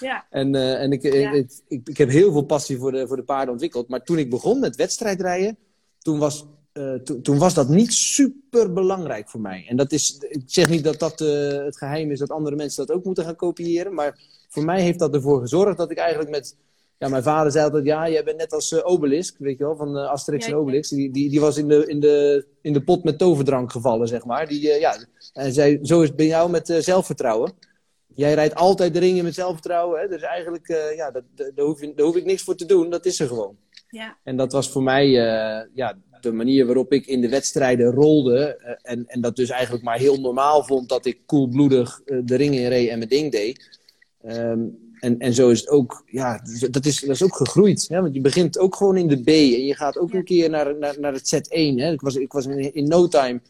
ja. 0.00 0.26
en 0.30 0.54
uh, 0.54 0.82
en 0.82 0.92
ik, 0.92 1.02
ik, 1.02 1.32
ik, 1.68 1.88
ik, 1.88 1.96
heb 1.96 2.08
heel 2.08 2.32
veel 2.32 2.42
passie 2.42 2.78
voor 2.78 2.92
de, 2.92 3.06
voor 3.06 3.16
de 3.16 3.22
paarden 3.22 3.52
ontwikkeld. 3.52 3.88
Maar 3.88 4.02
toen 4.02 4.18
ik 4.18 4.30
begon 4.30 4.60
met 4.60 4.76
wedstrijdrijden, 4.76 5.56
toen 5.98 6.18
was 6.18 6.46
uh, 6.72 6.94
to 6.94 7.20
toen 7.20 7.38
was 7.38 7.54
dat 7.54 7.68
niet 7.68 7.92
super 7.92 8.72
belangrijk 8.72 9.28
voor 9.28 9.40
mij. 9.40 9.64
En 9.68 9.76
dat 9.76 9.92
is, 9.92 10.18
ik 10.28 10.42
zeg 10.46 10.68
niet 10.68 10.84
dat 10.84 10.98
dat 10.98 11.20
uh, 11.20 11.64
het 11.64 11.76
geheim 11.76 12.10
is 12.10 12.18
dat 12.18 12.30
andere 12.30 12.56
mensen 12.56 12.86
dat 12.86 12.96
ook 12.96 13.04
moeten 13.04 13.24
gaan 13.24 13.36
kopiëren. 13.36 13.94
Maar 13.94 14.18
voor 14.48 14.64
mij 14.64 14.82
heeft 14.82 14.98
dat 14.98 15.14
ervoor 15.14 15.40
gezorgd 15.40 15.76
dat 15.76 15.90
ik 15.90 15.98
eigenlijk 15.98 16.30
met. 16.30 16.56
Ja, 17.04 17.10
mijn 17.10 17.22
vader 17.22 17.52
zei 17.52 17.64
altijd: 17.64 17.84
Ja, 17.84 18.08
jij 18.08 18.24
bent 18.24 18.36
net 18.36 18.52
als 18.52 18.72
uh, 18.72 18.80
Obelisk, 18.82 19.34
weet 19.38 19.58
je 19.58 19.64
wel, 19.64 19.76
van 19.76 19.96
Asterix 19.96 20.46
ja, 20.46 20.52
en 20.52 20.58
Obelix. 20.58 20.88
Die, 20.88 21.10
die, 21.10 21.30
die 21.30 21.40
was 21.40 21.56
in 21.56 21.68
de, 21.68 21.86
in, 21.86 22.00
de, 22.00 22.46
in 22.60 22.72
de 22.72 22.84
pot 22.84 23.04
met 23.04 23.18
toverdrank 23.18 23.72
gevallen, 23.72 24.08
zeg 24.08 24.24
maar. 24.24 24.48
Die, 24.48 24.60
ja, 24.60 24.96
en 25.32 25.52
zei: 25.52 25.78
Zo 25.82 26.00
is 26.00 26.08
het 26.08 26.16
bij 26.16 26.26
jou 26.26 26.50
met 26.50 26.74
zelfvertrouwen. 26.78 27.52
Jij 28.14 28.34
rijdt 28.34 28.54
altijd 28.54 28.94
de 28.94 28.98
ringen 28.98 29.24
met 29.24 29.34
zelfvertrouwen. 29.34 30.00
Hè? 30.00 30.08
Dus 30.08 30.22
eigenlijk, 30.22 30.92
ja, 30.96 31.10
dat, 31.10 31.22
daar, 31.34 31.64
hoef 31.66 31.80
je, 31.80 31.92
daar 31.94 32.06
hoef 32.06 32.16
ik 32.16 32.24
niks 32.24 32.42
voor 32.42 32.54
te 32.54 32.66
doen. 32.66 32.90
Dat 32.90 33.06
is 33.06 33.20
er 33.20 33.26
gewoon. 33.26 33.56
Ja. 33.88 34.18
En 34.22 34.36
dat 34.36 34.52
was 34.52 34.70
voor 34.70 34.82
mij, 34.82 35.08
ja, 35.74 35.98
de 36.20 36.32
manier 36.32 36.66
waarop 36.66 36.92
ik 36.92 37.06
in 37.06 37.20
de 37.20 37.28
wedstrijden 37.28 37.90
rolde. 37.90 38.58
En, 38.82 39.06
en 39.06 39.20
dat 39.20 39.36
dus 39.36 39.50
eigenlijk 39.50 39.84
maar 39.84 39.98
heel 39.98 40.20
normaal 40.20 40.64
vond 40.64 40.88
dat 40.88 41.06
ik 41.06 41.18
koelbloedig 41.26 42.00
de 42.04 42.36
ring 42.36 42.54
in 42.54 42.68
reed 42.68 42.88
en 42.88 42.98
mijn 42.98 43.10
ding 43.10 43.32
deed. 43.32 43.78
Um, 44.26 44.83
en, 45.04 45.18
en 45.18 45.34
zo 45.34 45.48
is 45.48 45.60
het 45.60 45.68
ook, 45.68 46.02
ja, 46.06 46.40
dat 46.70 46.84
is, 46.84 47.00
dat 47.00 47.14
is 47.14 47.22
ook 47.22 47.36
gegroeid. 47.36 47.86
Hè? 47.88 48.00
Want 48.00 48.14
je 48.14 48.20
begint 48.20 48.58
ook 48.58 48.76
gewoon 48.76 48.96
in 48.96 49.08
de 49.08 49.22
B 49.22 49.28
en 49.28 49.64
je 49.64 49.74
gaat 49.74 49.98
ook 49.98 50.12
een 50.12 50.24
keer 50.24 50.50
naar, 50.50 50.76
naar, 50.76 51.00
naar 51.00 51.12
het 51.12 51.34
Z1. 51.34 51.74
Hè? 51.76 51.92
Ik 51.92 52.00
was, 52.00 52.16
ik 52.16 52.32
was 52.32 52.46
in, 52.46 52.74
in 52.74 52.88
no 52.88 53.08
time 53.08 53.40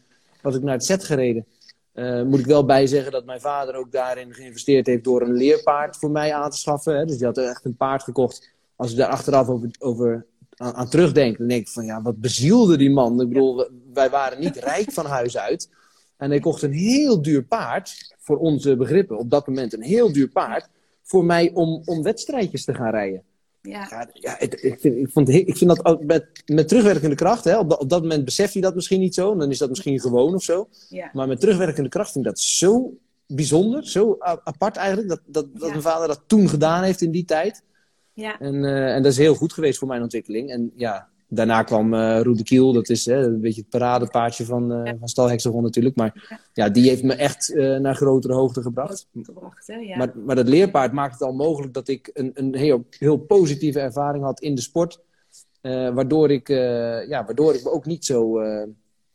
was 0.41 0.55
ik 0.55 0.63
naar 0.63 0.73
het 0.73 0.85
Z 0.85 0.95
gereden. 0.99 1.45
Uh, 1.93 2.23
moet 2.23 2.39
ik 2.39 2.45
wel 2.45 2.65
bij 2.65 2.87
zeggen 2.87 3.11
dat 3.11 3.25
mijn 3.25 3.41
vader 3.41 3.75
ook 3.75 3.91
daarin 3.91 4.33
geïnvesteerd 4.33 4.85
heeft 4.85 5.03
door 5.03 5.21
een 5.21 5.33
leerpaard 5.33 5.97
voor 5.97 6.11
mij 6.11 6.33
aan 6.33 6.49
te 6.49 6.57
schaffen. 6.57 6.97
Hè? 6.97 7.05
Dus 7.05 7.17
die 7.17 7.25
had 7.25 7.37
echt 7.37 7.65
een 7.65 7.75
paard 7.75 8.03
gekocht. 8.03 8.49
Als 8.75 8.91
ik 8.91 8.97
daar 8.97 9.09
achteraf 9.09 9.47
over, 9.47 9.69
over 9.79 10.25
aan, 10.55 10.73
aan 10.73 10.89
terugdenk, 10.89 11.37
dan 11.37 11.47
denk 11.47 11.61
ik 11.61 11.73
van 11.73 11.85
ja, 11.85 12.01
wat 12.01 12.21
bezielde 12.21 12.77
die 12.77 12.91
man? 12.91 13.21
Ik 13.21 13.27
bedoel, 13.27 13.67
wij 13.93 14.09
waren 14.09 14.39
niet 14.39 14.55
rijk 14.55 14.91
van 14.91 15.05
huis 15.05 15.37
uit. 15.37 15.69
En 16.17 16.29
hij 16.29 16.39
kocht 16.39 16.61
een 16.61 16.73
heel 16.73 17.21
duur 17.21 17.43
paard, 17.43 18.15
voor 18.19 18.37
onze 18.37 18.75
begrippen, 18.75 19.17
op 19.17 19.29
dat 19.29 19.47
moment 19.47 19.73
een 19.73 19.81
heel 19.81 20.11
duur 20.11 20.29
paard, 20.29 20.69
voor 21.05 21.25
mij 21.25 21.51
om, 21.53 21.81
om 21.85 22.03
wedstrijdjes 22.03 22.65
te 22.65 22.73
gaan 22.73 22.91
rijden. 22.91 23.23
Ja. 23.61 24.09
ja, 24.13 24.39
ik, 24.39 24.53
ik, 24.53 24.79
vind, 24.79 24.95
ik, 24.95 25.09
vond, 25.11 25.29
ik 25.29 25.57
vind 25.57 25.75
dat 25.75 26.03
met, 26.03 26.25
met 26.45 26.67
terugwerkende 26.67 27.15
kracht, 27.15 27.43
hè, 27.43 27.57
op, 27.57 27.69
dat, 27.69 27.79
op 27.79 27.89
dat 27.89 28.01
moment 28.01 28.25
besef 28.25 28.53
je 28.53 28.61
dat 28.61 28.75
misschien 28.75 28.99
niet 28.99 29.13
zo, 29.13 29.35
dan 29.35 29.51
is 29.51 29.57
dat 29.57 29.69
misschien 29.69 29.99
gewoon 29.99 30.33
of 30.33 30.43
zo. 30.43 30.67
Ja. 30.89 31.09
Maar 31.13 31.27
met 31.27 31.39
terugwerkende 31.39 31.89
kracht 31.89 32.11
vind 32.11 32.25
ik 32.25 32.31
dat 32.31 32.39
zo 32.39 32.93
bijzonder, 33.27 33.87
zo 33.87 34.15
apart 34.19 34.75
eigenlijk, 34.75 35.09
dat, 35.09 35.21
dat, 35.25 35.45
dat 35.53 35.61
ja. 35.61 35.69
mijn 35.69 35.81
vader 35.81 36.07
dat 36.07 36.21
toen 36.27 36.49
gedaan 36.49 36.83
heeft 36.83 37.01
in 37.01 37.11
die 37.11 37.25
tijd. 37.25 37.63
Ja. 38.13 38.39
En, 38.39 38.55
uh, 38.55 38.95
en 38.95 39.03
dat 39.03 39.11
is 39.11 39.17
heel 39.17 39.35
goed 39.35 39.53
geweest 39.53 39.79
voor 39.79 39.87
mijn 39.87 40.01
ontwikkeling. 40.01 40.49
En 40.49 40.71
ja, 40.75 41.09
daarna 41.27 41.63
kwam 41.63 41.93
uh, 41.93 42.21
Roede 42.21 42.43
Kiel, 42.43 42.73
dat 42.73 42.89
is 42.89 43.05
hè, 43.05 43.25
een 43.25 43.41
beetje 43.41 43.61
het 43.61 43.69
paradepaardje 43.69 44.45
van, 44.45 44.71
uh, 44.71 44.85
ja. 44.85 44.95
van 44.99 45.07
Stal 45.07 45.29
Hexagon 45.29 45.63
natuurlijk. 45.63 45.95
Maar 45.95 46.27
ja. 46.29 46.39
ja. 46.53 46.69
die 46.69 46.89
heeft 46.89 47.03
me 47.03 47.13
echt 47.13 47.49
uh, 47.49 47.77
naar 47.77 47.95
grotere 47.95 48.33
hoogte 48.33 48.61
gebracht. 48.61 49.07
gebracht 49.21 49.67
hè? 49.67 49.75
Ja. 49.75 49.97
Maar, 49.97 50.11
maar 50.25 50.35
dat 50.35 50.47
leerpaard 50.47 50.91
maakt 50.91 51.13
het 51.13 51.21
al 51.21 51.33
mogelijk 51.33 51.73
dat 51.73 51.87
ik 51.87 52.09
een, 52.13 52.31
een 52.33 52.55
heel, 52.55 52.85
heel 52.89 53.17
positieve 53.17 53.79
ervaring 53.79 54.23
had 54.23 54.39
in 54.39 54.55
de 54.55 54.61
sport. 54.61 54.99
waardoor, 55.61 56.31
ik, 56.31 56.47
ja, 57.07 57.25
waardoor 57.25 57.53
ik 57.53 57.63
me 57.63 57.71
ook 57.71 57.85
niet 57.85 58.05
zo 58.05 58.41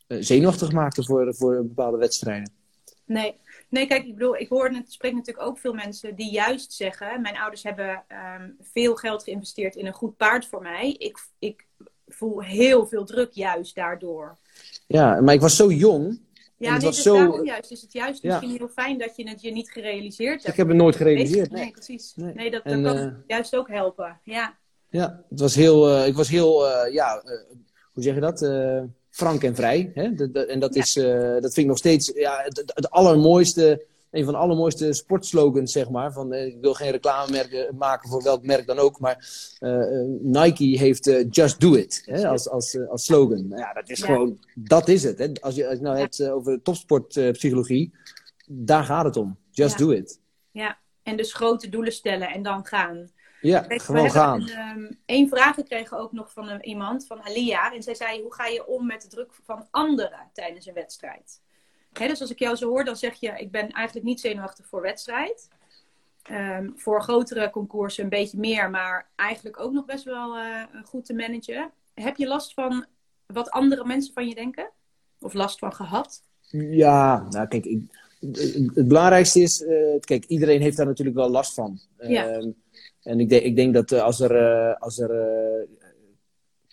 zenuwachtig 0.07 0.71
maakte 0.71 1.03
voor, 1.03 1.35
voor 1.35 1.65
bepaalde 1.65 1.97
wedstrijden. 1.97 2.51
Nee, 3.05 3.35
Nee, 3.71 3.87
kijk, 3.87 4.05
ik 4.05 4.13
bedoel, 4.13 4.35
ik 4.35 4.49
hoor 4.49 4.69
het 4.69 4.91
spreek 4.91 5.13
natuurlijk 5.13 5.47
ook 5.47 5.59
veel 5.59 5.73
mensen 5.73 6.15
die 6.15 6.31
juist 6.31 6.73
zeggen: 6.73 7.21
Mijn 7.21 7.37
ouders 7.37 7.63
hebben 7.63 8.03
um, 8.39 8.57
veel 8.61 8.95
geld 8.95 9.23
geïnvesteerd 9.23 9.75
in 9.75 9.85
een 9.85 9.93
goed 9.93 10.17
paard 10.17 10.45
voor 10.45 10.61
mij. 10.61 10.95
Ik, 10.97 11.17
ik 11.39 11.67
voel 12.13 12.41
heel 12.41 12.87
veel 12.87 13.05
druk 13.05 13.31
juist 13.31 13.75
daardoor. 13.75 14.37
Ja, 14.87 15.21
maar 15.21 15.33
ik 15.33 15.41
was 15.41 15.55
zo 15.55 15.71
jong. 15.71 16.19
Ja, 16.57 16.73
was 16.73 16.83
dus 16.83 17.01
zo... 17.01 17.15
daarom 17.15 17.45
juist. 17.45 17.71
Is 17.71 17.81
het 17.81 17.93
juist 17.93 18.21
ja. 18.21 18.29
misschien 18.29 18.57
heel 18.57 18.67
fijn 18.67 18.97
dat 18.97 19.15
je 19.15 19.29
het 19.29 19.41
je 19.41 19.51
niet 19.51 19.71
gerealiseerd 19.71 20.35
hebt. 20.35 20.47
Ik 20.47 20.55
heb 20.55 20.67
het 20.67 20.77
nooit 20.77 20.95
gerealiseerd. 20.95 21.51
Nee, 21.51 21.63
nee 21.63 21.71
precies. 21.71 22.13
Nee, 22.15 22.33
nee 22.33 22.51
dat, 22.51 22.63
dat 22.63 22.81
kan 22.81 22.97
uh... 22.97 23.13
juist 23.27 23.55
ook 23.55 23.67
helpen. 23.67 24.19
Ja, 24.23 24.57
ja 24.89 25.23
het 25.29 25.39
was 25.39 25.55
heel, 25.55 25.89
uh, 25.89 26.07
ik 26.07 26.15
was 26.15 26.29
heel, 26.29 26.67
uh, 26.67 26.93
ja, 26.93 27.21
hoe 27.93 28.03
zeg 28.03 28.13
je 28.13 28.19
dat? 28.19 28.39
frank 29.09 29.43
en 29.43 29.55
vrij. 29.55 29.91
Hè? 29.93 30.13
De, 30.13 30.31
de, 30.31 30.45
en 30.45 30.59
dat, 30.59 30.73
ja. 30.73 30.81
is, 30.81 30.93
dat 31.41 31.53
vind 31.53 31.57
ik 31.57 31.65
nog 31.65 31.77
steeds 31.77 32.11
ja, 32.15 32.41
het, 32.43 32.71
het, 32.75 32.89
allermooiste, 32.89 33.85
een 34.11 34.23
van 34.23 34.33
de 34.33 34.39
allermooiste 34.39 34.93
sportslogans, 34.93 35.71
zeg 35.71 35.89
maar. 35.89 36.13
Van, 36.13 36.33
uh, 36.33 36.45
ik 36.45 36.57
wil 36.61 36.73
geen 36.73 36.91
reclame 36.91 37.69
maken 37.77 38.09
voor 38.09 38.23
welk 38.23 38.43
merk 38.45 38.67
dan 38.67 38.77
ook, 38.77 38.99
maar 38.99 39.27
uh, 39.59 40.05
Nike 40.21 40.77
heeft 40.77 41.11
Just 41.29 41.59
Do 41.59 41.73
It 41.73 42.01
hè? 42.05 42.27
Als, 42.27 42.49
als, 42.49 42.77
als 42.89 43.05
slogan. 43.05 43.47
Nou 43.47 43.61
ja, 43.61 43.73
dat 43.73 43.89
is 43.89 43.99
ja. 43.99 44.05
gewoon, 44.05 44.39
dat 44.55 44.87
is 44.87 45.03
het. 45.03 45.17
Hè? 45.17 45.31
Als 45.41 45.55
je, 45.55 45.67
als 45.67 45.77
je 45.77 45.83
nou 45.83 45.97
hebt 45.97 46.29
over 46.29 46.61
topsportpsychologie, 46.61 47.93
daar 48.45 48.83
gaat 48.83 49.05
het 49.05 49.17
om. 49.17 49.37
Just 49.51 49.77
do 49.77 49.89
it. 49.89 50.19
Ja, 50.51 50.77
en 51.03 51.17
dus 51.17 51.33
grote 51.33 51.69
doelen 51.69 51.93
stellen 51.93 52.29
en 52.29 52.43
dan 52.43 52.65
gaan. 52.65 53.09
Ja, 53.41 53.65
gewoon 53.67 54.11
gaan. 54.11 54.49
Een, 55.05 55.17
um, 55.19 55.27
vraag 55.27 55.55
gekregen 55.55 55.99
ook 55.99 56.11
nog 56.11 56.31
van 56.31 56.49
een, 56.49 56.65
iemand, 56.65 57.07
van 57.07 57.21
Alia. 57.23 57.73
En 57.73 57.83
zij 57.83 57.95
zei, 57.95 58.21
hoe 58.21 58.33
ga 58.33 58.45
je 58.45 58.67
om 58.67 58.85
met 58.85 59.01
de 59.01 59.07
druk 59.07 59.33
van 59.43 59.67
anderen 59.71 60.29
tijdens 60.33 60.65
een 60.65 60.73
wedstrijd? 60.73 61.41
Dus 61.91 62.21
als 62.21 62.31
ik 62.31 62.39
jou 62.39 62.55
zo 62.55 62.69
hoor, 62.69 62.83
dan 62.83 62.95
zeg 62.95 63.19
je, 63.19 63.33
ik 63.37 63.51
ben 63.51 63.69
eigenlijk 63.69 64.05
niet 64.05 64.19
zenuwachtig 64.19 64.67
voor 64.67 64.81
wedstrijd. 64.81 65.47
Ehm, 66.21 66.69
voor 66.75 67.01
grotere 67.01 67.49
concoursen 67.49 68.03
een 68.03 68.09
beetje 68.09 68.39
meer, 68.39 68.69
maar 68.69 69.09
eigenlijk 69.15 69.59
ook 69.59 69.71
nog 69.71 69.85
best 69.85 70.03
wel 70.03 70.37
uh, 70.37 70.63
goed 70.83 71.05
te 71.05 71.13
managen. 71.13 71.71
Heb 71.93 72.17
je 72.17 72.27
last 72.27 72.53
van 72.53 72.85
wat 73.25 73.49
andere 73.49 73.85
mensen 73.85 74.13
van 74.13 74.27
je 74.27 74.35
denken? 74.35 74.69
Of 75.19 75.33
last 75.33 75.59
van 75.59 75.73
gehad? 75.73 76.23
Ja, 76.51 77.27
nou 77.29 77.47
kijk, 77.47 77.65
ik, 77.65 77.81
het 78.73 78.87
belangrijkste 78.87 79.41
is, 79.41 79.61
uh, 79.61 79.99
kijk, 79.99 80.25
iedereen 80.25 80.61
heeft 80.61 80.77
daar 80.77 80.85
natuurlijk 80.85 81.17
wel 81.17 81.29
last 81.29 81.53
van. 81.53 81.79
Ja. 81.97 82.27
Ehm, 82.27 82.49
en 83.01 83.19
ik, 83.19 83.29
denk, 83.29 83.43
ik 83.43 83.55
denk 83.55 83.73
dat 83.73 83.91
uh, 83.91 84.01
als 84.01 84.19
er, 84.19 84.75
als 84.77 84.99
er 84.99 85.09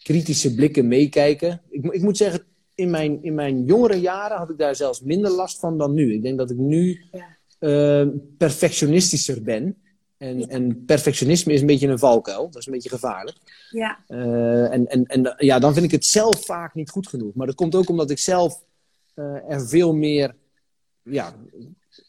kritische 0.02 0.54
blikken 0.54 0.88
meekijken. 0.88 1.62
Ik, 1.68 1.84
ik 1.84 2.02
moet 2.02 2.16
zeggen, 2.16 2.40
in 2.78 2.90
mijn, 2.90 3.22
in 3.22 3.34
mijn 3.34 3.64
jongere 3.64 4.00
jaren 4.00 4.36
had 4.36 4.50
ik 4.50 4.58
daar 4.58 4.76
zelfs 4.76 5.00
minder 5.00 5.30
last 5.30 5.58
van 5.58 5.78
dan 5.78 5.94
nu. 5.94 6.14
Ik 6.14 6.22
denk 6.22 6.38
dat 6.38 6.50
ik 6.50 6.56
nu 6.56 7.00
ja. 7.58 8.06
perfectionistischer 8.38 9.42
ben. 9.42 9.76
En, 10.16 10.48
en 10.48 10.84
perfectionisme 10.84 11.52
is 11.52 11.60
een 11.60 11.66
beetje 11.66 11.88
een 11.88 11.98
valkuil. 11.98 12.50
Dat 12.50 12.60
is 12.60 12.66
een 12.66 12.72
beetje 12.72 12.88
gevaarlijk. 12.88 13.36
Ja. 13.70 13.98
en 14.06 14.86
en, 14.86 15.04
en 15.04 15.34
ja, 15.36 15.58
dan 15.58 15.72
vind 15.72 15.84
ik 15.84 15.90
het 15.90 16.04
zelf 16.04 16.44
vaak 16.44 16.74
niet 16.74 16.90
goed 16.90 17.08
genoeg. 17.08 17.34
Maar 17.34 17.46
dat 17.46 17.56
komt 17.56 17.74
ook 17.74 17.88
omdat 17.88 18.10
ik 18.10 18.18
zelf 18.18 18.64
er 19.48 19.68
veel 19.68 19.94
meer 19.94 20.34
ja, 21.02 21.34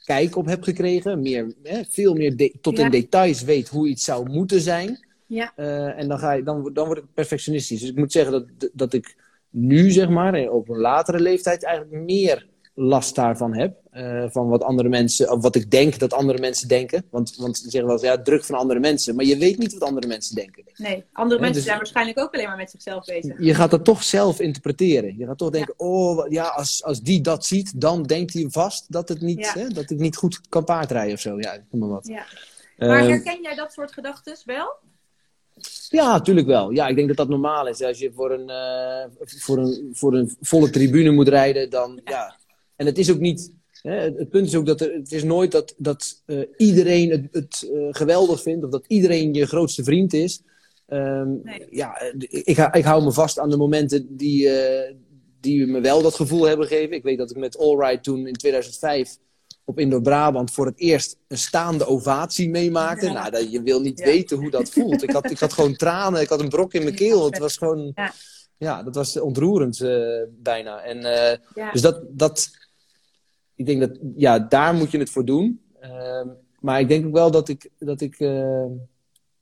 kijk 0.04 0.36
op 0.36 0.46
heb 0.46 0.64
gekregen. 0.64 1.22
Meer, 1.22 1.54
hè, 1.64 1.82
veel 1.90 2.14
meer 2.14 2.52
tot 2.62 2.80
in 2.80 2.92
details 2.92 3.44
weet 3.44 3.68
hoe 3.68 3.88
iets 3.88 4.04
zou 4.04 4.30
moeten 4.30 4.62
zijn. 4.62 5.08
Ja. 5.26 5.54
Uh, 5.58 6.00
en 6.00 6.08
dan, 6.08 6.20
ga 6.20 6.32
je, 6.32 6.44
dan, 6.44 6.74
dan 6.74 6.86
word 6.86 6.98
ik 6.98 7.14
perfectionistisch. 7.14 7.80
Dus 7.80 7.90
ik 7.90 7.96
moet 7.96 8.12
zeggen 8.12 8.32
dat, 8.32 8.70
dat 8.74 8.94
ik 8.94 9.16
nu, 9.50 9.92
zeg 9.92 10.10
maar, 10.10 10.50
op 10.50 10.70
een 10.70 10.80
latere 10.80 11.20
leeftijd 11.20 11.64
eigenlijk 11.64 12.04
meer 12.04 12.48
last 12.74 13.16
daarvan 13.16 13.56
heb. 13.56 13.78
Uh, 13.94 14.26
van 14.30 14.48
wat 14.50 14.64
andere 14.64 14.90
mensen, 14.90 15.32
of 15.32 15.42
wat 15.42 15.56
ik 15.56 15.72
denk 15.72 16.00
dat 16.00 16.14
andere 16.14 16.40
mensen 16.40 16.68
denken. 16.68 17.06
Want, 17.10 17.36
want 17.36 17.58
ze 17.58 17.64
zeggen 17.64 17.86
wel 17.86 17.92
eens, 17.92 18.02
ja, 18.02 18.22
druk 18.22 18.44
van 18.44 18.58
andere 18.58 18.80
mensen. 18.80 19.16
Maar 19.16 19.26
je 19.26 19.38
weet 19.38 19.58
niet 19.58 19.74
wat 19.74 19.90
andere 19.90 20.08
mensen 20.08 20.36
denken. 20.36 20.64
Nee, 20.76 21.04
andere 21.12 21.40
mensen 21.40 21.58
dus 21.58 21.66
zijn 21.66 21.78
waarschijnlijk 21.78 22.20
ook 22.20 22.34
alleen 22.34 22.48
maar 22.48 22.58
met 22.58 22.72
zichzelf 22.72 23.06
bezig. 23.06 23.36
Je 23.40 23.56
gaat 23.56 23.72
dat 23.72 23.86
toch 23.86 24.04
zelf 24.04 24.40
interpreteren. 24.40 25.18
Je 25.18 25.26
gaat 25.26 25.38
toch 25.38 25.50
denken, 25.50 25.74
oh 25.78 26.30
ja, 26.30 26.48
als, 26.48 26.84
als 26.84 27.02
die 27.02 27.22
dat 27.22 27.46
ziet, 27.46 27.82
dan 27.82 28.04
denkt 28.04 28.34
hij 28.34 28.46
vast 28.50 28.92
dat, 28.92 29.10
het 29.10 29.22
niet, 29.22 29.54
hè, 29.54 29.68
dat 29.68 29.90
ik 29.90 30.00
niet 30.00 30.16
goed 30.16 30.42
kan 30.50 30.64
paardrijden 30.64 31.14
of 31.14 31.20
zo. 31.20 31.40
Ja, 31.40 31.58
noem 31.72 31.82
maar 31.82 31.90
wat. 31.90 32.08
Ja. 32.08 32.26
Maar 32.78 33.00
ehm, 33.00 33.10
herken 33.10 33.42
jij 33.42 33.56
dat 33.56 33.74
soort 33.74 33.92
gedachten 33.94 34.38
wel? 34.46 34.78
Ja, 35.90 36.12
natuurlijk 36.12 36.48
wel. 36.48 36.72
Ja, 36.72 36.88
ik 36.88 36.96
denk 36.96 37.08
dat 37.08 37.18
dat 37.18 37.30
normaal 37.30 37.68
is. 37.68 37.82
Als 37.82 38.00
je 38.00 38.12
voor 38.12 38.32
een, 38.32 38.50
uh, 38.50 39.28
voor 39.40 39.58
een, 39.58 39.90
voor 39.94 40.14
een 40.14 40.36
volle 40.42 40.70
tribune 40.70 41.12
moet 41.12 41.28
rijden, 41.28 41.70
dan 41.70 42.02
ja 42.04 42.38
en 42.80 42.86
het 42.86 42.98
is 42.98 43.12
ook 43.12 43.20
niet. 43.20 43.54
Hè, 43.82 43.92
het, 43.92 44.30
punt 44.30 44.48
is 44.48 44.56
ook 44.56 44.66
dat 44.66 44.82
er, 44.82 44.94
het 44.94 45.12
is 45.12 45.24
nooit 45.24 45.52
dat, 45.52 45.76
dat 45.78 46.24
uh, 46.26 46.46
iedereen 46.58 47.10
het, 47.10 47.28
het 47.32 47.70
uh, 47.74 47.88
geweldig 47.92 48.42
vindt 48.42 48.66
of 48.66 48.72
dat 48.72 48.86
iedereen 48.88 49.34
je 49.34 49.46
grootste 49.46 49.84
vriend 49.84 50.14
is. 50.14 50.42
Um, 50.88 51.42
nee. 51.44 51.68
Ja, 51.70 52.02
ik, 52.28 52.58
ik 52.72 52.84
hou 52.84 53.04
me 53.04 53.12
vast 53.12 53.40
aan 53.40 53.50
de 53.50 53.58
momenten 53.58 54.18
die, 54.18 54.50
die 55.40 55.66
me 55.66 55.80
wel 55.80 56.02
dat 56.02 56.16
gevoel 56.16 56.44
hebben 56.44 56.68
gegeven. 56.68 56.96
Ik 56.96 57.04
weet 57.04 57.18
dat 57.18 57.32
ik 57.32 57.38
met 57.38 57.58
Allright 57.58 58.04
toen 58.04 58.28
in 58.28 58.34
2005 58.34 59.18
op 59.70 59.80
Indo-Brabant 59.80 60.52
voor 60.52 60.66
het 60.66 60.80
eerst 60.80 61.18
een 61.28 61.38
staande 61.38 61.86
ovatie 61.86 62.50
meemaakte. 62.50 63.06
Ja. 63.06 63.14
Nou, 63.14 63.32
dat, 63.32 63.52
je 63.52 63.62
wil 63.62 63.82
niet 63.82 64.00
ja. 64.00 64.06
weten 64.06 64.38
hoe 64.38 64.50
dat 64.50 64.70
voelt. 64.70 65.04
Ik 65.04 65.12
had, 65.12 65.32
ik 65.32 65.40
had 65.40 65.54
gewoon 65.54 65.76
tranen, 65.76 66.22
ik 66.22 66.30
had 66.30 66.42
een 66.42 66.50
brok 66.50 66.74
in 66.74 66.84
mijn 66.84 66.96
keel. 66.96 67.26
Het 67.26 67.38
was 67.38 67.58
gewoon, 67.58 67.92
ja, 67.96 68.14
ja 68.58 68.84
dat 68.84 68.96
was 68.96 69.20
ontroerend 69.20 69.80
uh, 69.80 70.24
bijna. 70.30 70.82
En, 70.82 70.98
uh, 70.98 71.72
Dus 71.72 71.82
dat, 71.82 72.02
dat, 72.10 72.50
ik 73.56 73.66
denk 73.66 73.80
dat, 73.80 74.00
ja, 74.16 74.40
daar 74.40 74.74
moet 74.74 74.92
je 74.92 74.98
het 74.98 75.10
voor 75.10 75.26
doen. 75.26 75.62
Uh, 75.84 76.28
maar 76.60 76.80
ik 76.80 76.88
denk 76.88 77.06
ook 77.06 77.14
wel 77.14 77.32
dat 77.32 77.50
ik, 77.50 77.70
dat 77.80 78.02
ik 78.02 78.20
uh, 78.20 78.66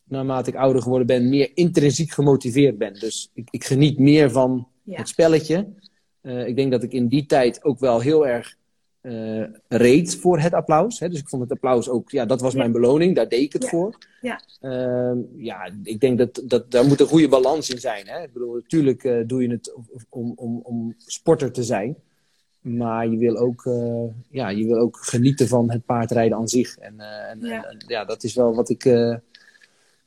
naarmate 0.04 0.50
ik 0.50 0.56
ouder 0.56 0.82
geworden 0.82 1.08
ben, 1.08 1.30
meer 1.30 1.52
intrinsiek 1.54 2.12
gemotiveerd 2.12 2.78
ben. 2.78 2.94
Dus 2.94 3.30
ik, 3.34 3.48
ik 3.52 3.64
geniet 3.64 4.00
meer 4.00 4.32
van 4.32 4.68
het 4.86 5.08
spelletje. 5.08 5.68
Ik 6.22 6.56
denk 6.56 6.72
dat 6.72 6.84
ik 6.84 6.92
in 6.92 7.08
die 7.08 7.26
tijd 7.26 7.64
ook 7.64 7.80
wel 7.80 8.00
heel 8.00 8.28
erg 8.28 8.56
uh, 9.08 9.46
reed 9.68 10.16
voor 10.16 10.40
het 10.40 10.54
applaus. 10.54 11.00
Hè? 11.00 11.10
Dus 11.10 11.20
ik 11.20 11.30
vond 11.30 11.42
het 11.42 11.52
applaus 11.52 11.90
ook, 11.90 12.12
ja, 12.12 12.26
dat 12.26 12.42
was 12.42 12.52
ja. 12.52 12.58
mijn 12.58 12.72
beloning, 12.72 13.16
daar 13.16 13.30
deed 13.30 13.42
ik 13.42 13.54
het 13.54 13.64
ja. 13.64 13.70
voor. 13.70 13.98
Ja. 14.22 14.42
Uh, 14.62 15.24
ja, 15.36 15.72
ik 15.84 16.00
denk 16.00 16.18
dat, 16.18 16.42
dat 16.46 16.72
daar 16.72 16.86
moet 16.86 17.00
een 17.00 17.08
goede 17.08 17.28
balans 17.28 17.70
in 17.70 17.80
zijn. 17.80 18.08
Hè? 18.08 18.24
Ik 18.24 18.34
bedoel, 18.34 18.54
natuurlijk 18.54 19.04
uh, 19.04 19.28
doe 19.28 19.42
je 19.42 19.50
het 19.50 19.74
om, 20.10 20.34
om, 20.36 20.60
om 20.64 20.96
sporter 20.98 21.52
te 21.52 21.64
zijn. 21.64 21.96
Maar 22.60 23.08
je 23.08 23.18
wil 23.18 23.38
ook, 23.38 23.66
uh, 23.66 24.04
ja, 24.30 24.50
je 24.50 24.66
wil 24.66 24.78
ook 24.78 24.98
genieten 24.98 25.48
van 25.48 25.72
het 25.72 25.86
paardrijden 25.86 26.38
aan 26.38 26.48
zich. 26.48 26.78
En, 26.78 27.00
en, 27.00 27.40
ja. 27.42 27.64
en, 27.64 27.84
ja. 27.88 28.06
dat 28.06 28.24
is 28.24 28.34
wel 28.34 28.56
wat 28.56 28.70
ik, 28.70 28.84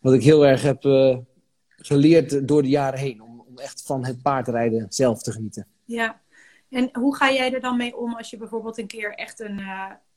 wat 0.01 0.13
ik 0.13 0.23
heel 0.23 0.47
erg 0.47 0.63
heb 0.63 0.83
geleerd 1.77 2.49
door 2.49 2.63
de 2.63 2.69
jaren 2.69 2.99
heen. 2.99 3.23
Om, 3.23 3.45
om 3.49 3.59
echt 3.59 3.83
van 3.83 4.05
het 4.05 4.23
paardrijden 4.23 4.87
zelf 4.89 5.23
te 5.23 5.33
genieten. 5.33 5.67
Ja, 5.85 6.20
en 6.71 6.89
hoe 6.93 7.17
ga 7.17 7.33
jij 7.33 7.53
er 7.55 7.61
dan 7.61 7.77
mee 7.77 7.97
om 7.97 8.15
als 8.15 8.31
je 8.31 8.37
bijvoorbeeld 8.37 8.79
een 8.79 8.87
keer 8.87 9.15
echt 9.15 9.41
een, 9.41 9.59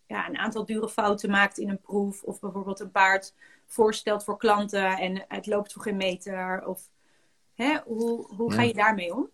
ja, 0.08 0.28
een 0.30 0.38
aantal 0.38 0.66
dure 0.66 0.90
fouten 0.90 1.30
maakt 1.30 1.58
in 1.58 1.70
een 1.70 1.82
proef? 1.82 2.24
Of 2.24 2.40
bijvoorbeeld 2.40 2.80
een 2.80 2.92
paard 2.92 3.34
voorstelt 3.66 4.24
voor 4.24 4.38
klanten 4.38 4.98
en 4.98 5.26
het 5.28 5.48
loopt 5.48 5.74
voor 5.74 5.82
geen 5.82 5.98
meter? 5.98 6.68
Of, 6.68 6.90
hè, 7.56 7.78
hoe, 7.86 8.36
hoe 8.36 8.54
ga 8.54 8.62
je 8.62 8.74
daarmee 8.74 9.16
om? 9.16 9.30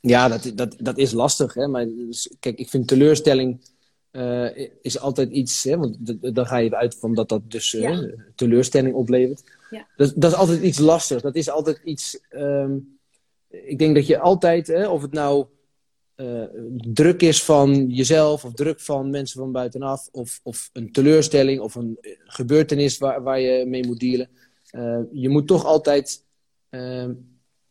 Ja, 0.00 0.28
dat, 0.28 0.52
dat, 0.54 0.74
dat 0.78 0.98
is 0.98 1.12
lastig. 1.12 1.54
Hè? 1.54 1.66
Maar 1.66 1.86
dus, 1.86 2.34
kijk, 2.40 2.58
ik 2.58 2.68
vind 2.68 2.88
teleurstelling 2.88 3.60
uh, 4.12 4.56
is 4.82 4.98
altijd 4.98 5.30
iets, 5.30 5.64
hè? 5.64 5.76
want 5.76 5.96
dan 6.34 6.46
ga 6.46 6.56
je 6.56 6.76
uit 6.76 6.98
van 6.98 7.14
dat 7.14 7.28
dat 7.28 7.50
dus 7.50 7.72
uh, 7.72 7.82
ja. 7.82 8.08
teleurstelling 8.34 8.94
oplevert. 8.94 9.42
Ja. 9.70 9.86
Dat, 9.96 10.12
dat 10.16 10.32
is 10.32 10.36
altijd 10.36 10.62
iets 10.62 10.78
lastigs. 10.78 11.22
Dat 11.22 11.34
is 11.34 11.50
altijd 11.50 11.80
iets. 11.84 12.20
Um, 12.30 12.98
ik 13.48 13.78
denk 13.78 13.94
dat 13.94 14.06
je 14.06 14.18
altijd, 14.18 14.66
hè, 14.66 14.88
of 14.88 15.02
het 15.02 15.12
nou 15.12 15.46
uh, 16.20 16.44
druk 16.92 17.22
is 17.22 17.42
van 17.42 17.86
jezelf, 17.88 18.44
of 18.44 18.54
druk 18.54 18.80
van 18.80 19.10
mensen 19.10 19.40
van 19.40 19.52
buitenaf, 19.52 20.08
of, 20.12 20.40
of 20.42 20.70
een 20.72 20.92
teleurstelling 20.92 21.60
of 21.60 21.74
een 21.74 21.98
gebeurtenis 22.24 22.98
waar, 22.98 23.22
waar 23.22 23.40
je 23.40 23.66
mee 23.66 23.86
moet 23.86 24.00
dealen. 24.00 24.28
je 25.12 25.28
moet 25.28 25.46
toch 25.46 25.64
altijd 25.64 26.24
ehm, 26.70 27.12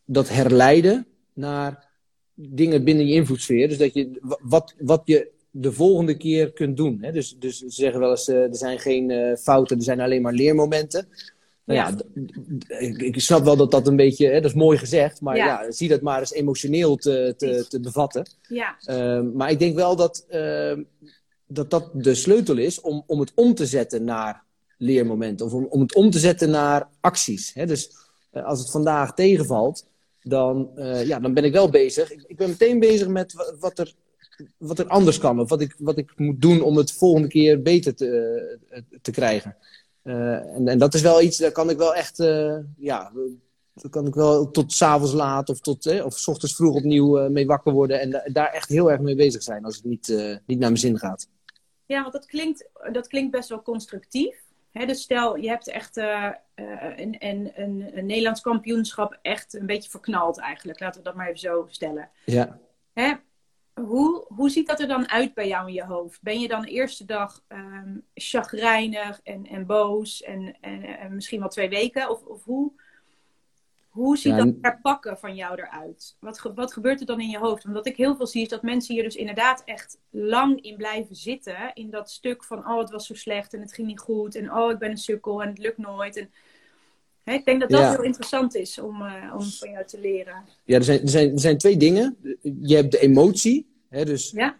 dat 0.04 0.28
herleiden 0.28 1.06
naar 1.32 1.86
dingen 2.34 2.84
binnen 2.84 3.06
je 3.06 3.14
invloedssfeer. 3.14 3.68
Dus 3.68 3.78
dat 3.78 3.94
je, 3.94 4.36
wat, 4.42 4.74
wat 4.78 5.02
je 5.04 5.30
de 5.50 5.72
volgende 5.72 6.16
keer 6.16 6.52
kunt 6.52 6.76
doen. 6.76 6.98
Hè? 7.00 7.12
Dus, 7.12 7.36
dus 7.38 7.58
ze 7.58 7.70
zeggen 7.70 8.00
wel 8.00 8.10
eens, 8.10 8.28
er 8.28 8.56
zijn 8.56 8.78
geen 8.78 9.36
fouten, 9.40 9.76
er 9.76 9.82
zijn 9.82 10.00
alleen 10.00 10.22
maar 10.22 10.32
leermomenten. 10.32 11.08
Nou 11.68 11.80
ja, 11.80 11.96
ja 12.68 12.78
ik, 12.78 13.02
ik, 13.02 13.20
snap 13.20 13.44
wel 13.44 13.56
dat 13.56 13.70
dat 13.70 13.86
een 13.86 13.96
beetje, 13.96 14.26
hè, 14.26 14.40
dat 14.40 14.50
is 14.50 14.56
mooi 14.56 14.78
gezegd, 14.78 15.20
maar 15.20 15.36
ja. 15.36 15.44
ja 15.46 15.70
zie 15.70 15.88
dat 15.88 16.00
maar 16.00 16.20
eens 16.20 16.32
emotioneel 16.32 16.96
te, 16.96 17.34
te, 17.36 17.66
te 17.68 17.80
bevatten. 17.80 18.26
Ja. 18.48 18.76
Uh, 18.86 19.20
maar 19.34 19.50
ik 19.50 19.58
denk 19.58 19.74
wel 19.74 19.96
dat, 19.96 20.26
dat 21.46 21.70
dat 21.70 21.90
de 21.92 22.14
sleutel 22.14 22.56
is 22.56 22.80
om, 22.80 23.02
om 23.06 23.20
het 23.20 23.32
om 23.34 23.54
te 23.54 23.66
zetten 23.66 24.04
naar 24.04 24.42
leermomenten. 24.78 25.46
Of 25.46 25.52
om, 25.52 25.66
om 25.70 25.80
het 25.80 25.94
om 25.94 26.10
te 26.10 26.18
zetten 26.18 26.50
naar 26.50 26.88
acties. 27.00 27.54
Hè? 27.54 27.66
Dus 27.66 27.90
als 28.32 28.58
het 28.58 28.70
vandaag 28.70 29.14
tegenvalt, 29.14 29.86
dan, 30.22 30.70
uh, 30.76 31.06
ja, 31.06 31.20
dan 31.20 31.34
ben 31.34 31.44
ik 31.44 31.52
wel 31.52 31.70
bezig. 31.70 32.12
Ik, 32.12 32.24
ik, 32.26 32.36
ben 32.36 32.48
meteen 32.48 32.78
bezig 32.78 33.08
met 33.08 33.56
wat 33.60 33.78
er, 33.78 33.94
wat 34.56 34.78
er 34.78 34.86
anders 34.86 35.18
kan. 35.18 35.40
Of 35.40 35.48
wat 35.48 35.60
ik, 35.60 35.74
wat 35.78 35.98
ik 35.98 36.12
moet 36.16 36.40
doen 36.40 36.62
om 36.62 36.76
het 36.76 36.92
volgende 36.92 37.28
keer 37.28 37.62
beter 37.62 37.94
te, 37.94 38.58
uh, 38.70 38.78
te 39.02 39.10
krijgen. 39.10 39.56
Uh, 40.08 40.54
en, 40.54 40.68
en, 40.68 40.78
dat 40.78 40.94
is 40.94 41.02
wel 41.02 41.22
iets, 41.22 41.36
daar 41.36 41.52
kan 41.52 41.70
ik 41.70 41.76
wel 41.76 41.94
echt, 41.94 42.16
ja, 42.76 43.12
daar 43.74 43.90
kan 43.90 44.06
ik 44.06 44.14
wel 44.14 44.50
tot 44.50 44.72
s'avonds 44.72 45.12
laat 45.12 45.48
of 45.48 45.60
tot, 45.60 46.02
of 46.02 46.18
s 46.18 46.28
ochtends 46.28 46.54
vroeg 46.54 46.74
opnieuw 46.74 47.28
mee 47.28 47.46
wakker 47.46 47.72
worden. 47.72 48.00
En 48.00 48.32
daar 48.32 48.50
echt 48.50 48.68
heel 48.68 48.90
erg 48.90 49.00
mee 49.00 49.14
bezig 49.14 49.42
zijn 49.42 49.64
als 49.64 49.76
het 49.76 49.84
niet, 49.84 50.08
niet 50.46 50.58
naar 50.58 50.70
mijn 50.70 50.76
zin 50.76 50.98
gaat. 50.98 51.28
Ja, 51.86 52.00
want 52.00 52.12
dat 52.12 52.26
klinkt, 52.26 52.68
dat 52.92 53.06
klinkt 53.06 53.30
best 53.30 53.48
wel 53.48 53.62
constructief 53.62 54.46
dus 54.86 55.02
stel, 55.02 55.36
je 55.36 55.48
hebt 55.48 55.68
echt 55.68 55.96
uh, 55.96 56.30
een, 56.54 57.16
een, 57.18 57.52
een, 57.54 57.90
een, 57.94 58.06
Nederlands 58.06 58.40
kampioenschap 58.40 59.18
echt 59.22 59.54
een 59.54 59.66
beetje 59.66 59.90
verknald 59.90 60.38
eigenlijk. 60.38 60.80
Laten 60.80 61.00
we 61.00 61.06
dat 61.06 61.16
maar 61.16 61.26
even 61.26 61.38
zo 61.38 61.66
stellen. 61.70 62.10
Ja. 62.24 62.58
Hè? 62.92 63.14
Hoe, 63.84 64.24
hoe 64.28 64.50
ziet 64.50 64.66
dat 64.66 64.80
er 64.80 64.88
dan 64.88 65.08
uit 65.08 65.34
bij 65.34 65.48
jou 65.48 65.68
in 65.68 65.74
je 65.74 65.84
hoofd? 65.84 66.22
Ben 66.22 66.40
je 66.40 66.48
dan 66.48 66.62
de 66.62 66.70
eerste 66.70 67.04
dag 67.04 67.42
um, 67.48 68.04
chagrijnig 68.14 69.20
en, 69.22 69.46
en 69.46 69.66
boos 69.66 70.22
en, 70.22 70.56
en, 70.60 70.82
en, 70.98 71.14
misschien 71.14 71.40
wel 71.40 71.48
twee 71.48 71.68
weken? 71.68 72.10
Of, 72.10 72.24
of 72.24 72.44
hoe, 72.44 72.72
Hoe 73.88 74.16
ziet 74.16 74.36
dat 74.36 74.54
herpakken 74.60 75.18
van 75.18 75.34
jou 75.34 75.60
eruit? 75.60 76.16
Wat, 76.20 76.40
wat 76.54 76.72
gebeurt 76.72 77.00
er 77.00 77.06
dan 77.06 77.20
in 77.20 77.30
je 77.30 77.38
hoofd? 77.38 77.62
Want 77.62 77.76
wat 77.76 77.86
ik 77.86 77.96
heel 77.96 78.16
veel 78.16 78.26
zie 78.26 78.42
is 78.42 78.48
dat 78.48 78.62
mensen 78.62 78.94
hier 78.94 79.02
dus 79.02 79.16
inderdaad 79.16 79.62
echt 79.64 79.98
lang 80.10 80.62
in 80.62 80.76
blijven 80.76 81.16
zitten. 81.16 81.70
In 81.74 81.90
dat 81.90 82.10
stuk 82.10 82.44
van, 82.44 82.58
oh 82.70 82.78
het 82.78 82.90
was 82.90 83.06
zo 83.06 83.14
slecht 83.14 83.54
en 83.54 83.60
het 83.60 83.72
ging 83.72 83.86
niet 83.86 84.00
goed. 84.00 84.34
En 84.34 84.52
oh 84.52 84.70
ik 84.70 84.78
ben 84.78 84.90
een 84.90 84.96
sukkel 84.96 85.42
en 85.42 85.48
het 85.48 85.58
lukt 85.58 85.78
nooit. 85.78 86.16
En, 86.16 86.30
ik 87.34 87.44
denk 87.44 87.60
dat 87.60 87.70
dat 87.70 87.90
heel 87.90 88.02
interessant 88.02 88.54
is 88.54 88.78
om, 88.78 89.02
uh, 89.02 89.34
om 89.36 89.42
van 89.42 89.70
jou 89.70 89.84
te 89.86 90.00
leren. 90.00 90.44
Ja, 90.64 90.76
er 90.76 90.84
zijn, 90.84 91.00
er, 91.00 91.08
zijn, 91.08 91.32
er 91.32 91.40
zijn 91.40 91.58
twee 91.58 91.76
dingen. 91.76 92.16
Je 92.60 92.76
hebt 92.76 92.92
de 92.92 92.98
emotie. 92.98 93.66
Hè, 93.88 94.04
dus 94.04 94.30
ja. 94.30 94.58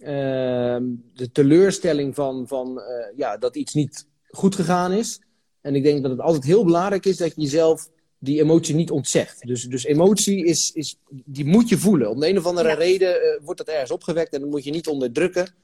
Ehm, 0.00 0.84
de 1.14 1.32
teleurstelling 1.32 2.14
van, 2.14 2.48
van 2.48 2.78
uh, 2.78 3.16
ja, 3.16 3.36
dat 3.36 3.56
iets 3.56 3.74
niet 3.74 4.06
goed 4.28 4.54
gegaan 4.54 4.92
is. 4.92 5.20
En 5.60 5.74
ik 5.74 5.82
denk 5.82 6.02
dat 6.02 6.10
het 6.10 6.20
altijd 6.20 6.44
heel 6.44 6.64
belangrijk 6.64 7.06
is 7.06 7.16
dat 7.16 7.34
je 7.34 7.40
jezelf 7.40 7.90
die 8.18 8.40
emotie 8.40 8.74
niet 8.74 8.90
ontzegt. 8.90 9.46
Dus, 9.46 9.64
dus 9.64 9.84
emotie 9.84 10.44
is, 10.44 10.72
is, 10.72 10.98
die 11.08 11.44
moet 11.44 11.68
je 11.68 11.78
voelen. 11.78 12.10
Om 12.10 12.20
de 12.20 12.28
een 12.28 12.38
of 12.38 12.46
andere 12.46 12.74
reden 12.74 13.16
uh, 13.16 13.44
wordt 13.44 13.58
dat 13.58 13.68
ergens 13.68 13.90
opgewekt 13.90 14.32
en 14.32 14.40
dat 14.40 14.50
moet 14.50 14.64
je 14.64 14.70
niet 14.70 14.88
onderdrukken. 14.88 15.54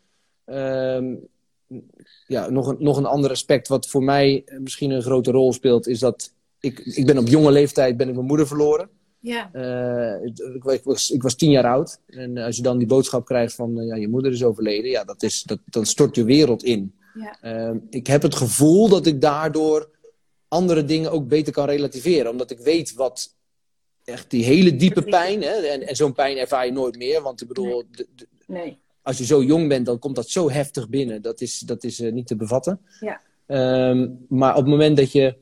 Uh, 0.46 1.12
ja, 2.26 2.50
nog 2.50 2.66
een, 2.66 2.76
nog 2.78 2.96
een 2.96 3.06
ander 3.06 3.30
aspect 3.30 3.68
wat 3.68 3.86
voor 3.86 4.02
mij 4.02 4.44
misschien 4.58 4.90
een 4.90 5.02
grote 5.02 5.30
rol 5.30 5.52
speelt, 5.52 5.86
is 5.86 5.98
dat 5.98 6.32
ik, 6.60 6.78
ik 6.78 7.06
ben 7.06 7.18
op 7.18 7.28
jonge 7.28 7.50
leeftijd 7.50 7.96
ben 7.96 8.08
ik 8.08 8.14
mijn 8.14 8.26
moeder 8.26 8.46
verloren. 8.46 8.88
Ja. 9.20 9.50
Uh, 9.52 10.24
ik, 10.24 10.38
ik, 10.64 10.84
was, 10.84 11.10
ik 11.10 11.22
was 11.22 11.34
tien 11.34 11.50
jaar 11.50 11.66
oud. 11.66 12.00
En 12.06 12.38
als 12.38 12.56
je 12.56 12.62
dan 12.62 12.78
die 12.78 12.86
boodschap 12.86 13.24
krijgt 13.24 13.54
van 13.54 13.78
uh, 13.78 13.86
ja, 13.86 13.94
je 13.94 14.08
moeder 14.08 14.32
is 14.32 14.44
overleden, 14.44 14.90
ja, 14.90 15.04
dat 15.04 15.22
is, 15.22 15.42
dat, 15.42 15.58
dan 15.64 15.86
stort 15.86 16.14
je 16.14 16.24
wereld 16.24 16.64
in. 16.64 16.94
Ja. 17.14 17.70
Uh, 17.70 17.76
ik 17.90 18.06
heb 18.06 18.22
het 18.22 18.34
gevoel 18.34 18.88
dat 18.88 19.06
ik 19.06 19.20
daardoor 19.20 19.90
andere 20.48 20.84
dingen 20.84 21.10
ook 21.10 21.28
beter 21.28 21.52
kan 21.52 21.66
relativeren. 21.66 22.30
Omdat 22.30 22.50
ik 22.50 22.58
weet 22.58 22.94
wat 22.94 23.34
echt 24.04 24.30
die 24.30 24.44
hele 24.44 24.76
diepe 24.76 25.02
pijn, 25.02 25.42
hè, 25.42 25.54
en, 25.54 25.86
en 25.86 25.96
zo'n 25.96 26.12
pijn 26.12 26.36
ervaar 26.36 26.66
je 26.66 26.72
nooit 26.72 26.96
meer. 26.96 27.22
Want 27.22 27.40
ik 27.40 27.48
bedoel, 27.48 27.82
nee. 28.46 28.62
nee. 28.62 28.78
Als 29.06 29.18
je 29.18 29.24
zo 29.24 29.42
jong 29.42 29.68
bent, 29.68 29.86
dan 29.86 29.98
komt 29.98 30.16
dat 30.16 30.28
zo 30.28 30.50
heftig 30.50 30.88
binnen. 30.88 31.22
Dat 31.22 31.40
is, 31.40 31.58
dat 31.58 31.84
is 31.84 32.00
uh, 32.00 32.12
niet 32.12 32.26
te 32.26 32.36
bevatten. 32.36 32.80
Ja. 33.00 33.20
Um, 33.90 34.24
maar 34.28 34.50
op 34.50 34.60
het 34.60 34.70
moment 34.70 34.96
dat 34.96 35.12
je, 35.12 35.36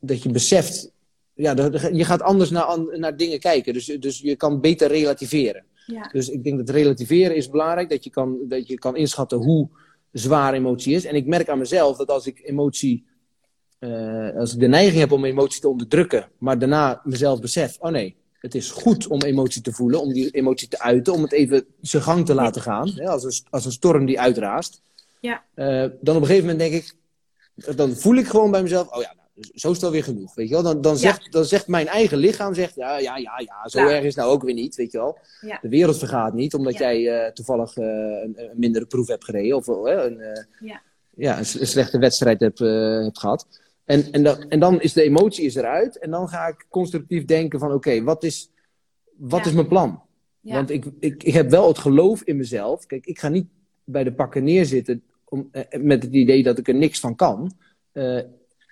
dat 0.00 0.22
je 0.22 0.30
beseft, 0.30 0.92
ja, 1.34 1.54
je 1.92 2.04
gaat 2.04 2.22
anders 2.22 2.50
naar, 2.50 2.98
naar 2.98 3.16
dingen 3.16 3.38
kijken. 3.38 3.72
Dus, 3.72 3.86
dus 3.86 4.20
je 4.20 4.36
kan 4.36 4.60
beter 4.60 4.88
relativeren. 4.88 5.64
Ja. 5.86 6.08
Dus 6.12 6.28
ik 6.28 6.44
denk 6.44 6.58
dat 6.58 6.68
relativeren 6.68 7.36
is 7.36 7.50
belangrijk. 7.50 7.90
Dat 7.90 8.04
je 8.04 8.10
kan, 8.10 8.38
dat 8.48 8.66
je 8.66 8.78
kan 8.78 8.96
inschatten 8.96 9.38
hoe 9.38 9.68
zwaar 10.12 10.54
emotie 10.54 10.94
is. 10.94 11.04
En 11.04 11.14
ik 11.14 11.26
merk 11.26 11.48
aan 11.48 11.58
mezelf 11.58 11.96
dat 11.96 12.08
als 12.08 12.26
ik 12.26 12.40
emotie 12.44 13.04
uh, 13.80 14.36
als 14.36 14.54
ik 14.54 14.60
de 14.60 14.66
neiging 14.66 15.00
heb 15.00 15.12
om 15.12 15.24
emotie 15.24 15.60
te 15.60 15.68
onderdrukken, 15.68 16.28
maar 16.38 16.58
daarna 16.58 17.00
mezelf 17.04 17.40
besef, 17.40 17.76
oh 17.80 17.90
nee, 17.90 18.16
het 18.40 18.54
is 18.54 18.70
goed 18.70 19.06
om 19.06 19.22
emotie 19.22 19.62
te 19.62 19.72
voelen, 19.72 20.00
om 20.00 20.12
die 20.12 20.30
emotie 20.30 20.68
te 20.68 20.80
uiten, 20.80 21.12
om 21.12 21.22
het 21.22 21.32
even 21.32 21.66
zijn 21.80 22.02
gang 22.02 22.26
te 22.26 22.34
laten 22.34 22.62
gaan, 22.62 22.88
hè, 22.88 23.08
als, 23.08 23.24
een, 23.24 23.46
als 23.50 23.64
een 23.64 23.72
storm 23.72 24.06
die 24.06 24.20
uitraast. 24.20 24.80
Ja. 25.20 25.44
Uh, 25.54 25.90
dan 26.00 26.16
op 26.16 26.22
een 26.22 26.26
gegeven 26.26 26.48
moment 26.48 26.58
denk 26.58 26.72
ik, 26.72 26.94
dan 27.76 27.96
voel 27.96 28.14
ik 28.14 28.26
gewoon 28.26 28.50
bij 28.50 28.62
mezelf, 28.62 28.88
oh 28.88 29.02
ja, 29.02 29.14
nou, 29.14 29.48
zo 29.54 29.70
is 29.70 29.76
het 29.76 29.84
alweer 29.84 30.04
genoeg, 30.04 30.34
weet 30.34 30.48
je 30.48 30.54
wel. 30.54 30.62
Dan, 30.62 30.80
dan, 30.80 30.96
zegt, 30.96 31.32
dan 31.32 31.44
zegt 31.44 31.66
mijn 31.66 31.86
eigen 31.86 32.18
lichaam, 32.18 32.54
zegt, 32.54 32.74
ja, 32.74 32.98
ja, 32.98 33.16
ja, 33.16 33.40
ja 33.44 33.68
zo 33.68 33.78
erg 33.78 34.00
is 34.00 34.14
het 34.14 34.16
nou 34.16 34.30
ook 34.30 34.42
weer 34.42 34.54
niet, 34.54 34.74
weet 34.74 34.92
je 34.92 34.98
wel. 34.98 35.18
De 35.60 35.68
wereld 35.68 35.98
vergaat 35.98 36.34
niet, 36.34 36.54
omdat 36.54 36.78
jij 36.78 37.00
uh, 37.00 37.32
toevallig 37.32 37.76
een, 37.76 38.34
een, 38.36 38.50
mindere 38.54 38.86
proef 38.86 39.06
hebt 39.06 39.24
gereden, 39.24 39.56
of 39.56 39.66
een, 39.66 40.20
ja. 40.60 40.82
Ja, 41.16 41.38
een, 41.38 41.44
slechte 41.46 41.98
wedstrijd 41.98 42.40
hebt, 42.40 42.58
hebt 42.58 43.18
gehad. 43.18 43.46
En, 43.86 44.12
en, 44.12 44.22
dan, 44.22 44.48
en 44.48 44.60
dan 44.60 44.80
is 44.80 44.92
de 44.92 45.02
emotie 45.02 45.44
is 45.44 45.54
eruit. 45.54 45.98
En 45.98 46.10
dan 46.10 46.28
ga 46.28 46.46
ik 46.46 46.66
constructief 46.68 47.24
denken 47.24 47.58
van 47.58 47.72
oké, 47.72 48.02
wat, 48.02 48.24
is, 48.24 48.50
wat 49.16 49.46
is 49.46 49.52
mijn 49.52 49.68
plan? 49.68 50.02
Want 50.40 50.70
ik, 50.70 50.84
ik, 51.00 51.22
ik 51.22 51.34
heb 51.34 51.50
wel 51.50 51.68
het 51.68 51.78
geloof 51.78 52.22
in 52.22 52.36
mezelf. 52.36 52.86
Kijk, 52.86 53.06
ik 53.06 53.18
ga 53.18 53.28
niet 53.28 53.46
bij 53.84 54.04
de 54.04 54.12
pakken 54.12 54.44
neerzitten 54.44 55.02
om, 55.24 55.48
eh, 55.52 55.80
met 55.80 56.02
het 56.02 56.12
idee 56.12 56.42
dat 56.42 56.58
ik 56.58 56.68
er 56.68 56.74
niks 56.74 57.00
van 57.00 57.16
kan. 57.16 57.52
Uh, 57.92 58.20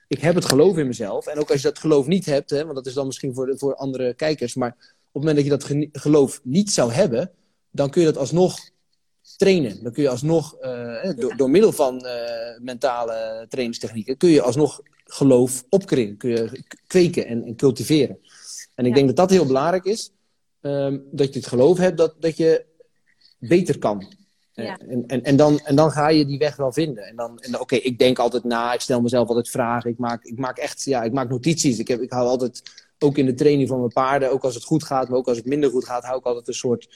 ik 0.09 0.21
heb 0.21 0.35
het 0.35 0.45
geloof 0.45 0.79
in 0.79 0.87
mezelf. 0.87 1.27
En 1.27 1.39
ook 1.39 1.51
als 1.51 1.63
je 1.63 1.69
dat 1.69 1.79
geloof 1.79 2.07
niet 2.07 2.27
hebt, 2.27 2.51
hè, 2.51 2.63
want 2.63 2.75
dat 2.75 2.87
is 2.87 2.95
dan 2.95 3.07
misschien 3.07 3.35
voor, 3.35 3.47
de, 3.47 3.59
voor 3.59 3.75
andere 3.75 4.15
kijkers. 4.15 4.55
Maar 4.55 4.71
op 4.71 4.77
het 5.13 5.13
moment 5.13 5.37
dat 5.37 5.45
je 5.45 5.51
dat 5.51 5.91
geloof 6.03 6.41
niet 6.43 6.71
zou 6.71 6.93
hebben, 6.93 7.31
dan 7.71 7.91
kun 7.91 8.01
je 8.01 8.07
dat 8.07 8.17
alsnog 8.17 8.59
trainen. 9.37 9.83
Dan 9.83 9.93
kun 9.93 10.03
je 10.03 10.09
alsnog, 10.09 10.57
uh, 10.63 11.17
door, 11.17 11.37
door, 11.37 11.51
middel 11.51 11.73
van 11.73 12.05
uh, 12.05 12.11
mentale 12.61 13.47
trainingstechnieken, 13.49 14.17
kun 14.17 14.29
je 14.29 14.43
alsnog 14.43 14.81
geloof 15.05 15.65
je 15.69 16.65
kweken 16.87 17.27
en, 17.27 17.45
en 17.45 17.57
cultiveren. 17.57 18.19
En 18.75 18.87
ik 18.87 18.95
denk 18.95 19.07
dat 19.07 19.17
dat 19.17 19.31
heel 19.31 19.47
belangrijk 19.47 19.85
is. 19.85 20.13
Um, 20.61 21.05
dat 21.11 21.33
je 21.33 21.39
het 21.39 21.49
geloof 21.49 21.79
hebt 21.79 21.99
dat, 21.99 22.15
dat 22.19 22.37
je 22.37 22.65
beter 23.39 23.79
kan. 23.79 24.13
Ja. 24.53 24.79
En, 24.79 25.07
en, 25.07 25.23
en, 25.23 25.37
dan, 25.37 25.59
en 25.59 25.77
dan 25.77 25.91
ga 25.91 26.09
je 26.09 26.27
die 26.27 26.39
weg 26.39 26.57
wel 26.57 26.73
vinden. 26.73 27.05
En 27.05 27.17
dan, 27.17 27.39
en 27.39 27.61
oké, 27.61 27.75
ik 27.75 27.99
denk 27.99 28.19
altijd 28.19 28.45
na, 28.45 28.73
ik 28.73 28.81
stel 28.81 29.01
mezelf 29.01 29.29
altijd 29.29 29.49
vragen. 29.49 29.91
Ik 29.91 29.99
maak, 29.99 30.25
ik 30.25 30.39
maak 30.39 30.59
echt, 30.59 30.85
ja, 30.85 31.03
ik 31.03 31.13
maak 31.13 31.29
notities. 31.29 31.79
Ik, 31.79 31.89
heb, 31.89 32.01
ik 32.01 32.13
hou 32.13 32.29
altijd, 32.29 32.63
ook 32.99 33.19
in 33.19 33.27
de 33.27 33.35
training 33.35 33.69
van 33.69 33.79
mijn 33.79 33.93
paarden, 33.93 34.33
ook 34.33 34.45
als 34.45 34.55
het 34.55 34.65
goed 34.65 34.85
gaat, 34.85 35.09
maar 35.09 35.19
ook 35.19 35.29
als 35.29 35.37
het 35.37 35.47
minder 35.47 35.71
goed 35.71 35.85
gaat, 35.85 36.05
hou 36.05 36.19
ik 36.19 36.25
altijd 36.25 36.49
een 36.49 36.55
soort, 36.55 36.89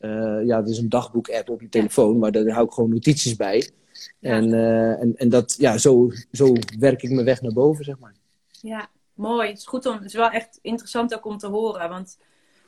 uh, 0.00 0.44
ja, 0.44 0.60
het 0.60 0.68
is 0.68 0.78
een 0.78 0.88
dagboek-app 0.88 1.48
op 1.48 1.60
je 1.60 1.68
telefoon, 1.68 2.18
maar 2.18 2.32
daar 2.32 2.48
hou 2.48 2.66
ik 2.66 2.72
gewoon 2.72 2.90
notities 2.90 3.36
bij. 3.36 3.70
En, 4.20 4.48
uh, 4.48 5.00
en, 5.00 5.16
en 5.16 5.28
dat, 5.28 5.54
ja, 5.58 5.78
zo, 5.78 6.10
zo 6.32 6.52
werk 6.78 7.02
ik 7.02 7.10
mijn 7.10 7.24
weg 7.24 7.42
naar 7.42 7.52
boven, 7.52 7.84
zeg 7.84 7.98
maar. 7.98 8.14
Ja, 8.60 8.88
mooi. 9.14 9.48
Het 9.48 9.58
is 9.58 9.66
goed 9.66 9.86
om, 9.86 9.94
het 9.94 10.04
is 10.04 10.14
wel 10.14 10.30
echt 10.30 10.58
interessant 10.62 11.14
ook 11.14 11.26
om 11.26 11.38
te 11.38 11.46
horen. 11.46 11.88
Want 11.88 12.18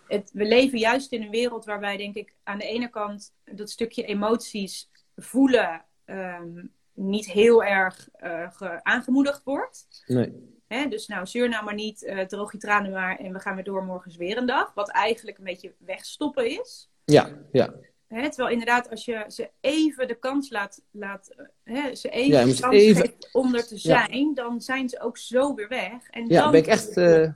het, 0.08 0.30
we 0.32 0.44
leven 0.44 0.78
juist 0.78 1.12
in 1.12 1.22
een 1.22 1.30
wereld 1.30 1.64
waarbij, 1.64 1.96
denk 1.96 2.14
ik, 2.14 2.34
aan 2.42 2.58
de 2.58 2.66
ene 2.66 2.88
kant 2.88 3.32
dat 3.44 3.70
stukje 3.70 4.04
emoties 4.04 4.90
voelen 5.16 5.84
um, 6.06 6.72
niet 6.92 7.26
heel 7.26 7.64
erg 7.64 8.08
uh, 8.22 8.76
aangemoedigd 8.82 9.42
wordt. 9.44 10.04
Nee. 10.06 10.32
Hè, 10.66 10.88
dus 10.88 11.06
nou, 11.06 11.26
zeur 11.26 11.48
nou 11.48 11.64
maar 11.64 11.74
niet, 11.74 12.02
uh, 12.02 12.20
droog 12.20 12.52
je 12.52 12.58
tranen 12.58 12.90
maar 12.90 13.18
en 13.18 13.32
we 13.32 13.38
gaan 13.38 13.54
weer 13.54 13.64
door, 13.64 13.84
morgen 13.84 14.10
is 14.10 14.16
weer 14.16 14.36
een 14.36 14.46
dag. 14.46 14.74
Wat 14.74 14.88
eigenlijk 14.88 15.38
een 15.38 15.44
beetje 15.44 15.72
wegstoppen 15.78 16.60
is. 16.60 16.90
Ja, 17.04 17.28
ja. 17.52 17.74
Hè, 18.08 18.28
terwijl 18.28 18.50
inderdaad, 18.50 18.90
als 18.90 19.04
je 19.04 19.24
ze 19.28 19.50
even 19.60 20.08
de 20.08 20.18
kans 20.18 20.50
laat, 20.50 20.82
laat 20.90 21.34
hè, 21.64 21.94
ze 21.94 22.08
even 22.08 22.30
ja, 22.30 22.44
de 22.44 22.60
kans 22.60 22.74
even... 22.74 23.12
om 23.32 23.54
er 23.54 23.66
te 23.66 23.78
zijn, 23.78 24.34
dan 24.34 24.60
zijn 24.60 24.88
ze 24.88 25.00
ook 25.00 25.18
zo 25.18 25.54
weer 25.54 25.68
weg. 25.68 26.08
En 26.10 26.26
ja, 26.26 26.42
dan 26.42 26.50
ben 26.50 26.60
ik 26.60 26.66
echt, 26.66 26.96
uh, 26.96 27.28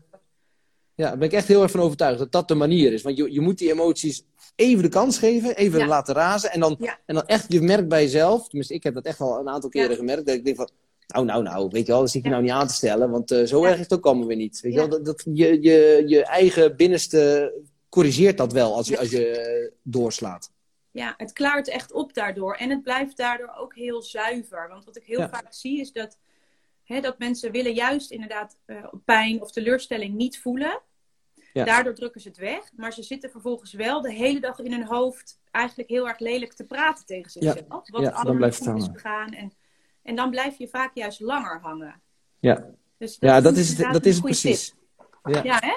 ja, 0.95 1.17
ben 1.17 1.29
ik 1.29 1.33
echt 1.33 1.49
heel 1.49 1.63
erg 1.63 1.71
van 1.71 1.81
overtuigd 1.81 2.19
dat 2.19 2.33
dat 2.33 2.49
de 2.49 2.55
manier 2.55 2.93
is. 2.93 3.03
Want 3.03 3.17
je, 3.17 3.33
je 3.33 3.41
moet 3.41 3.59
die 3.59 3.71
emoties 3.73 4.25
even 4.57 4.83
de 4.83 4.89
kans 4.89 5.19
geven, 5.19 5.57
even 5.57 5.87
laten 5.87 6.15
razen. 6.15 6.53
En 6.53 6.61
dan, 6.61 6.77
en 7.07 7.15
dan 7.15 7.27
echt, 7.27 7.53
je 7.53 7.61
merkt 7.61 7.89
bij 7.89 8.03
jezelf, 8.03 8.49
tenminste 8.49 8.75
ik 8.75 8.83
heb 8.83 8.95
dat 8.95 9.05
echt 9.05 9.21
al 9.21 9.39
een 9.39 9.49
aantal 9.49 9.71
keren 9.71 9.97
gemerkt, 9.97 10.27
dat 10.27 10.35
ik 10.35 10.45
denk 10.45 10.57
van, 10.57 10.71
nou, 11.07 11.25
nou, 11.25 11.43
nou, 11.43 11.69
weet 11.71 11.87
je 11.87 11.93
wel, 11.93 12.01
dat 12.01 12.11
zit 12.11 12.23
je 12.23 12.31
nou 12.31 12.43
niet 12.43 12.51
aan 12.51 12.67
te 12.67 12.75
stellen, 12.75 13.11
want 13.11 13.33
uh, 13.33 13.47
zo 13.47 13.65
erg 13.65 13.75
is 13.75 13.81
het 13.81 13.93
ook 13.93 14.07
allemaal 14.07 14.27
weer 14.27 14.37
niet. 14.37 14.61
Weet 14.61 14.73
je 14.73 14.79
wel, 14.79 14.89
dat, 14.89 15.05
dat, 15.05 15.27
je, 15.35 15.63
je, 15.63 16.03
je 16.07 16.25
eigen 16.25 16.77
binnenste 16.77 17.53
corrigeert 17.89 18.37
dat 18.37 18.53
wel 18.53 18.75
als 18.77 18.89
je, 18.89 18.99
als 18.99 19.11
je 19.11 19.73
doorslaat 19.83 20.51
ja, 20.91 21.15
het 21.17 21.33
klaart 21.33 21.69
echt 21.69 21.93
op 21.93 22.15
daardoor. 22.15 22.55
En 22.55 22.71
het 22.71 22.83
blijft 22.83 23.17
daardoor 23.17 23.55
ook 23.57 23.75
heel 23.75 24.03
zuiver. 24.03 24.69
Want 24.69 24.85
wat 24.85 24.97
ik 24.97 25.05
heel 25.05 25.29
vaak 25.29 25.53
zie 25.53 25.81
is 25.81 25.93
dat, 25.93 26.19
hè, 26.85 27.01
dat 27.01 27.19
mensen 27.19 27.53
willen 27.53 27.75
juist 27.75 28.11
inderdaad 28.11 28.59
uh, 28.67 28.87
pijn 29.05 29.41
of 29.41 29.51
teleurstelling 29.51 30.15
niet 30.15 30.41
voelen. 30.41 30.81
Ja. 31.53 31.65
Daardoor 31.65 31.95
drukken 31.95 32.21
ze 32.21 32.29
het 32.29 32.37
weg. 32.37 32.71
Maar 32.77 32.93
ze 32.93 33.03
zitten 33.03 33.31
vervolgens 33.31 33.73
wel 33.73 34.01
de 34.01 34.13
hele 34.13 34.41
dag 34.41 34.59
in 34.59 34.73
hun 34.73 34.87
hoofd 34.87 35.41
eigenlijk 35.51 35.89
heel 35.89 36.09
erg 36.09 36.19
lelijk 36.19 36.53
te 36.53 36.65
praten 36.65 37.07
tegen 37.07 37.31
zichzelf. 37.31 37.57
Ja. 37.57 37.83
Wat 37.85 38.03
ja, 38.03 38.11
allemaal 38.11 38.53
goed 38.53 38.77
is 38.77 38.89
gegaan. 38.93 39.33
En, 39.33 39.53
en 40.03 40.15
dan 40.17 40.31
blijf 40.31 40.59
je 40.59 40.69
vaak 40.69 40.95
juist 40.95 41.21
langer 41.21 41.61
hangen. 41.61 42.01
Ja, 42.39 42.67
dus 42.99 43.19
dat 43.19 43.31
ja 43.31 43.41
dat 43.41 43.57
is, 43.57 43.69
het, 43.79 43.93
dat 43.93 44.07
is 44.07 44.15
het 44.15 44.25
precies. 44.25 44.75
Ja. 45.23 45.43
ja, 45.43 45.59
hè? 45.61 45.77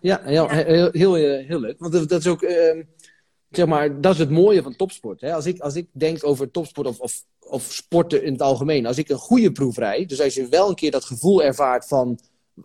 Ja, 0.00 0.22
heel, 0.22 0.48
heel, 0.48 0.90
heel, 0.92 1.14
heel, 1.14 1.60
leuk. 1.60 1.78
Want 1.78 2.08
dat, 2.08 2.20
is 2.20 2.26
ook... 2.26 2.42
Uh, 2.42 2.82
zeg 3.52 3.66
maar, 3.66 4.00
dat 4.00 4.12
is 4.12 4.18
het 4.18 4.30
mooie 4.30 4.62
van 4.62 4.76
topsport. 4.76 5.20
Hè? 5.20 5.34
Als, 5.34 5.46
ik, 5.46 5.60
als 5.60 5.74
ik 5.74 5.86
denk 5.92 6.26
over 6.26 6.50
topsport 6.50 6.86
of, 6.86 7.00
of, 7.00 7.24
of 7.40 7.72
sporten 7.72 8.24
in 8.24 8.32
het 8.32 8.42
algemeen. 8.42 8.86
Als 8.86 8.98
ik 8.98 9.08
een 9.08 9.16
goede 9.16 9.52
proef 9.52 9.76
rijd, 9.76 10.08
dus 10.08 10.20
als 10.20 10.34
je 10.34 10.48
wel 10.48 10.68
een 10.68 10.74
keer 10.74 10.90
dat 10.90 11.04
gevoel 11.04 11.42
ervaart 11.42 11.86
van 11.86 12.18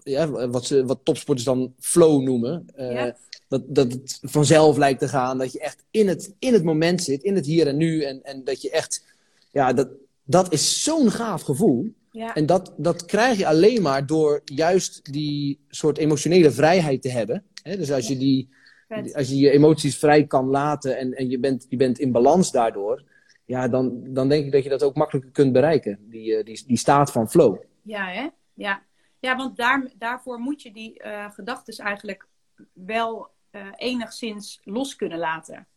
ja, 0.04 0.50
wat, 0.50 0.66
ze, 0.66 0.86
wat 0.86 1.00
topsporters 1.04 1.46
dan 1.46 1.74
flow 1.80 2.22
noemen. 2.22 2.66
Uh, 2.78 3.04
dat, 3.48 3.64
dat 3.68 3.92
het 3.92 4.20
vanzelf 4.22 4.78
lijkt 4.78 5.00
te 5.00 5.08
gaan. 5.08 5.38
Dat 5.38 5.52
je 5.52 5.60
echt 5.60 5.84
in 5.92 6.08
het, 6.08 6.34
in 6.40 6.54
het 6.54 6.64
moment 6.64 7.04
zit, 7.04 7.24
in 7.24 7.36
het 7.36 7.46
hier 7.46 7.68
en 7.68 7.78
nu. 7.78 8.04
En, 8.04 8.24
en 8.24 8.44
dat 8.44 8.62
je 8.62 8.70
echt, 8.70 9.04
ja, 9.52 9.74
dat, 9.74 9.88
dat 10.24 10.54
is 10.54 10.84
zo'n 10.84 11.12
gaaf 11.12 11.42
gevoel. 11.42 11.94
Ja. 12.12 12.36
En 12.36 12.46
dat, 12.46 12.74
dat 12.78 13.06
krijg 13.06 13.38
je 13.38 13.48
alleen 13.48 13.82
maar 13.82 14.06
door 14.06 14.42
juist 14.46 15.14
die 15.14 15.60
soort 15.70 15.98
emotionele 15.98 16.52
vrijheid 16.52 17.02
te 17.02 17.10
hebben. 17.10 17.44
Hè? 17.64 17.78
Dus 17.78 17.92
als 17.92 18.08
je 18.08 18.18
die, 18.18 18.50
als 18.88 19.30
je 19.30 19.38
je 19.38 19.52
emoties 19.52 19.98
vrij 19.98 20.28
kan 20.28 20.46
laten 20.46 20.98
en, 20.98 21.14
en 21.14 21.30
je, 21.30 21.40
bent, 21.40 21.66
je 21.70 21.78
bent 21.78 22.00
in 22.00 22.12
balans 22.12 22.52
daardoor, 22.52 23.04
ja, 23.46 23.68
dan, 23.68 24.14
dan 24.14 24.30
denk 24.30 24.46
ik 24.46 24.52
dat 24.52 24.64
je 24.64 24.70
dat 24.70 24.84
ook 24.84 24.96
makkelijker 24.96 25.32
kunt 25.32 25.54
bereiken. 25.54 26.10
Die, 26.10 26.36
eh, 26.36 26.46
die, 26.46 26.64
die 26.68 26.78
staat 26.78 27.12
van 27.12 27.30
flow. 27.30 27.58
Ja, 27.82 28.08
hè? 28.08 28.28
Ja. 28.54 28.86
Ja, 29.20 29.36
want 29.36 29.58
daar, 29.58 29.92
daarvoor 29.98 30.40
moet 30.40 30.62
je 30.62 30.72
die 30.72 31.04
uh, 31.04 31.32
gedachten 31.32 31.86
eigenlijk 31.86 32.28
wel 32.74 33.30
uh, 33.52 33.68
enigszins 33.76 34.62
los 34.64 34.96
kunnen 34.96 35.18
laten. 35.18 35.68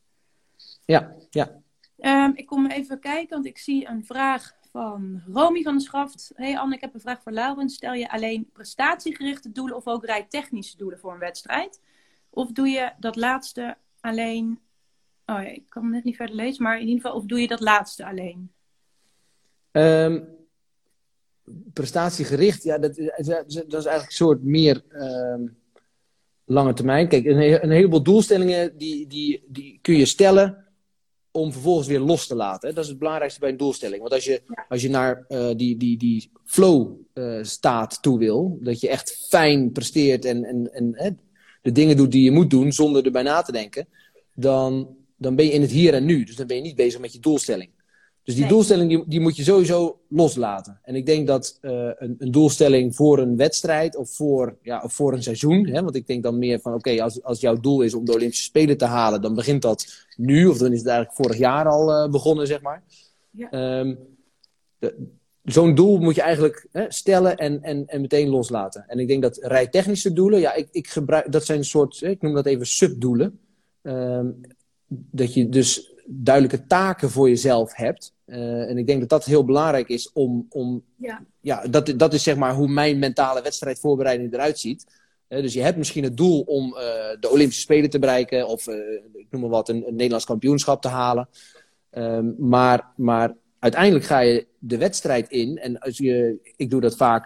Ja, 0.84 1.14
ja. 1.30 1.62
Um, 1.96 2.32
ik 2.36 2.46
kom 2.46 2.66
even 2.66 3.00
kijken, 3.00 3.28
want 3.28 3.46
ik 3.46 3.58
zie 3.58 3.88
een 3.88 4.04
vraag 4.04 4.54
van 4.70 5.22
Romy 5.32 5.62
van 5.62 5.76
de 5.76 5.82
Schaft. 5.82 6.32
Hey 6.34 6.58
Anne, 6.58 6.74
ik 6.74 6.80
heb 6.80 6.94
een 6.94 7.00
vraag 7.00 7.22
voor 7.22 7.32
Laurens. 7.32 7.74
Stel 7.74 7.92
je 7.92 8.10
alleen 8.10 8.50
prestatiegerichte 8.52 9.52
doelen 9.52 9.76
of 9.76 9.86
ook 9.86 10.04
rijtechnische 10.04 10.76
doelen 10.76 10.98
voor 10.98 11.12
een 11.12 11.18
wedstrijd? 11.18 11.80
Of 12.30 12.52
doe 12.52 12.68
je 12.68 12.92
dat 12.98 13.16
laatste 13.16 13.76
alleen... 14.00 14.58
Oh 15.26 15.42
ja, 15.42 15.48
ik 15.48 15.64
kan 15.68 15.82
het 15.82 15.92
net 15.92 16.04
niet 16.04 16.16
verder 16.16 16.36
lezen, 16.36 16.62
maar 16.62 16.80
in 16.80 16.86
ieder 16.86 17.00
geval, 17.00 17.16
of 17.16 17.24
doe 17.24 17.40
je 17.40 17.48
dat 17.48 17.60
laatste 17.60 18.06
alleen? 18.06 18.52
Um, 19.72 20.28
prestatiegericht, 21.72 22.62
ja, 22.62 22.78
dat, 22.78 22.96
dat, 22.96 23.46
is 23.46 23.56
eigenlijk 23.56 24.04
een 24.04 24.10
soort 24.10 24.42
meer 24.42 24.82
um, 24.92 25.56
lange 26.44 26.72
termijn. 26.72 27.08
Kijk, 27.08 27.24
een, 27.24 27.62
een, 27.64 27.70
heleboel 27.70 28.02
doelstellingen 28.02 28.78
die, 28.78 29.06
die, 29.06 29.44
die 29.48 29.78
kun 29.82 29.96
je 29.96 30.06
stellen 30.06 30.64
om 31.30 31.52
vervolgens 31.52 31.88
weer 31.88 32.00
los 32.00 32.26
te 32.26 32.34
laten. 32.34 32.74
Dat 32.74 32.84
is 32.84 32.90
het 32.90 32.98
belangrijkste 32.98 33.40
bij 33.40 33.48
een 33.48 33.56
doelstelling. 33.56 34.00
Want 34.00 34.12
als 34.12 34.24
je, 34.24 34.42
als 34.68 34.82
je 34.82 34.90
naar 34.90 35.24
uh, 35.28 35.50
die, 35.56 35.76
die, 35.76 35.98
die 35.98 36.30
flow 36.44 36.92
uh, 37.14 37.42
staat 37.42 38.02
toe 38.02 38.18
wil, 38.18 38.58
dat 38.60 38.80
je 38.80 38.88
echt 38.88 39.26
fijn 39.28 39.72
presteert 39.72 40.24
en, 40.24 40.44
en, 40.44 40.72
en 40.72 41.20
de 41.60 41.72
dingen 41.72 41.96
doet 41.96 42.12
die 42.12 42.22
je 42.22 42.30
moet 42.30 42.50
doen 42.50 42.72
zonder 42.72 43.04
erbij 43.04 43.22
na 43.22 43.42
te 43.42 43.52
denken, 43.52 43.86
dan, 44.34 44.96
dan 45.16 45.34
ben 45.36 45.44
je 45.44 45.52
in 45.52 45.60
het 45.60 45.70
hier 45.70 45.94
en 45.94 46.04
nu. 46.04 46.24
Dus 46.24 46.36
dan 46.36 46.46
ben 46.46 46.56
je 46.56 46.62
niet 46.62 46.76
bezig 46.76 47.00
met 47.00 47.12
je 47.12 47.18
doelstelling. 47.18 47.70
Dus 48.24 48.34
die 48.34 48.46
doelstelling 48.46 48.88
die, 48.88 49.02
die, 49.06 49.20
moet 49.20 49.36
je 49.36 49.42
sowieso 49.42 50.00
loslaten. 50.08 50.80
En 50.82 50.94
ik 50.94 51.06
denk 51.06 51.26
dat 51.26 51.58
uh, 51.62 51.70
een, 51.72 52.14
een, 52.18 52.30
doelstelling 52.30 52.96
voor 52.96 53.18
een 53.18 53.36
wedstrijd 53.36 53.96
of 53.96 54.10
voor, 54.10 54.56
ja, 54.62 54.80
of 54.84 54.92
voor 54.92 55.12
een 55.12 55.22
seizoen. 55.22 55.66
Hè, 55.66 55.82
want 55.82 55.94
ik 55.94 56.06
denk 56.06 56.22
dan 56.22 56.38
meer 56.38 56.60
van 56.60 56.74
oké, 56.74 57.02
als, 57.02 57.22
als 57.22 57.40
jouw 57.40 57.60
doel 57.60 57.82
is 57.82 57.94
om 57.94 58.04
de 58.04 58.14
Olympische 58.14 58.44
Spelen 58.44 58.76
te 58.76 58.84
halen, 58.84 59.22
dan 59.22 59.34
begint 59.34 59.62
dat 59.62 60.06
nu. 60.16 60.46
Of 60.46 60.58
dan 60.58 60.72
is 60.72 60.78
het 60.78 60.88
eigenlijk 60.88 61.16
vorig 61.16 61.38
jaar 61.38 61.68
al 61.68 62.04
uh, 62.04 62.10
begonnen, 62.10 62.46
zeg 62.46 62.62
maar. 62.62 62.82
Ja. 63.30 63.78
Um, 63.78 63.98
Zo'n 65.52 65.74
doel 65.74 65.98
moet 65.98 66.14
je 66.14 66.22
eigenlijk 66.22 66.66
hè, 66.72 66.84
stellen 66.88 67.36
en, 67.36 67.62
en, 67.62 67.86
en 67.86 68.00
meteen 68.00 68.28
loslaten. 68.28 68.84
En 68.86 68.98
ik 68.98 69.08
denk 69.08 69.22
dat 69.22 69.38
rijtechnische 69.42 70.12
doelen, 70.12 70.40
ja, 70.40 70.54
ik, 70.54 70.68
ik 70.70 70.88
gebruik, 70.88 71.32
dat 71.32 71.44
zijn 71.44 71.58
een 71.58 71.64
soort, 71.64 72.02
ik 72.02 72.22
noem 72.22 72.34
dat 72.34 72.46
even 72.46 72.66
subdoelen. 72.66 73.38
Um, 73.82 74.40
dat 74.86 75.34
je 75.34 75.48
dus 75.48 75.92
duidelijke 76.06 76.66
taken 76.66 77.10
voor 77.10 77.28
jezelf 77.28 77.74
hebt. 77.74 78.14
Uh, 78.26 78.68
en 78.68 78.78
ik 78.78 78.86
denk 78.86 79.00
dat 79.00 79.08
dat 79.08 79.24
heel 79.24 79.44
belangrijk 79.44 79.88
is 79.88 80.12
om. 80.12 80.46
om 80.48 80.82
ja. 80.96 81.24
ja, 81.40 81.66
dat, 81.66 81.92
dat 81.96 82.14
is 82.14 82.22
zeg 82.22 82.36
maar 82.36 82.54
hoe 82.54 82.68
mijn 82.68 82.98
mentale 82.98 83.42
wedstrijdvoorbereiding 83.42 84.32
eruit 84.32 84.58
ziet. 84.58 84.86
Uh, 85.28 85.42
dus 85.42 85.52
je 85.52 85.62
hebt 85.62 85.76
misschien 85.76 86.04
het 86.04 86.16
doel 86.16 86.40
om 86.40 86.66
uh, 86.66 86.80
de 87.20 87.30
Olympische 87.30 87.62
Spelen 87.62 87.90
te 87.90 87.98
bereiken. 87.98 88.46
of 88.48 88.66
ik 89.12 89.26
noem 89.30 89.40
maar 89.40 89.50
wat, 89.50 89.68
een, 89.68 89.86
een 89.86 89.94
Nederlands 89.94 90.24
kampioenschap 90.24 90.82
te 90.82 90.88
halen. 90.88 91.28
Um, 91.90 92.34
maar, 92.38 92.92
maar 92.96 93.34
uiteindelijk 93.60 94.04
ga 94.04 94.18
je 94.18 94.46
de 94.58 94.78
wedstrijd 94.78 95.30
in. 95.30 95.58
En 95.58 95.78
als 95.78 95.98
je, 95.98 96.38
ik 96.56 96.70
doe 96.70 96.80
dat 96.80 96.96
vaak 96.96 97.24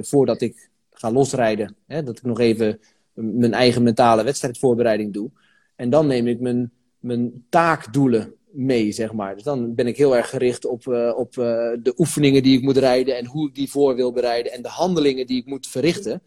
voordat 0.00 0.40
ik 0.40 0.70
ga 0.90 1.12
losrijden. 1.12 1.76
Hè, 1.86 2.02
dat 2.02 2.16
ik 2.16 2.24
nog 2.24 2.40
even 2.40 2.80
mijn 3.14 3.54
eigen 3.54 3.82
mentale 3.82 4.24
wedstrijdvoorbereiding 4.24 5.12
doe. 5.12 5.30
En 5.76 5.90
dan 5.90 6.06
neem 6.06 6.26
ik 6.26 6.40
mijn 6.40 6.72
mijn 7.00 7.44
taakdoelen 7.48 8.34
mee, 8.50 8.92
zeg 8.92 9.12
maar. 9.12 9.34
Dus 9.34 9.42
dan 9.42 9.74
ben 9.74 9.86
ik 9.86 9.96
heel 9.96 10.16
erg 10.16 10.30
gericht 10.30 10.66
op, 10.66 10.86
uh, 10.86 11.12
op 11.16 11.36
uh, 11.36 11.44
de 11.82 11.94
oefeningen 11.96 12.42
die 12.42 12.56
ik 12.56 12.62
moet 12.62 12.76
rijden 12.76 13.16
en 13.16 13.26
hoe 13.26 13.48
ik 13.48 13.54
die 13.54 13.70
voor 13.70 13.94
wil 13.94 14.12
bereiden 14.12 14.52
en 14.52 14.62
de 14.62 14.68
handelingen 14.68 15.26
die 15.26 15.38
ik 15.38 15.46
moet 15.46 15.66
verrichten. 15.66 16.22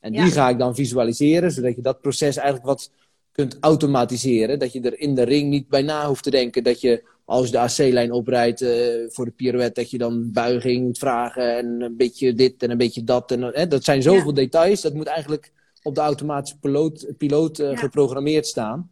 En 0.00 0.12
die 0.12 0.30
ga 0.30 0.48
ik 0.48 0.58
dan 0.58 0.74
visualiseren, 0.74 1.50
zodat 1.50 1.76
je 1.76 1.82
dat 1.82 2.00
proces 2.00 2.36
eigenlijk 2.36 2.66
wat 2.66 2.90
kunt 3.32 3.56
automatiseren. 3.60 4.58
Dat 4.58 4.72
je 4.72 4.80
er 4.80 4.98
in 4.98 5.14
de 5.14 5.22
ring 5.22 5.50
niet 5.50 5.68
bij 5.68 5.82
na 5.82 6.06
hoeft 6.06 6.22
te 6.22 6.30
denken 6.30 6.64
dat 6.64 6.80
je 6.80 7.04
als 7.30 7.46
je 7.46 7.52
de 7.52 7.58
AC-lijn 7.58 8.12
oprijdt 8.12 8.60
uh, 8.60 8.70
voor 9.08 9.24
de 9.24 9.30
pirouette, 9.30 9.80
dat 9.80 9.90
je 9.90 9.98
dan 9.98 10.32
buiging 10.32 10.84
moet 10.84 10.98
vragen 10.98 11.56
en 11.56 11.80
een 11.80 11.96
beetje 11.96 12.34
dit 12.34 12.62
en 12.62 12.70
een 12.70 12.76
beetje 12.76 13.04
dat. 13.04 13.30
En, 13.30 13.68
dat 13.68 13.84
zijn 13.84 14.02
zoveel 14.02 14.34
details, 14.34 14.80
dat 14.80 14.94
moet 14.94 15.06
eigenlijk 15.06 15.52
op 15.82 15.94
de 15.94 16.00
automatische 16.00 16.58
piloot, 16.58 17.06
piloot 17.18 17.62
geprogrammeerd 17.74 18.46
staan. 18.46 18.90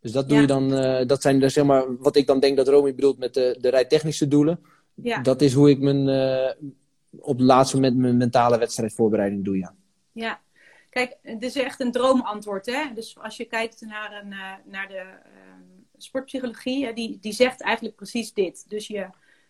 Dus 0.00 0.12
dat 0.12 0.28
doe 0.28 0.40
je 0.40 0.46
dan, 0.46 0.72
uh, 0.72 1.06
dat 1.06 1.22
zijn 1.22 1.40
dus, 1.40 1.52
zeg 1.52 1.64
maar, 1.64 1.96
wat 1.98 2.16
ik 2.16 2.26
dan 2.26 2.40
denk 2.40 2.56
dat 2.56 2.68
Romy 2.68 2.94
bedoelt 2.94 3.18
met 3.18 3.34
de, 3.34 3.56
de 3.60 3.68
rijtechnische 3.68 4.28
doelen. 4.28 4.60
Dat 5.22 5.40
is 5.40 5.52
hoe 5.52 5.70
ik 5.70 5.80
mijn, 5.80 6.08
op 7.18 7.38
het 7.38 7.46
laatste 7.46 7.76
moment 7.76 7.96
mijn 7.96 8.16
mentale 8.16 8.58
wedstrijdvoorbereiding 8.58 9.44
doe, 9.44 9.58
ja. 9.58 9.74
Ja, 10.12 10.40
kijk, 10.90 11.16
het 11.22 11.42
is 11.42 11.56
echt 11.56 11.80
een 11.80 11.92
droomantwoord, 11.92 12.66
hè. 12.66 12.84
Dus 12.94 13.16
als 13.22 13.36
je 13.36 13.44
kijkt 13.44 13.80
naar, 13.80 14.22
een, 14.22 14.34
naar 14.70 14.88
de 14.88 15.02
sportpsychologie, 15.98 16.92
die, 16.92 17.18
die 17.20 17.32
zegt 17.32 17.60
eigenlijk 17.60 17.96
precies 17.96 18.32
dit. 18.32 18.64
Dus 18.68 18.86
je 18.86 19.06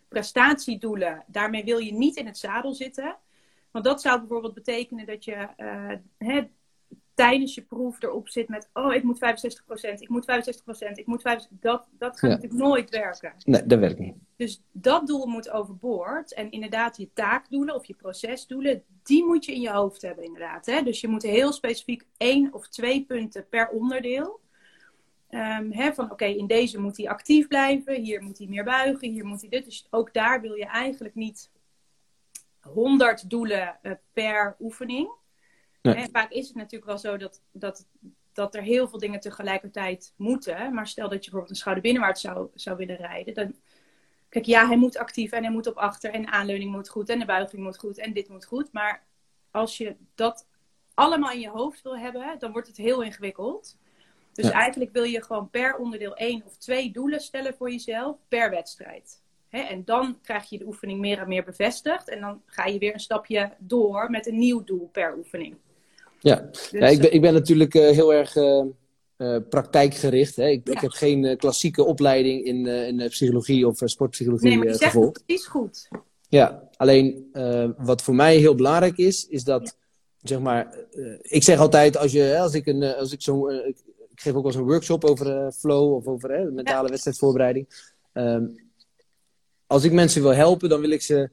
prestatiedoelen, 0.07 1.23
daarmee 1.27 1.63
wil 1.63 1.77
je 1.77 1.93
niet 1.93 2.15
in 2.15 2.25
het 2.25 2.37
zadel 2.37 2.73
zitten. 2.73 3.17
Want 3.71 3.85
dat 3.85 4.01
zou 4.01 4.19
bijvoorbeeld 4.19 4.53
betekenen 4.53 5.05
dat 5.05 5.25
je 5.25 5.47
hè, 6.17 6.47
tijdens 7.17 7.55
je 7.55 7.61
proef 7.61 8.01
erop 8.03 8.29
zit 8.29 8.47
met, 8.49 8.69
oh, 8.73 8.93
ik 8.93 9.03
moet 9.03 9.17
65%, 9.17 9.19
ik 9.99 10.09
moet 10.09 10.25
65%, 10.25 10.91
ik 10.93 11.05
moet 11.05 11.21
65%. 11.21 11.57
Dat, 11.59 11.87
dat 11.91 12.19
gaat 12.19 12.29
natuurlijk 12.29 12.61
nooit 12.61 12.89
werken. 12.89 13.33
Nee, 13.45 13.65
dat 13.65 13.79
werkt 13.79 13.99
niet. 13.99 14.15
Dus 14.35 14.61
dat 14.71 15.07
doel 15.07 15.25
moet 15.25 15.49
overboord. 15.49 16.33
En 16.33 16.51
inderdaad, 16.51 16.97
je 16.97 17.09
taakdoelen 17.13 17.75
of 17.75 17.85
je 17.85 17.93
procesdoelen, 17.93 18.83
die 19.03 19.25
moet 19.25 19.45
je 19.45 19.53
in 19.53 19.61
je 19.61 19.69
hoofd 19.69 20.01
hebben, 20.01 20.23
inderdaad. 20.23 20.65
Hè? 20.65 20.81
Dus 20.81 21.01
je 21.01 21.07
moet 21.07 21.23
heel 21.23 21.51
specifiek 21.51 22.05
één 22.17 22.53
of 22.53 22.67
twee 22.67 23.05
punten 23.05 23.47
per 23.49 23.69
onderdeel. 23.69 24.39
Um, 25.29 25.71
hè, 25.71 25.93
van 25.93 26.11
oké, 26.11 26.25
in 26.25 26.47
deze 26.47 26.79
moet 26.79 26.97
hij 26.97 27.09
actief 27.09 27.47
blijven, 27.47 28.01
hier 28.01 28.21
moet 28.21 28.37
hij 28.37 28.47
meer 28.47 28.63
buigen, 28.63 29.11
hier 29.11 29.25
moet 29.25 29.41
hij 29.41 29.49
dit. 29.49 29.65
Dus 29.65 29.87
ook 29.89 30.13
daar 30.13 30.41
wil 30.41 30.53
je 30.53 30.65
eigenlijk 30.65 31.15
niet 31.15 31.51
100 32.61 33.29
doelen 33.29 33.79
uh, 33.81 33.91
per 34.13 34.55
oefening. 34.59 35.09
En 35.81 36.09
vaak 36.11 36.31
is 36.31 36.47
het 36.47 36.55
natuurlijk 36.55 36.85
wel 36.85 36.97
zo 36.97 37.17
dat, 37.17 37.41
dat, 37.51 37.87
dat 38.33 38.55
er 38.55 38.61
heel 38.61 38.87
veel 38.87 38.99
dingen 38.99 39.19
tegelijkertijd 39.19 40.13
moeten. 40.17 40.73
Maar 40.73 40.87
stel 40.87 41.09
dat 41.09 41.13
je 41.13 41.21
bijvoorbeeld 41.21 41.49
een 41.49 41.55
schouder 41.55 41.83
binnenwaarts 41.83 42.21
zou, 42.21 42.49
zou 42.53 42.77
willen 42.77 42.95
rijden. 42.95 43.33
Dan, 43.33 43.55
kijk, 44.29 44.45
ja, 44.45 44.67
hij 44.67 44.77
moet 44.77 44.97
actief 44.97 45.31
en 45.31 45.43
hij 45.43 45.51
moet 45.51 45.67
op 45.67 45.77
achter. 45.77 46.11
En 46.11 46.21
de 46.21 46.31
aanleuning 46.31 46.71
moet 46.71 46.89
goed 46.89 47.09
en 47.09 47.19
de 47.19 47.25
buiging 47.25 47.63
moet 47.63 47.77
goed 47.77 47.97
en 47.97 48.13
dit 48.13 48.29
moet 48.29 48.45
goed. 48.45 48.71
Maar 48.71 49.05
als 49.51 49.77
je 49.77 49.95
dat 50.15 50.47
allemaal 50.93 51.31
in 51.31 51.39
je 51.39 51.49
hoofd 51.49 51.81
wil 51.81 51.97
hebben, 51.97 52.39
dan 52.39 52.51
wordt 52.51 52.67
het 52.67 52.77
heel 52.77 53.01
ingewikkeld. 53.01 53.77
Dus 54.43 54.51
eigenlijk 54.51 54.91
wil 54.91 55.03
je 55.03 55.23
gewoon 55.23 55.49
per 55.49 55.75
onderdeel 55.75 56.15
één 56.15 56.43
of 56.45 56.57
twee 56.57 56.91
doelen 56.91 57.19
stellen 57.19 57.53
voor 57.57 57.71
jezelf 57.71 58.17
per 58.27 58.49
wedstrijd. 58.49 59.21
en 59.49 59.81
dan 59.85 60.17
krijg 60.21 60.49
je 60.49 60.57
de 60.57 60.65
oefening 60.65 60.99
meer 60.99 61.19
en 61.19 61.27
meer 61.27 61.43
bevestigd. 61.43 62.09
En 62.09 62.19
dan 62.19 62.41
ga 62.45 62.65
je 62.65 62.79
weer 62.79 62.93
een 62.93 62.99
stapje 62.99 63.51
door 63.57 64.09
met 64.09 64.27
een 64.27 64.37
nieuw 64.37 64.63
doel 64.63 64.89
per 64.91 65.17
oefening. 65.17 65.55
Ja, 66.19 66.35
dus, 66.35 66.69
ja 66.69 66.87
ik, 66.87 66.99
ben, 66.99 67.13
ik 67.13 67.21
ben 67.21 67.33
natuurlijk 67.33 67.73
uh, 67.73 67.89
heel 67.89 68.13
erg 68.13 68.35
uh, 68.35 68.63
uh, 69.17 69.37
praktijkgericht. 69.49 70.35
Hè. 70.35 70.47
Ik, 70.47 70.67
ja. 70.67 70.73
ik, 70.73 70.79
heb 70.79 70.91
geen 70.91 71.37
klassieke 71.37 71.83
opleiding 71.83 72.45
in, 72.45 72.65
in 72.65 73.09
psychologie 73.09 73.67
of 73.67 73.81
sportpsychologie 73.85 74.47
Nee, 74.47 74.57
maar 74.57 74.67
je 74.67 74.73
zegt 74.73 74.93
het 74.93 75.23
precies 75.25 75.45
goed. 75.45 75.87
Ja, 76.29 76.69
alleen 76.75 77.29
wat 77.77 78.01
voor 78.01 78.15
mij 78.15 78.37
heel 78.37 78.55
belangrijk 78.55 78.97
is, 78.97 79.27
is 79.27 79.43
dat, 79.43 79.61
ja. 79.61 80.27
zeg 80.27 80.39
maar, 80.39 80.77
ik 81.21 81.43
zeg 81.43 81.59
altijd 81.59 81.97
als, 81.97 82.11
je, 82.11 82.37
als 82.39 82.53
ik, 82.53 82.65
een, 82.65 82.83
als 82.83 83.11
ik 83.11 83.21
zo, 83.21 83.47
ik, 84.17 84.23
geef 84.23 84.33
ook 84.33 84.43
wel 84.43 84.51
eens 84.51 84.61
een 84.61 84.67
workshop 84.67 85.05
over 85.05 85.51
flow 85.51 85.93
of 85.93 86.05
over 86.05 86.29
mentale 86.53 86.83
ja. 86.83 86.89
wedstrijdvoorbereiding. 86.89 87.67
Um, 88.13 88.55
als 89.67 89.83
ik 89.83 89.91
mensen 89.91 90.21
wil 90.21 90.33
helpen, 90.33 90.69
dan 90.69 90.81
wil 90.81 90.89
ik 90.89 91.01
ze 91.01 91.29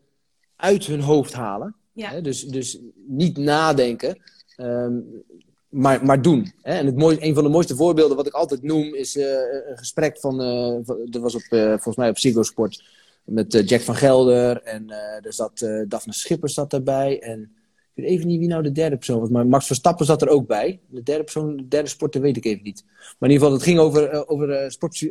uit 0.56 0.86
hun 0.86 1.00
hoofd 1.00 1.32
halen. 1.32 1.74
Hè? 1.94 2.20
Dus, 2.20 2.42
dus 2.42 2.78
niet 3.06 3.36
nadenken. 3.36 4.18
Um, 4.56 5.24
maar, 5.68 6.04
maar 6.04 6.22
doen. 6.22 6.52
Hè? 6.62 6.78
En 6.78 6.86
het 6.86 6.96
mooie, 6.96 7.24
een 7.24 7.34
van 7.34 7.44
de 7.44 7.50
mooiste 7.50 7.76
voorbeelden 7.76 8.16
wat 8.16 8.26
ik 8.26 8.32
altijd 8.32 8.62
noem 8.62 8.94
is 8.94 9.16
uh, 9.16 9.24
een 9.68 9.78
gesprek 9.78 10.18
van, 10.18 10.40
uh, 10.40 10.96
dat 11.04 11.22
was 11.22 11.34
op, 11.34 11.46
uh, 11.50 11.68
volgens 11.68 11.96
mij 11.96 12.08
op 12.08 12.14
Psycho 12.14 12.42
Sport 12.42 12.84
met 13.24 13.68
Jack 13.68 13.80
van 13.80 13.94
Gelder 13.94 14.62
en 14.62 14.90
er 15.22 15.32
zat 15.32 15.66
Daphne 15.88 16.12
Schipper 16.12 16.48
zat 16.48 16.70
daarbij 16.70 17.20
en 17.20 17.54
weet 17.94 18.06
even 18.06 18.26
niet 18.26 18.38
wie 18.38 18.48
nou 18.48 18.62
de 18.62 18.72
derde 18.72 18.96
persoon 18.96 19.20
was, 19.20 19.28
maar 19.28 19.46
Max 19.46 19.66
Verstappen 19.66 20.06
zat 20.06 20.22
er 20.22 20.28
ook 20.28 20.46
bij. 20.46 20.80
De 20.88 21.02
derde 21.02 21.22
persoon, 21.22 21.56
de 21.56 21.68
derde 21.68 21.88
sporter 21.88 22.20
weet 22.20 22.36
ik 22.36 22.44
even 22.44 22.62
niet. 22.62 22.84
Maar 23.18 23.28
in 23.28 23.30
ieder 23.30 23.38
geval, 23.38 23.52
het 23.52 23.62
ging 23.62 23.78
over, 23.78 24.28
over 24.28 24.72
sport, 24.72 25.08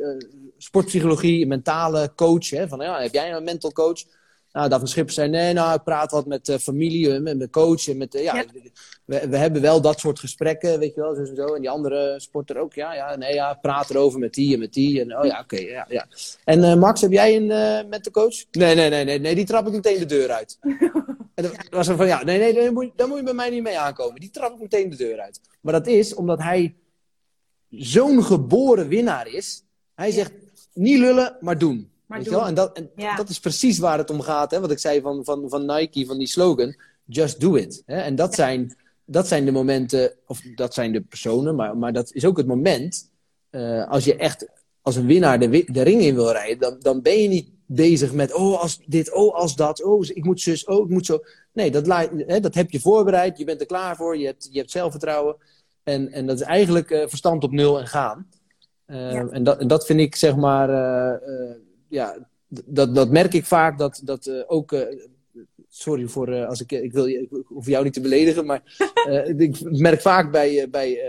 sportpsychologie, 0.57 1.47
mentale 1.47 2.11
coach. 2.15 2.49
Hè? 2.49 2.67
Van, 2.67 2.79
ja, 2.79 3.01
heb 3.01 3.13
jij 3.13 3.33
een 3.33 3.43
mental 3.43 3.71
coach? 3.71 4.03
Nou, 4.51 4.69
Daphne 4.69 4.87
Schipper 4.87 5.13
zei, 5.13 5.29
nee, 5.29 5.53
nou, 5.53 5.75
ik 5.75 5.83
praat 5.83 6.11
wat 6.11 6.25
met 6.25 6.47
uh, 6.47 6.57
familie, 6.57 7.19
met 7.19 7.37
mijn 7.37 7.49
coach. 7.49 7.87
En 7.87 7.97
met, 7.97 8.15
uh, 8.15 8.23
ja, 8.23 8.35
ja. 8.35 8.45
We, 9.05 9.29
we, 9.29 9.37
hebben 9.37 9.61
wel 9.61 9.81
dat 9.81 9.99
soort 9.99 10.19
gesprekken, 10.19 10.79
weet 10.79 10.95
je 10.95 11.01
wel, 11.01 11.15
zo 11.15 11.21
en 11.21 11.35
zo. 11.35 11.45
En 11.45 11.61
die 11.61 11.69
andere 11.69 12.15
sporter 12.17 12.57
ook, 12.57 12.73
ja, 12.73 12.93
ja, 12.93 13.15
nee, 13.15 13.33
ja, 13.33 13.53
praat 13.53 13.89
erover 13.89 14.19
met 14.19 14.33
die 14.33 14.53
en 14.53 14.59
met 14.59 14.73
die. 14.73 15.01
En, 15.01 15.17
oh 15.17 15.25
ja, 15.25 15.39
oké, 15.39 15.55
okay, 15.55 15.69
ja, 15.69 15.85
ja. 15.89 16.07
En 16.43 16.59
uh, 16.59 16.75
Max, 16.75 17.01
heb 17.01 17.11
jij 17.11 17.35
een 17.35 17.89
met 17.89 18.03
de 18.03 18.11
coach? 18.11 18.35
Nee, 18.51 18.75
nee, 18.75 18.89
nee, 18.89 19.03
nee, 19.03 19.19
nee, 19.19 19.35
die 19.35 19.45
trap 19.45 19.67
ik 19.67 19.73
meteen 19.73 19.99
de 19.99 20.05
deur 20.05 20.31
uit. 20.31 20.59
En 21.33 21.43
dan 21.43 21.51
was 21.69 21.87
er 21.87 21.95
van, 21.95 22.07
ja, 22.07 22.23
nee, 22.23 22.39
nee, 22.39 22.53
dan 22.53 22.73
moet, 22.73 22.91
dan 22.95 23.09
moet 23.09 23.17
je 23.17 23.23
bij 23.23 23.33
mij 23.33 23.49
niet 23.49 23.63
mee 23.63 23.79
aankomen. 23.79 24.19
Die 24.19 24.29
trap 24.29 24.53
ik 24.53 24.61
meteen 24.61 24.89
de 24.89 24.95
deur 24.95 25.19
uit. 25.19 25.41
Maar 25.61 25.73
dat 25.73 25.87
is 25.87 26.13
omdat 26.13 26.39
hij 26.39 26.75
zo'n 27.69 28.23
geboren 28.23 28.87
winnaar 28.87 29.27
is. 29.27 29.63
Hij 29.95 30.11
zegt, 30.11 30.31
niet 30.73 30.99
lullen, 30.99 31.37
maar 31.39 31.57
doen. 31.57 31.91
Maar 32.05 32.17
Weet 32.17 32.27
doen. 32.27 32.35
Je 32.35 32.39
wel? 32.39 32.49
En, 32.49 32.55
dat, 32.55 32.77
en 32.77 33.15
dat 33.15 33.29
is 33.29 33.39
precies 33.39 33.79
waar 33.79 33.97
het 33.97 34.09
om 34.09 34.21
gaat. 34.21 34.51
Hè? 34.51 34.59
Wat 34.59 34.71
ik 34.71 34.79
zei 34.79 35.01
van, 35.01 35.23
van, 35.23 35.49
van 35.49 35.65
Nike, 35.65 36.05
van 36.05 36.17
die 36.17 36.27
slogan. 36.27 36.75
Just 37.05 37.39
do 37.39 37.55
it. 37.55 37.83
Hè? 37.85 38.01
En 38.01 38.15
dat 38.15 38.35
zijn, 38.35 38.75
dat 39.05 39.27
zijn 39.27 39.45
de 39.45 39.51
momenten, 39.51 40.13
of 40.27 40.41
dat 40.55 40.73
zijn 40.73 40.91
de 40.91 41.01
personen, 41.01 41.55
maar, 41.55 41.77
maar 41.77 41.93
dat 41.93 42.11
is 42.13 42.25
ook 42.25 42.37
het 42.37 42.47
moment. 42.47 43.11
Uh, 43.51 43.87
als 43.89 44.03
je 44.03 44.15
echt 44.15 44.47
als 44.81 44.95
een 44.95 45.05
winnaar 45.05 45.39
de, 45.39 45.63
de 45.67 45.81
ring 45.81 46.01
in 46.01 46.15
wil 46.15 46.31
rijden, 46.31 46.59
dan, 46.59 46.77
dan 46.79 47.01
ben 47.01 47.21
je 47.21 47.27
niet 47.27 47.49
bezig 47.75 48.13
met, 48.13 48.33
oh, 48.33 48.61
als 48.61 48.79
dit, 48.85 49.13
oh, 49.13 49.35
als 49.35 49.55
dat, 49.55 49.83
oh, 49.83 50.05
ik 50.07 50.23
moet 50.23 50.41
zus, 50.41 50.65
oh, 50.65 50.83
ik 50.83 50.89
moet 50.89 51.05
zo. 51.05 51.19
Nee, 51.53 51.71
dat, 51.71 51.87
hè, 52.27 52.39
dat 52.39 52.53
heb 52.53 52.71
je 52.71 52.79
voorbereid, 52.79 53.37
je 53.37 53.45
bent 53.45 53.59
er 53.59 53.67
klaar 53.67 53.95
voor, 53.95 54.17
je 54.17 54.25
hebt, 54.25 54.47
je 54.51 54.59
hebt 54.59 54.71
zelfvertrouwen. 54.71 55.35
En, 55.83 56.11
en 56.11 56.25
dat 56.25 56.39
is 56.39 56.45
eigenlijk 56.45 56.89
uh, 56.89 57.07
verstand 57.07 57.43
op 57.43 57.51
nul 57.51 57.79
en 57.79 57.87
gaan. 57.87 58.27
Uh, 58.87 59.33
en, 59.33 59.43
dat, 59.43 59.59
en 59.59 59.67
dat 59.67 59.85
vind 59.85 59.99
ik, 59.99 60.15
zeg 60.15 60.35
maar, 60.35 60.69
uh, 60.69 61.55
ja, 61.87 62.17
dat, 62.47 62.95
dat 62.95 63.09
merk 63.09 63.33
ik 63.33 63.45
vaak, 63.45 63.77
dat, 63.77 64.01
dat 64.03 64.45
ook 64.47 64.75
sorry 65.69 66.07
voor 66.07 66.45
als 66.45 66.61
ik, 66.61 66.71
ik 66.71 66.93
wil 66.93 67.07
ik 67.07 67.29
hoef 67.45 67.65
jou 67.65 67.83
niet 67.83 67.93
te 67.93 68.01
beledigen, 68.01 68.45
maar 68.45 68.61
ik 69.37 69.61
merk 69.61 70.01
vaak 70.01 70.31
bij, 70.31 70.69
bij, 70.69 70.99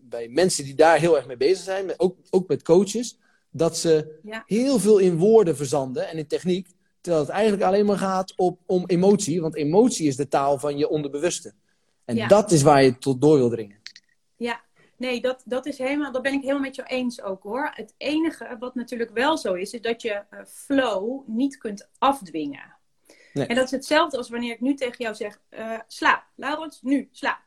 bij 0.00 0.28
mensen 0.28 0.64
die 0.64 0.74
daar 0.74 0.98
heel 0.98 1.16
erg 1.16 1.26
mee 1.26 1.36
bezig 1.36 1.64
zijn, 1.64 1.92
ook, 1.96 2.16
ook 2.30 2.48
met 2.48 2.62
coaches, 2.62 3.18
dat 3.56 3.76
ze 3.76 4.18
heel 4.46 4.78
veel 4.78 4.98
in 4.98 5.16
woorden 5.16 5.56
verzanden 5.56 6.08
en 6.08 6.18
in 6.18 6.26
techniek, 6.26 6.68
terwijl 7.00 7.24
het 7.24 7.34
eigenlijk 7.34 7.62
alleen 7.62 7.86
maar 7.86 7.98
gaat 7.98 8.32
op, 8.36 8.58
om 8.66 8.84
emotie, 8.86 9.40
want 9.40 9.54
emotie 9.54 10.06
is 10.06 10.16
de 10.16 10.28
taal 10.28 10.58
van 10.58 10.78
je 10.78 10.88
onderbewuste. 10.88 11.54
En 12.04 12.28
dat 12.28 12.50
is 12.50 12.62
waar 12.62 12.82
je 12.82 12.98
tot 12.98 13.20
door 13.20 13.36
wil 13.36 13.50
dringen. 13.50 13.76
Ja, 14.36 14.60
nee, 14.96 15.20
dat, 15.20 15.42
dat, 15.44 15.66
is 15.66 15.78
helemaal, 15.78 16.12
dat 16.12 16.22
ben 16.22 16.32
ik 16.32 16.40
helemaal 16.40 16.62
met 16.62 16.74
jou 16.74 16.88
eens 16.88 17.22
ook 17.22 17.42
hoor. 17.42 17.70
Het 17.74 17.94
enige 17.96 18.56
wat 18.58 18.74
natuurlijk 18.74 19.10
wel 19.10 19.38
zo 19.38 19.52
is, 19.52 19.72
is 19.72 19.80
dat 19.80 20.02
je 20.02 20.22
uh, 20.30 20.40
flow 20.46 21.22
niet 21.26 21.58
kunt 21.58 21.88
afdwingen. 21.98 22.76
Nee. 23.32 23.46
En 23.46 23.54
dat 23.54 23.64
is 23.64 23.70
hetzelfde 23.70 24.16
als 24.16 24.28
wanneer 24.28 24.52
ik 24.52 24.60
nu 24.60 24.74
tegen 24.74 25.04
jou 25.04 25.14
zeg, 25.14 25.40
uh, 25.50 25.78
slaap, 25.86 26.24
Laurens, 26.34 26.82
nu, 26.82 27.08
slaap. 27.12 27.42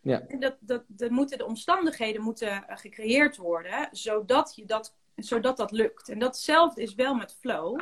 Ja. 0.00 0.22
En 0.26 0.40
dat, 0.40 0.56
dat, 0.60 0.82
dat 0.86 1.10
moeten, 1.10 1.38
de 1.38 1.46
omstandigheden 1.46 2.22
moeten 2.22 2.48
uh, 2.48 2.76
gecreëerd 2.76 3.36
worden, 3.36 3.88
zodat 3.92 4.52
je 4.56 4.64
dat 4.64 4.94
zodat 5.16 5.56
dat 5.56 5.70
lukt. 5.70 6.08
En 6.08 6.18
datzelfde 6.18 6.82
is 6.82 6.94
wel 6.94 7.14
met 7.14 7.36
flow. 7.40 7.80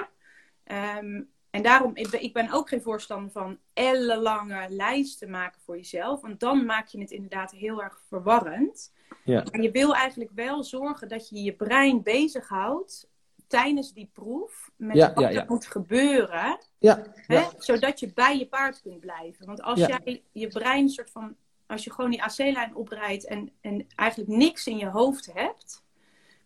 Um, 0.65 1.31
en 1.51 1.63
daarom, 1.63 1.97
ik 1.97 2.11
ben, 2.11 2.23
ik 2.23 2.33
ben 2.33 2.51
ook 2.51 2.69
geen 2.69 2.83
voorstander 2.83 3.31
van 3.31 3.59
ellenlange 3.73 4.67
lijsten 4.69 5.31
maken 5.31 5.61
voor 5.61 5.77
jezelf. 5.77 6.21
Want 6.21 6.41
dan 6.41 6.65
maak 6.65 6.87
je 6.87 7.01
het 7.01 7.11
inderdaad 7.11 7.51
heel 7.51 7.83
erg 7.83 8.01
verwarrend. 8.09 8.93
Ja. 9.25 9.45
Maar 9.51 9.61
je 9.61 9.71
wil 9.71 9.95
eigenlijk 9.95 10.31
wel 10.35 10.65
zorgen 10.65 11.09
dat 11.09 11.29
je 11.29 11.43
je 11.43 11.53
brein 11.53 12.03
bezighoudt 12.03 13.09
tijdens 13.47 13.93
die 13.93 14.11
proef. 14.13 14.71
Met 14.77 15.15
wat 15.15 15.23
er 15.23 15.45
moet 15.49 15.67
gebeuren. 15.67 16.59
Hè, 17.27 17.45
zodat 17.59 18.01
je 18.01 18.13
bij 18.13 18.39
je 18.39 18.47
paard 18.47 18.83
kunt 18.83 19.01
blijven. 19.01 19.47
Want 19.47 19.63
als 19.63 19.79
jij 19.79 20.23
je 20.33 20.49
brein 20.49 20.89
soort 20.89 21.11
van... 21.11 21.37
Als 21.67 21.85
je 21.85 21.93
gewoon 21.93 22.11
die 22.11 22.23
AC-lijn 22.23 22.75
oprijdt 22.75 23.27
en, 23.27 23.51
en 23.61 23.87
eigenlijk 23.95 24.31
niks 24.31 24.67
in 24.67 24.77
je 24.77 24.87
hoofd 24.87 25.33
hebt 25.33 25.85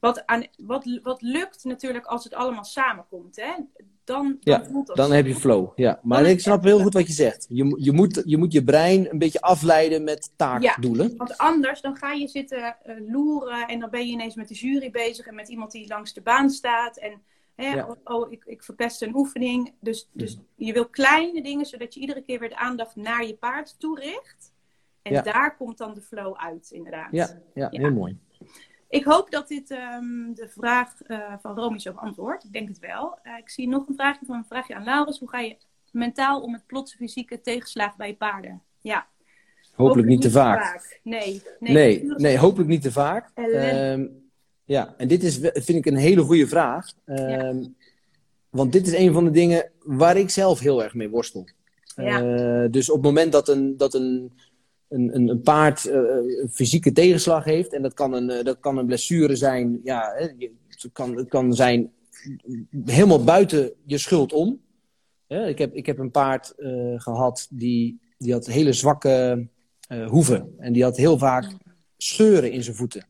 wat, 0.02 0.26
aan, 0.26 0.46
wat, 0.56 1.00
wat 1.02 1.22
lukt 1.22 1.64
natuurlijk 1.64 2.06
als 2.06 2.24
het 2.24 2.34
allemaal 2.34 2.64
samenkomt. 2.64 3.36
Hè? 3.36 3.52
Dan, 4.04 4.36
dan, 4.40 4.64
voelt 4.64 4.86
dat 4.86 4.96
dan 4.96 5.12
heb 5.12 5.26
je 5.26 5.34
flow. 5.34 5.72
Ja. 5.74 6.00
Maar 6.02 6.24
ik 6.24 6.40
snap 6.40 6.62
heel 6.62 6.80
goed 6.80 6.92
wat 6.92 7.06
je 7.06 7.12
zegt. 7.12 7.46
Je, 7.48 7.74
je, 7.78 7.92
moet, 7.92 8.22
je 8.24 8.36
moet 8.36 8.52
je 8.52 8.64
brein 8.64 9.10
een 9.10 9.18
beetje 9.18 9.40
afleiden 9.40 10.04
met 10.04 10.32
taakdoelen. 10.36 11.08
Ja, 11.08 11.16
want 11.16 11.38
anders 11.38 11.80
dan 11.80 11.96
ga 11.96 12.12
je 12.12 12.28
zitten 12.28 12.76
uh, 12.86 13.12
loeren 13.12 13.68
en 13.68 13.80
dan 13.80 13.90
ben 13.90 14.06
je 14.06 14.12
ineens 14.12 14.34
met 14.34 14.48
de 14.48 14.54
jury 14.54 14.90
bezig 14.90 15.26
en 15.26 15.34
met 15.34 15.48
iemand 15.48 15.72
die 15.72 15.88
langs 15.88 16.12
de 16.12 16.22
baan 16.22 16.50
staat. 16.50 16.96
En 16.98 17.22
hè, 17.54 17.82
oh, 17.82 17.90
oh, 18.04 18.32
ik, 18.32 18.44
ik 18.44 18.62
verpest 18.62 19.02
een 19.02 19.14
oefening. 19.14 19.74
Dus, 19.80 20.08
dus 20.12 20.38
je 20.54 20.72
wil 20.72 20.88
kleine 20.88 21.42
dingen 21.42 21.66
zodat 21.66 21.94
je 21.94 22.00
iedere 22.00 22.22
keer 22.22 22.38
weer 22.38 22.48
de 22.48 22.56
aandacht 22.56 22.96
naar 22.96 23.26
je 23.26 23.34
paard 23.34 23.80
toericht. 23.80 24.52
En 25.02 25.24
daar 25.24 25.56
komt 25.56 25.78
dan 25.78 25.94
de 25.94 26.02
flow 26.02 26.36
uit, 26.36 26.70
inderdaad. 26.70 27.08
Ja, 27.10 27.40
ja, 27.54 27.68
heel 27.70 27.92
mooi. 27.92 28.18
Ik 28.92 29.04
hoop 29.04 29.30
dat 29.30 29.48
dit 29.48 29.70
um, 29.70 30.34
de 30.34 30.48
vraag 30.48 30.92
uh, 31.06 31.32
van 31.40 31.54
Romy 31.54 31.78
zo 31.78 31.92
beantwoordt. 31.92 32.44
Ik 32.44 32.52
denk 32.52 32.68
het 32.68 32.78
wel. 32.78 33.18
Uh, 33.24 33.38
ik 33.38 33.50
zie 33.50 33.68
nog 33.68 33.88
een 33.88 33.94
vraagje 33.94 34.26
van 34.26 34.36
een 34.36 34.44
vraagje 34.44 34.74
aan 34.74 34.84
Laurens. 34.84 35.18
Hoe 35.18 35.28
ga 35.28 35.38
je 35.38 35.56
mentaal 35.92 36.40
om 36.40 36.50
met 36.50 36.66
plotse 36.66 36.96
fysieke 36.96 37.40
tegenslagen 37.40 37.96
bij 37.96 38.14
paarden? 38.14 38.62
Ja. 38.80 39.06
Hopelijk, 39.56 39.76
hopelijk 39.76 40.08
niet, 40.08 40.20
te, 40.20 40.30
vaak. 40.30 40.64
vaak. 40.64 41.00
Nee, 41.02 41.42
nee, 41.58 41.72
nee, 41.72 42.14
nee, 42.16 42.38
hopelijk 42.38 42.68
niet 42.68 42.82
te 42.82 42.92
vaak. 42.92 43.30
Um, 43.34 44.30
ja, 44.64 44.94
en 44.96 45.08
dit 45.08 45.22
is, 45.22 45.38
vind 45.38 45.68
ik 45.68 45.86
een 45.86 45.96
hele 45.96 46.22
goede 46.22 46.48
vraag. 46.48 46.92
Um, 47.04 47.16
ja. 47.16 47.54
Want 48.50 48.72
dit 48.72 48.86
is 48.86 48.94
een 48.94 49.12
van 49.12 49.24
de 49.24 49.30
dingen 49.30 49.70
waar 49.78 50.16
ik 50.16 50.30
zelf 50.30 50.58
heel 50.58 50.82
erg 50.82 50.94
mee 50.94 51.08
worstel. 51.08 51.48
Ja. 51.96 52.22
Uh, 52.22 52.70
dus 52.70 52.90
op 52.90 52.96
het 52.96 53.04
moment 53.04 53.32
dat 53.32 53.48
een, 53.48 53.76
dat 53.76 53.94
een 53.94 54.32
een, 54.92 55.14
een, 55.14 55.28
een 55.28 55.40
paard 55.40 55.86
uh, 55.86 55.94
een 55.94 56.50
fysieke 56.50 56.92
tegenslag 56.92 57.44
heeft. 57.44 57.72
En 57.72 57.82
dat 57.82 57.94
kan 57.94 58.12
een, 58.12 58.30
uh, 58.30 58.44
dat 58.44 58.60
kan 58.60 58.78
een 58.78 58.86
blessure 58.86 59.36
zijn. 59.36 59.80
Ja, 59.84 60.12
het, 60.14 60.34
kan, 60.92 61.16
het 61.16 61.28
kan 61.28 61.54
zijn 61.54 61.90
helemaal 62.84 63.24
buiten 63.24 63.72
je 63.84 63.98
schuld 63.98 64.32
om. 64.32 64.60
ik, 65.26 65.58
heb, 65.58 65.74
ik 65.74 65.86
heb 65.86 65.98
een 65.98 66.10
paard 66.10 66.54
uh, 66.56 67.00
gehad 67.00 67.46
die, 67.50 68.00
die 68.18 68.32
had 68.32 68.46
hele 68.46 68.72
zwakke 68.72 69.46
hoeven. 70.06 70.54
En 70.58 70.72
die 70.72 70.82
had 70.82 70.96
heel 70.96 71.18
vaak 71.18 71.52
scheuren 71.96 72.52
in 72.52 72.62
zijn 72.62 72.76
voeten. 72.76 73.06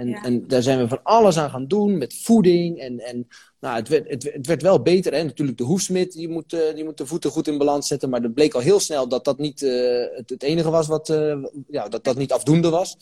En, 0.00 0.14
en 0.14 0.46
daar 0.46 0.62
zijn 0.62 0.78
we 0.78 0.88
van 0.88 1.02
alles 1.02 1.36
aan 1.36 1.50
gaan 1.50 1.66
doen 1.66 1.98
met 1.98 2.14
voeding. 2.14 2.78
En, 2.78 3.00
en 3.00 3.28
nou, 3.60 3.76
het, 3.76 3.88
werd, 3.88 4.08
het, 4.08 4.22
het 4.32 4.46
werd 4.46 4.62
wel 4.62 4.82
beter. 4.82 5.12
Hè? 5.12 5.22
Natuurlijk, 5.22 5.58
de 5.58 5.64
hoefsmid 5.64 6.12
die 6.12 6.28
moet, 6.28 6.52
uh, 6.52 6.74
die 6.74 6.84
moet 6.84 6.98
de 6.98 7.06
voeten 7.06 7.30
goed 7.30 7.48
in 7.48 7.58
balans 7.58 7.86
zetten. 7.88 8.10
Maar 8.10 8.22
het 8.22 8.34
bleek 8.34 8.54
al 8.54 8.60
heel 8.60 8.80
snel 8.80 9.08
dat 9.08 9.24
dat 9.24 9.38
niet 9.38 9.62
uh, 9.62 10.04
het, 10.16 10.30
het, 10.30 10.42
enige 10.42 10.70
was 10.70 10.86
wat 10.86 11.08
uh, 11.08 11.44
ja, 11.68 11.88
dat, 11.88 12.04
dat 12.04 12.16
niet 12.16 12.32
afdoende 12.32 12.70
was. 12.70 12.98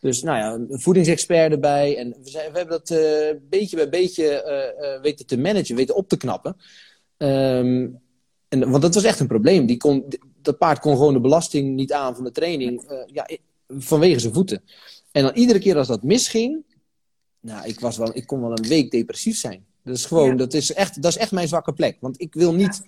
Dus 0.00 0.22
nou 0.22 0.38
ja, 0.38 0.52
een 0.52 0.80
voedingsexpert 0.80 1.52
erbij. 1.52 1.96
En 1.96 2.16
we, 2.22 2.30
zijn, 2.30 2.52
we 2.52 2.58
hebben 2.58 2.82
dat 2.84 2.98
beetje 3.48 3.76
bij 3.76 3.88
beetje 3.88 4.98
weten 5.02 5.26
te 5.26 5.38
managen, 5.38 5.76
weten 5.76 5.94
op 5.94 6.08
te 6.08 6.16
knappen. 6.16 6.56
Um, 7.16 8.00
en, 8.48 8.70
want 8.70 8.82
dat 8.82 8.94
was 8.94 9.04
echt 9.04 9.20
een 9.20 9.26
probleem. 9.26 9.66
Die 9.66 9.76
kon, 9.76 10.04
dat 10.42 10.58
paard 10.58 10.78
kon 10.78 10.96
gewoon 10.96 11.12
de 11.12 11.20
belasting 11.20 11.74
niet 11.74 11.92
aan 11.92 12.14
van 12.14 12.24
de 12.24 12.30
training. 12.30 13.04
ja, 13.12 13.28
vanwege 13.68 14.18
zijn 14.18 14.34
voeten. 14.34 14.62
En 15.12 15.22
dan 15.22 15.34
iedere 15.34 15.58
keer 15.58 15.76
als 15.76 15.88
dat 15.88 16.02
misging, 16.02 16.64
nou, 17.40 17.66
ik, 17.66 17.80
was 17.80 17.96
wel, 17.96 18.16
ik 18.16 18.26
kon 18.26 18.40
wel 18.40 18.58
een 18.58 18.68
week 18.68 18.90
depressief 18.90 19.38
zijn. 19.38 19.66
Dat 19.84 19.96
is 19.96 20.04
gewoon, 20.04 20.36
dat, 20.36 20.54
is 20.54 20.72
echt, 20.72 21.02
dat 21.02 21.10
is 21.10 21.16
echt 21.16 21.32
mijn 21.32 21.48
zwakke 21.48 21.72
plek. 21.72 21.96
Want 22.00 22.20
ik 22.20 22.34
wil 22.34 22.54
niet. 22.54 22.82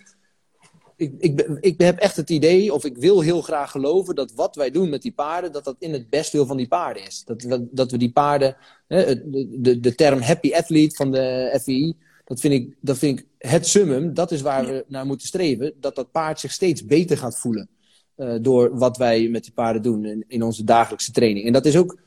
Ik, 0.97 1.15
ik, 1.19 1.59
ik 1.61 1.81
heb 1.81 1.99
echt 1.99 2.17
het 2.17 2.31
idee, 2.31 2.75
of 2.75 2.85
ik 2.85 2.97
wil 2.97 3.21
heel 3.21 3.43
graag 3.43 3.71
geloven, 3.71 4.15
dat 4.15 4.33
wat 4.33 4.57
wij 4.57 4.71
doen 4.71 4.89
met 4.89 5.03
die 5.03 5.13
paarden, 5.13 5.53
dat 5.53 5.65
dat 5.65 5.77
in 5.79 5.93
het 5.93 6.11
bestwil 6.11 6.47
van 6.47 6.57
die 6.57 6.69
paarden 6.69 7.07
is. 7.07 7.23
Dat, 7.25 7.43
we, 7.43 7.69
dat 7.71 7.91
we 7.91 7.97
die 7.97 8.13
paarden, 8.13 8.57
hè, 8.87 9.31
de, 9.31 9.61
de, 9.61 9.81
de 9.81 9.95
term 9.95 10.21
happy 10.21 10.53
athlete 10.55 10.97
van 10.97 11.11
de 11.11 11.59
FVI, 11.61 11.97
dat 12.25 12.41
vind, 12.41 12.55
ik, 12.55 12.75
dat 12.81 12.99
vind 12.99 13.19
ik 13.19 13.27
het 13.39 13.67
summum, 13.67 14.15
dat 14.15 14.31
is 14.31 14.41
waar 14.41 14.67
we 14.67 14.85
naar 14.89 15.07
moeten 15.07 15.27
streven. 15.27 15.73
Dat 15.81 15.95
dat 15.95 16.11
paard 16.11 16.41
zich 16.41 16.53
steeds 16.53 16.85
beter 16.85 17.17
gaat 17.19 17.39
voelen. 17.39 17.69
Uh, 18.17 18.35
door 18.41 18.79
wat 18.79 18.97
wij 18.97 19.29
met 19.29 19.43
die 19.43 19.53
paarden 19.53 19.83
doen 19.83 20.05
in, 20.05 20.25
in 20.29 20.43
onze 20.43 20.65
dagelijkse 20.65 21.13
training. 21.13 21.47
En 21.47 21.53
dat 21.53 21.67
is 21.67 21.77
ook 21.77 21.99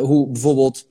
hoe 0.00 0.28
bijvoorbeeld. 0.28 0.88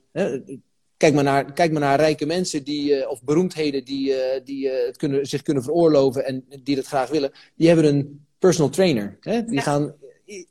kijk, 0.96 1.14
maar 1.14 1.24
naar, 1.24 1.52
kijk 1.52 1.72
maar 1.72 1.80
naar 1.80 2.00
rijke 2.00 2.26
mensen 2.26 2.64
die, 2.64 2.90
uh, 2.90 3.10
of 3.10 3.22
beroemdheden 3.22 3.84
die, 3.84 4.08
uh, 4.08 4.16
die 4.44 4.68
het 4.68 4.96
kunnen, 4.96 5.26
zich 5.26 5.42
kunnen 5.42 5.62
veroorloven 5.62 6.26
en 6.26 6.44
die 6.62 6.76
dat 6.76 6.86
graag 6.86 7.10
willen. 7.10 7.32
Die 7.54 7.66
hebben 7.66 7.84
een 7.84 8.26
personal 8.38 8.70
trainer. 8.70 9.16
Hè? 9.20 9.44
Die, 9.44 9.60
gaan, 9.60 9.94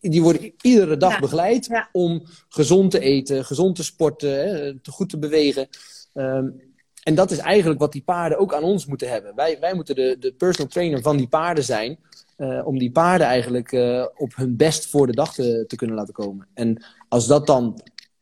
die 0.01 0.21
worden 0.21 0.53
iedere 0.61 0.97
dag 0.97 1.13
ja. 1.13 1.19
begeleid 1.19 1.65
ja. 1.65 1.89
om 1.91 2.23
gezond 2.49 2.91
te 2.91 2.99
eten, 2.99 3.45
gezond 3.45 3.75
te 3.75 3.83
sporten, 3.83 4.31
hè, 4.31 4.79
te 4.79 4.91
goed 4.91 5.09
te 5.09 5.17
bewegen. 5.17 5.67
Um, 6.13 6.65
en 7.03 7.15
dat 7.15 7.31
is 7.31 7.37
eigenlijk 7.37 7.79
wat 7.79 7.91
die 7.91 8.01
paarden 8.01 8.37
ook 8.37 8.53
aan 8.53 8.63
ons 8.63 8.85
moeten 8.85 9.09
hebben. 9.09 9.35
Wij, 9.35 9.57
wij 9.59 9.73
moeten 9.73 9.95
de, 9.95 10.15
de 10.19 10.33
personal 10.33 10.71
trainer 10.71 11.01
van 11.01 11.17
die 11.17 11.27
paarden 11.27 11.63
zijn. 11.63 11.99
Uh, 12.37 12.67
om 12.67 12.79
die 12.79 12.91
paarden 12.91 13.27
eigenlijk 13.27 13.71
uh, 13.71 14.05
op 14.15 14.35
hun 14.35 14.55
best 14.55 14.85
voor 14.85 15.07
de 15.07 15.13
dag 15.13 15.33
te, 15.33 15.63
te 15.67 15.75
kunnen 15.75 15.95
laten 15.95 16.13
komen. 16.13 16.47
En 16.53 16.83
als 17.07 17.27
dat 17.27 17.47
dan 17.47 17.81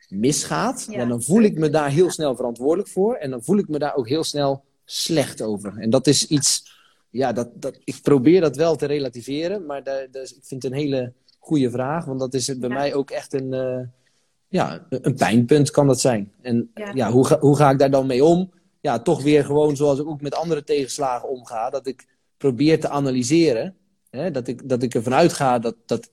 misgaat, 0.10 0.88
ja. 0.90 1.06
dan 1.06 1.24
voel 1.24 1.42
ik 1.42 1.58
me 1.58 1.70
daar 1.70 1.90
heel 1.90 2.12
snel 2.12 2.36
verantwoordelijk 2.36 2.90
voor. 2.90 3.16
En 3.16 3.30
dan 3.30 3.44
voel 3.44 3.58
ik 3.58 3.68
me 3.68 3.80
daar 3.80 3.96
ook 3.96 4.08
heel 4.08 4.24
snel 4.24 4.64
slecht 4.86 5.42
over. 5.42 5.78
En 5.78 5.90
dat 5.90 6.08
is 6.08 6.28
iets, 6.28 6.64
ja, 7.10 7.34
dat, 7.34 7.50
dat, 7.54 7.80
ik 7.84 8.00
probeer 8.02 8.42
dat 8.42 8.56
wel 8.56 8.76
te 8.76 8.86
relativeren. 8.86 9.66
Maar 9.66 9.84
dat, 9.84 10.08
dat, 10.12 10.30
ik 10.30 10.44
vind 10.44 10.64
het 10.64 10.72
een 10.72 10.78
hele 10.78 11.14
goede 11.40 11.72
vraag. 11.72 12.06
Want 12.06 12.20
dat 12.20 12.34
is 12.34 12.58
bij 12.58 12.70
ja. 12.70 12.76
mij 12.76 12.94
ook 12.94 13.12
echt 13.12 13.34
een, 13.34 13.54
uh, 13.54 13.80
ja, 14.48 14.86
een 14.90 15.16
pijnpunt 15.16 15.72
kan 15.72 15.88
dat 15.88 16.02
zijn. 16.02 16.32
En 16.42 16.72
ja, 16.74 16.92
ja 16.94 17.12
hoe, 17.12 17.26
ga, 17.26 17.40
hoe 17.40 17.56
ga 17.56 17.70
ik 17.70 17.80
daar 17.80 17.92
dan 17.92 18.06
mee 18.06 18.24
om? 18.24 18.52
Ja, 18.82 19.00
toch 19.00 19.24
weer 19.24 19.46
gewoon 19.46 19.76
zoals 19.76 20.00
ik 20.00 20.08
ook 20.08 20.22
met 20.22 20.36
andere 20.36 20.64
tegenslagen 20.64 21.30
omga. 21.30 21.70
Dat 21.70 21.88
ik 21.88 22.06
probeer 22.38 22.80
te 22.80 22.90
analyseren. 22.90 23.76
Hè, 24.10 24.32
dat, 24.32 24.48
ik, 24.48 24.70
dat 24.70 24.84
ik 24.84 24.94
ervan 24.96 25.14
uitga 25.14 25.60
dat, 25.60 25.76
dat 25.86 26.10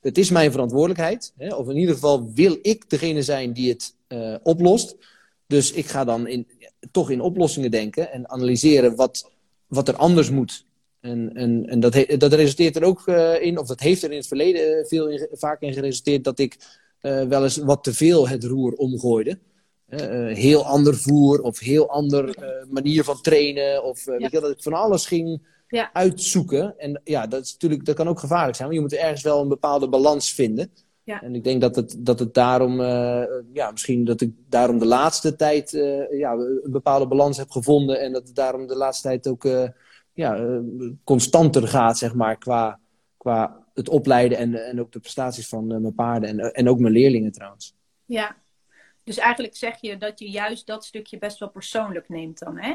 het 0.00 0.18
is 0.18 0.30
mijn 0.30 0.50
verantwoordelijkheid. 0.50 1.32
Hè, 1.36 1.54
of 1.54 1.68
in 1.68 1.76
ieder 1.76 1.94
geval 1.94 2.32
wil 2.34 2.58
ik 2.62 2.90
degene 2.90 3.22
zijn 3.22 3.52
die 3.52 3.70
het 3.70 3.94
uh, 4.08 4.34
oplost. 4.42 4.96
Dus 5.46 5.72
ik 5.72 5.86
ga 5.86 6.04
dan 6.04 6.26
in, 6.26 6.46
toch 6.90 7.10
in 7.10 7.20
oplossingen 7.20 7.70
denken 7.70 8.12
en 8.12 8.30
analyseren 8.30 8.96
wat, 8.96 9.30
wat 9.66 9.88
er 9.88 9.96
anders 9.96 10.30
moet. 10.30 10.66
En, 11.00 11.34
en, 11.34 11.66
en 11.66 11.80
dat, 11.80 12.04
dat 12.18 12.32
resulteert 12.32 12.76
er 12.76 12.82
ook 12.82 13.06
uh, 13.06 13.42
in, 13.42 13.58
of 13.58 13.66
dat 13.66 13.80
heeft 13.80 14.02
er 14.02 14.10
in 14.10 14.16
het 14.16 14.26
verleden 14.26 14.86
veel 14.86 15.08
in, 15.08 15.28
vaak 15.32 15.60
in 15.60 15.72
geresulteerd, 15.72 16.24
dat 16.24 16.38
ik 16.38 16.56
uh, 17.02 17.22
wel 17.22 17.42
eens 17.42 17.56
wat 17.56 17.84
te 17.84 17.94
veel 17.94 18.28
het 18.28 18.44
roer 18.44 18.72
omgooide. 18.72 19.38
Uh, 19.88 20.34
heel 20.34 20.64
ander 20.64 20.96
voer 20.96 21.40
of 21.40 21.58
heel 21.58 21.90
ander 21.90 22.36
manier 22.70 23.04
van 23.04 23.20
trainen. 23.20 23.84
Of 23.84 24.04
ja. 24.04 24.16
weet 24.16 24.30
je, 24.30 24.40
dat 24.40 24.50
ik 24.50 24.62
van 24.62 24.72
alles 24.72 25.06
ging 25.06 25.40
ja. 25.68 25.90
uitzoeken. 25.92 26.78
En 26.78 27.00
ja, 27.04 27.26
dat, 27.26 27.44
is 27.44 27.52
natuurlijk, 27.52 27.84
dat 27.84 27.94
kan 27.94 28.08
ook 28.08 28.18
gevaarlijk 28.18 28.56
zijn. 28.56 28.68
Want 28.68 28.80
je 28.80 28.86
moet 28.88 29.00
ergens 29.00 29.22
wel 29.22 29.40
een 29.40 29.48
bepaalde 29.48 29.88
balans 29.88 30.32
vinden. 30.34 30.72
Ja. 31.04 31.22
En 31.22 31.34
ik 31.34 31.44
denk 31.44 31.60
dat 31.60 31.76
het, 31.76 31.96
dat 31.98 32.18
het 32.18 32.34
daarom, 32.34 32.80
uh, 32.80 33.22
ja, 33.52 33.70
misschien 33.70 34.04
dat 34.04 34.20
ik 34.20 34.32
daarom 34.48 34.78
de 34.78 34.86
laatste 34.86 35.36
tijd 35.36 35.72
uh, 35.72 36.18
ja, 36.18 36.32
een 36.32 36.60
bepaalde 36.64 37.06
balans 37.06 37.36
heb 37.36 37.50
gevonden. 37.50 38.00
En 38.00 38.12
dat 38.12 38.26
het 38.26 38.36
daarom 38.36 38.66
de 38.66 38.76
laatste 38.76 39.08
tijd 39.08 39.28
ook 39.28 39.44
uh, 39.44 39.68
ja, 40.12 40.60
constanter 41.04 41.68
gaat, 41.68 41.98
zeg 41.98 42.14
maar, 42.14 42.38
qua, 42.38 42.80
qua 43.16 43.66
het 43.74 43.88
opleiden 43.88 44.38
en, 44.38 44.66
en 44.66 44.80
ook 44.80 44.92
de 44.92 45.00
prestaties 45.00 45.48
van 45.48 45.66
mijn 45.66 45.94
paarden. 45.94 46.28
En, 46.28 46.52
en 46.52 46.68
ook 46.68 46.78
mijn 46.78 46.92
leerlingen 46.92 47.32
trouwens. 47.32 47.74
Ja, 48.04 48.36
dus 49.04 49.18
eigenlijk 49.18 49.56
zeg 49.56 49.80
je 49.80 49.96
dat 49.96 50.18
je 50.18 50.30
juist 50.30 50.66
dat 50.66 50.84
stukje 50.84 51.18
best 51.18 51.38
wel 51.38 51.50
persoonlijk 51.50 52.08
neemt 52.08 52.38
dan, 52.38 52.58
hè? 52.58 52.74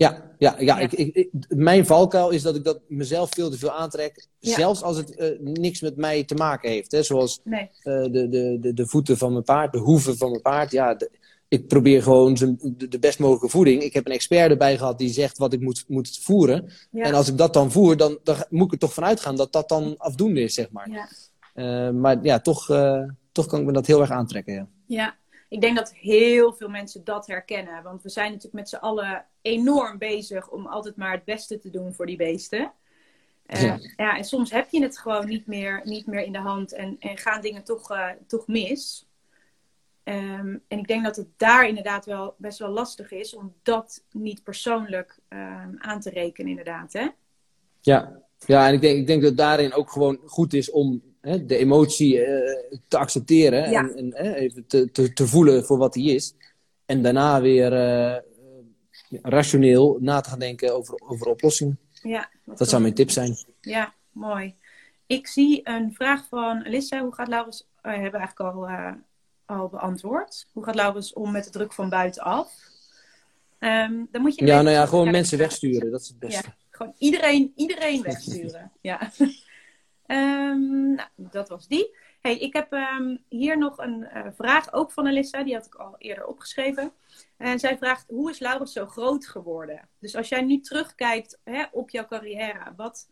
Ja, 0.00 0.22
ja, 0.38 0.56
ja, 0.58 0.78
Ik, 0.78 0.92
ik, 0.92 1.30
mijn 1.48 1.86
valkuil 1.86 2.30
is 2.30 2.42
dat 2.42 2.56
ik 2.56 2.64
dat 2.64 2.80
mezelf 2.88 3.30
veel 3.30 3.50
te 3.50 3.58
veel 3.58 3.70
aantrek. 3.70 4.26
Zelfs 4.38 4.82
als 4.82 4.96
het 4.96 5.18
uh, 5.18 5.38
niks 5.40 5.80
met 5.80 5.96
mij 5.96 6.24
te 6.24 6.34
maken 6.34 6.70
heeft. 6.70 6.92
Hè? 6.92 7.02
Zoals 7.02 7.40
nee. 7.44 7.70
uh, 7.84 8.02
de, 8.02 8.28
de, 8.28 8.56
de, 8.60 8.74
de, 8.74 8.86
voeten 8.86 9.18
van 9.18 9.32
mijn 9.32 9.44
paard, 9.44 9.72
de 9.72 9.78
hoeven 9.78 10.16
van 10.16 10.30
mijn 10.30 10.42
paard. 10.42 10.70
Ja, 10.70 10.94
de, 10.94 11.10
ik 11.48 11.66
probeer 11.68 12.02
gewoon 12.02 12.34
de, 12.34 12.88
de, 12.88 12.98
best 12.98 13.18
mogelijke 13.18 13.48
voeding. 13.48 13.82
Ik 13.82 13.94
heb 13.94 14.06
een 14.06 14.12
expert 14.12 14.50
erbij 14.50 14.78
gehad 14.78 14.98
die 14.98 15.12
zegt 15.12 15.38
wat 15.38 15.52
ik 15.52 15.60
moet, 15.60 15.84
moet 15.88 16.18
voeren. 16.22 16.70
Ja. 16.90 17.04
En 17.04 17.14
als 17.14 17.28
ik 17.28 17.36
dat 17.36 17.52
dan 17.52 17.70
voer, 17.70 17.96
dan, 17.96 18.18
dan 18.22 18.36
moet 18.48 18.66
ik 18.66 18.72
er 18.72 18.78
toch 18.78 18.94
van 18.94 19.04
uitgaan 19.04 19.36
dat 19.36 19.52
dat 19.52 19.68
dan 19.68 19.94
afdoende 19.96 20.40
is, 20.40 20.54
zeg 20.54 20.70
maar. 20.70 20.90
Ja. 20.90 21.08
Uh, 21.54 21.94
maar 22.00 22.18
ja, 22.22 22.40
toch, 22.40 22.66
toch 23.32 23.46
kan 23.46 23.60
ik 23.60 23.66
me 23.66 23.72
dat 23.72 23.86
heel 23.86 24.00
erg 24.00 24.10
aantrekken. 24.10 24.68
Ja. 24.86 25.18
Ik 25.50 25.60
denk 25.60 25.76
dat 25.76 25.94
heel 25.94 26.52
veel 26.52 26.68
mensen 26.68 27.04
dat 27.04 27.26
herkennen. 27.26 27.82
Want 27.82 28.02
we 28.02 28.08
zijn 28.08 28.26
natuurlijk 28.26 28.54
met 28.54 28.68
z'n 28.68 28.76
allen 28.76 29.24
enorm 29.42 29.98
bezig 29.98 30.50
om 30.50 30.66
altijd 30.66 30.96
maar 30.96 31.12
het 31.12 31.24
beste 31.24 31.58
te 31.58 31.70
doen 31.70 31.94
voor 31.94 32.06
die 32.06 32.16
beesten. 32.16 32.72
Uh, 33.46 33.62
ja. 33.62 33.78
ja. 33.96 34.16
en 34.16 34.24
soms 34.24 34.50
heb 34.50 34.70
je 34.70 34.82
het 34.82 34.98
gewoon 34.98 35.26
niet 35.26 35.46
meer, 35.46 35.80
niet 35.84 36.06
meer 36.06 36.22
in 36.22 36.32
de 36.32 36.38
hand 36.38 36.72
en, 36.72 36.96
en 36.98 37.16
gaan 37.16 37.40
dingen 37.40 37.64
toch, 37.64 37.90
uh, 37.92 38.08
toch 38.26 38.46
mis. 38.46 39.08
Um, 40.04 40.62
en 40.68 40.78
ik 40.78 40.86
denk 40.86 41.04
dat 41.04 41.16
het 41.16 41.28
daar 41.36 41.68
inderdaad 41.68 42.04
wel 42.04 42.34
best 42.38 42.58
wel 42.58 42.70
lastig 42.70 43.12
is 43.12 43.34
om 43.34 43.54
dat 43.62 44.04
niet 44.10 44.42
persoonlijk 44.42 45.18
um, 45.28 45.76
aan 45.78 46.00
te 46.00 46.10
rekenen, 46.10 46.50
inderdaad. 46.50 46.92
Hè? 46.92 47.08
Ja. 47.80 48.22
ja, 48.38 48.68
en 48.68 48.74
ik 48.74 48.80
denk, 48.80 48.98
ik 48.98 49.06
denk 49.06 49.22
dat 49.22 49.36
daarin 49.36 49.72
ook 49.72 49.90
gewoon 49.90 50.18
goed 50.24 50.54
is 50.54 50.70
om 50.70 51.02
hè, 51.20 51.46
de 51.46 51.56
emotie 51.56 52.14
uh, 52.14 52.26
te 52.88 52.98
accepteren 52.98 53.64
en, 53.64 53.96
en 53.96 54.10
hè, 54.14 54.34
even 54.34 54.66
te, 54.66 54.90
te, 54.90 55.12
te, 55.12 55.26
voelen 55.26 55.64
voor 55.64 55.78
wat 55.78 55.92
die 55.92 56.14
is. 56.14 56.34
En 56.86 57.02
daarna 57.02 57.40
weer 57.40 57.72
uh, 57.72 58.16
rationeel 59.22 59.98
na 60.00 60.20
te 60.20 60.30
gaan 60.30 60.38
denken 60.38 60.74
over, 60.74 61.00
over 61.08 61.26
oplossingen. 61.26 61.78
Ja, 62.02 62.30
dat 62.44 62.68
zou 62.68 62.82
mijn 62.82 62.94
tip 62.94 63.10
zijn. 63.10 63.36
Ja, 63.60 63.94
mooi. 64.12 64.54
Ik 65.06 65.26
zie 65.26 65.60
een 65.64 65.92
vraag 65.94 66.26
van 66.28 66.64
Alissa. 66.64 67.02
Hoe 67.02 67.14
gaat 67.14 67.28
Laurens, 67.28 67.68
uh, 67.82 67.92
hebben 67.92 68.20
eigenlijk 68.20 68.54
al, 68.54 68.68
al 69.44 69.68
beantwoord. 69.68 70.46
Hoe 70.52 70.64
gaat 70.64 70.74
Laurens 70.74 71.12
om 71.12 71.32
met 71.32 71.44
de 71.44 71.50
druk 71.50 71.72
van 71.72 71.88
buitenaf? 71.88 72.52
Um, 73.58 74.08
dan 74.10 74.22
moet 74.22 74.34
je 74.34 74.46
ja, 74.46 74.62
nou 74.62 74.74
ja, 74.74 74.86
gewoon 74.86 75.10
mensen 75.10 75.38
wegsturen. 75.38 75.90
Dat 75.90 76.00
is 76.00 76.08
het 76.08 76.18
beste. 76.18 76.46
Ja, 76.46 76.54
gewoon 76.70 76.94
iedereen, 76.98 77.52
iedereen 77.56 78.02
wegsturen. 78.10 78.72
ja. 78.80 79.10
Um, 80.10 80.94
nou, 80.94 81.08
dat 81.16 81.48
was 81.48 81.68
die. 81.68 81.96
Hey, 82.20 82.38
ik 82.38 82.52
heb 82.52 82.72
um, 82.72 83.24
hier 83.28 83.58
nog 83.58 83.78
een 83.78 84.08
uh, 84.14 84.26
vraag, 84.34 84.72
ook 84.72 84.90
van 84.90 85.06
Alissa. 85.06 85.44
Die 85.44 85.54
had 85.54 85.66
ik 85.66 85.74
al 85.74 85.94
eerder 85.98 86.26
opgeschreven. 86.26 86.92
En 87.36 87.58
zij 87.58 87.78
vraagt, 87.78 88.04
hoe 88.08 88.30
is 88.30 88.38
Laurens 88.38 88.72
zo 88.72 88.86
groot 88.86 89.26
geworden? 89.26 89.88
Dus 89.98 90.16
als 90.16 90.28
jij 90.28 90.42
nu 90.42 90.60
terugkijkt 90.60 91.40
hè, 91.44 91.64
op 91.72 91.90
jouw 91.90 92.06
carrière, 92.06 92.72
wat, 92.76 93.08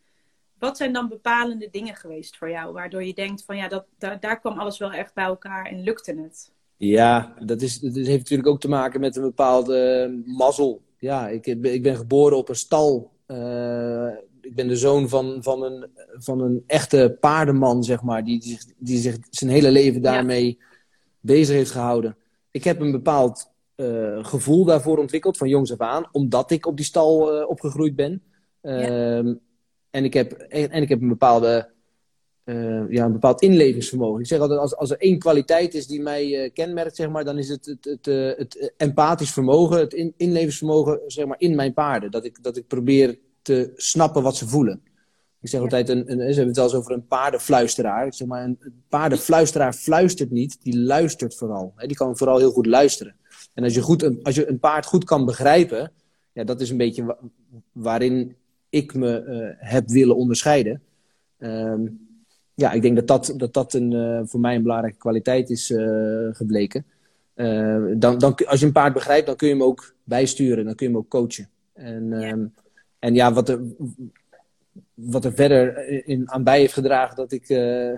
wat 0.59 0.77
zijn 0.77 0.93
dan 0.93 1.09
bepalende 1.09 1.69
dingen 1.71 1.95
geweest 1.95 2.37
voor 2.37 2.51
jou? 2.51 2.73
Waardoor 2.73 3.05
je 3.05 3.15
denkt 3.15 3.45
van, 3.45 3.57
ja, 3.57 3.69
dat, 3.69 3.87
daar, 4.21 4.41
kwam 4.41 4.59
alles 4.59 4.79
wel 4.79 4.93
echt 4.93 5.15
bij 5.15 5.25
elkaar 5.25 5.67
en 5.67 5.83
lukte 5.83 6.15
het. 6.15 6.53
Ja, 6.77 7.35
dat, 7.41 7.63
is, 7.63 7.81
heeft 7.81 8.07
natuurlijk 8.07 8.49
ook 8.49 8.61
te 8.61 8.69
maken 8.69 9.01
met 9.01 9.17
een 9.17 9.23
bepaalde 9.23 10.23
mazzel. 10.27 10.83
Ja, 10.99 11.29
ik, 11.29 11.47
ik 11.47 11.83
ben 11.83 11.97
geboren 11.97 12.37
op 12.37 12.49
een 12.49 12.55
stal. 12.55 13.11
Uh, 13.27 14.09
ik 14.49 14.55
ben 14.55 14.69
de 14.69 14.77
zoon 14.77 15.09
van, 15.09 15.43
van, 15.43 15.63
een, 15.63 15.87
van 16.13 16.41
een 16.41 16.65
echte 16.67 17.17
paardenman, 17.21 17.85
zeg 17.85 18.03
maar, 18.03 18.25
die, 18.25 18.41
die, 18.41 18.59
die 18.79 18.99
zich 18.99 19.17
zijn 19.31 19.51
hele 19.51 19.71
leven 19.71 20.03
daarmee 20.03 20.59
bezig 21.21 21.55
heeft 21.55 21.71
gehouden. 21.71 22.17
Ik 22.51 22.65
heb 22.65 22.81
een 22.81 22.91
bepaald 22.91 23.51
uh, 23.77 24.25
gevoel 24.25 24.65
daarvoor 24.65 24.99
ontwikkeld, 24.99 25.37
van 25.37 25.49
jongs 25.49 25.73
af 25.73 25.79
aan, 25.79 26.09
omdat 26.13 26.51
ik 26.51 26.67
op 26.67 26.77
die 26.77 26.85
stal 26.85 27.41
uh, 27.41 27.49
opgegroeid 27.49 27.97
ben. 27.97 28.23
Ja. 28.63 29.21
Uh, 29.23 29.35
en, 29.91 30.05
ik 30.05 30.15
heb, 30.15 30.33
en 30.33 30.83
ik 30.83 30.89
heb 30.89 31.01
een 31.01 31.09
bepaalde 31.09 31.71
uh, 32.45 32.91
ja, 32.91 33.05
een 33.05 33.13
bepaald 33.13 33.43
inlevingsvermogen. 33.43 34.21
Ik 34.21 34.27
zeg 34.27 34.41
altijd, 34.41 34.61
als, 34.61 34.77
als 34.77 34.91
er 34.91 35.01
één 35.01 35.19
kwaliteit 35.19 35.75
is 35.75 35.87
die 35.87 36.01
mij 36.01 36.51
kenmerkt, 36.55 36.97
zeg 36.97 37.09
maar, 37.09 37.25
dan 37.25 37.39
is 37.39 37.49
het 37.49 37.67
het, 37.67 37.85
het, 37.85 38.07
het 38.39 38.73
empathisch 38.77 39.33
vermogen, 39.33 39.79
het 39.79 39.95
in, 39.95 40.15
inlevingsvermogen 40.17 41.01
zeg 41.07 41.27
maar, 41.27 41.41
in 41.41 41.55
mijn 41.55 41.73
paarden. 41.73 42.11
Dat 42.11 42.25
ik, 42.25 42.43
dat 42.43 42.57
ik 42.57 42.67
probeer 42.67 43.19
te 43.49 43.73
snappen 43.77 44.23
wat 44.23 44.37
ze 44.37 44.49
voelen. 44.49 44.81
Ik 45.41 45.49
zeg 45.49 45.61
altijd, 45.61 45.89
een, 45.89 46.11
een, 46.11 46.19
ze 46.19 46.25
hebben 46.25 46.47
het 46.47 46.57
wel 46.57 46.65
eens 46.65 46.75
over 46.75 46.93
een 46.93 47.07
paardenfluisteraar. 47.07 48.07
Ik 48.07 48.15
zeg 48.15 48.29
maar, 48.29 48.45
een 48.45 48.59
paardenfluisteraar 48.89 49.73
fluistert 49.73 50.31
niet, 50.31 50.59
die 50.63 50.79
luistert 50.79 51.35
vooral. 51.35 51.75
Die 51.77 51.97
kan 51.97 52.17
vooral 52.17 52.39
heel 52.39 52.51
goed 52.51 52.67
luisteren. 52.67 53.15
En 53.55 53.65
als 53.65 53.75
je, 53.75 53.81
goed, 53.81 54.25
als 54.25 54.35
je 54.35 54.49
een 54.49 54.59
paard 54.59 54.87
goed 54.87 55.05
kan 55.05 55.25
begrijpen, 55.25 55.93
ja, 56.33 56.45
dat 56.45 56.61
is 56.61 56.71
een 56.71 56.77
beetje 56.77 57.17
waarin 57.73 58.37
ik 58.69 58.95
me 58.95 59.25
uh, 59.25 59.71
heb 59.71 59.89
willen 59.89 60.17
onderscheiden. 60.17 60.83
Um, 61.39 62.07
ja, 62.55 62.73
ik 62.73 62.83
denk 62.83 62.97
dat 62.97 63.07
dat, 63.07 63.35
dat, 63.37 63.55
dat 63.55 63.75
een, 63.75 63.93
uh, 63.93 64.21
voor 64.25 64.41
mij 64.41 64.55
een 64.55 64.63
belangrijke 64.63 64.99
kwaliteit 64.99 65.51
is 65.51 65.71
uh, 65.71 66.29
gebleken. 66.33 66.85
dan, 67.99 68.19
dan, 68.19 68.35
als 68.47 68.61
je 68.61 68.67
een 68.67 68.73
paard 68.73 68.93
begrijpt, 68.93 69.27
dan 69.27 69.37
kun 69.37 69.49
je 69.49 69.55
hem 69.55 69.63
ook 69.63 69.95
bijsturen, 70.05 70.65
dan 70.65 70.75
kun 70.75 70.87
je 70.87 70.93
hem 70.93 71.03
ook 71.03 71.11
coachen. 71.11 71.49
En 71.73 72.11
ja. 72.11 72.37
En 72.99 73.15
ja, 73.15 73.33
wat 73.33 73.49
er, 73.49 73.61
wat 74.95 75.25
er 75.25 75.33
verder 75.33 75.89
in, 76.07 76.31
aan 76.31 76.45
bij 76.45 76.59
heeft 76.59 76.73
gedragen 76.73 77.17
dat 77.17 77.33
ik 77.33 77.49
uh, 77.49 77.95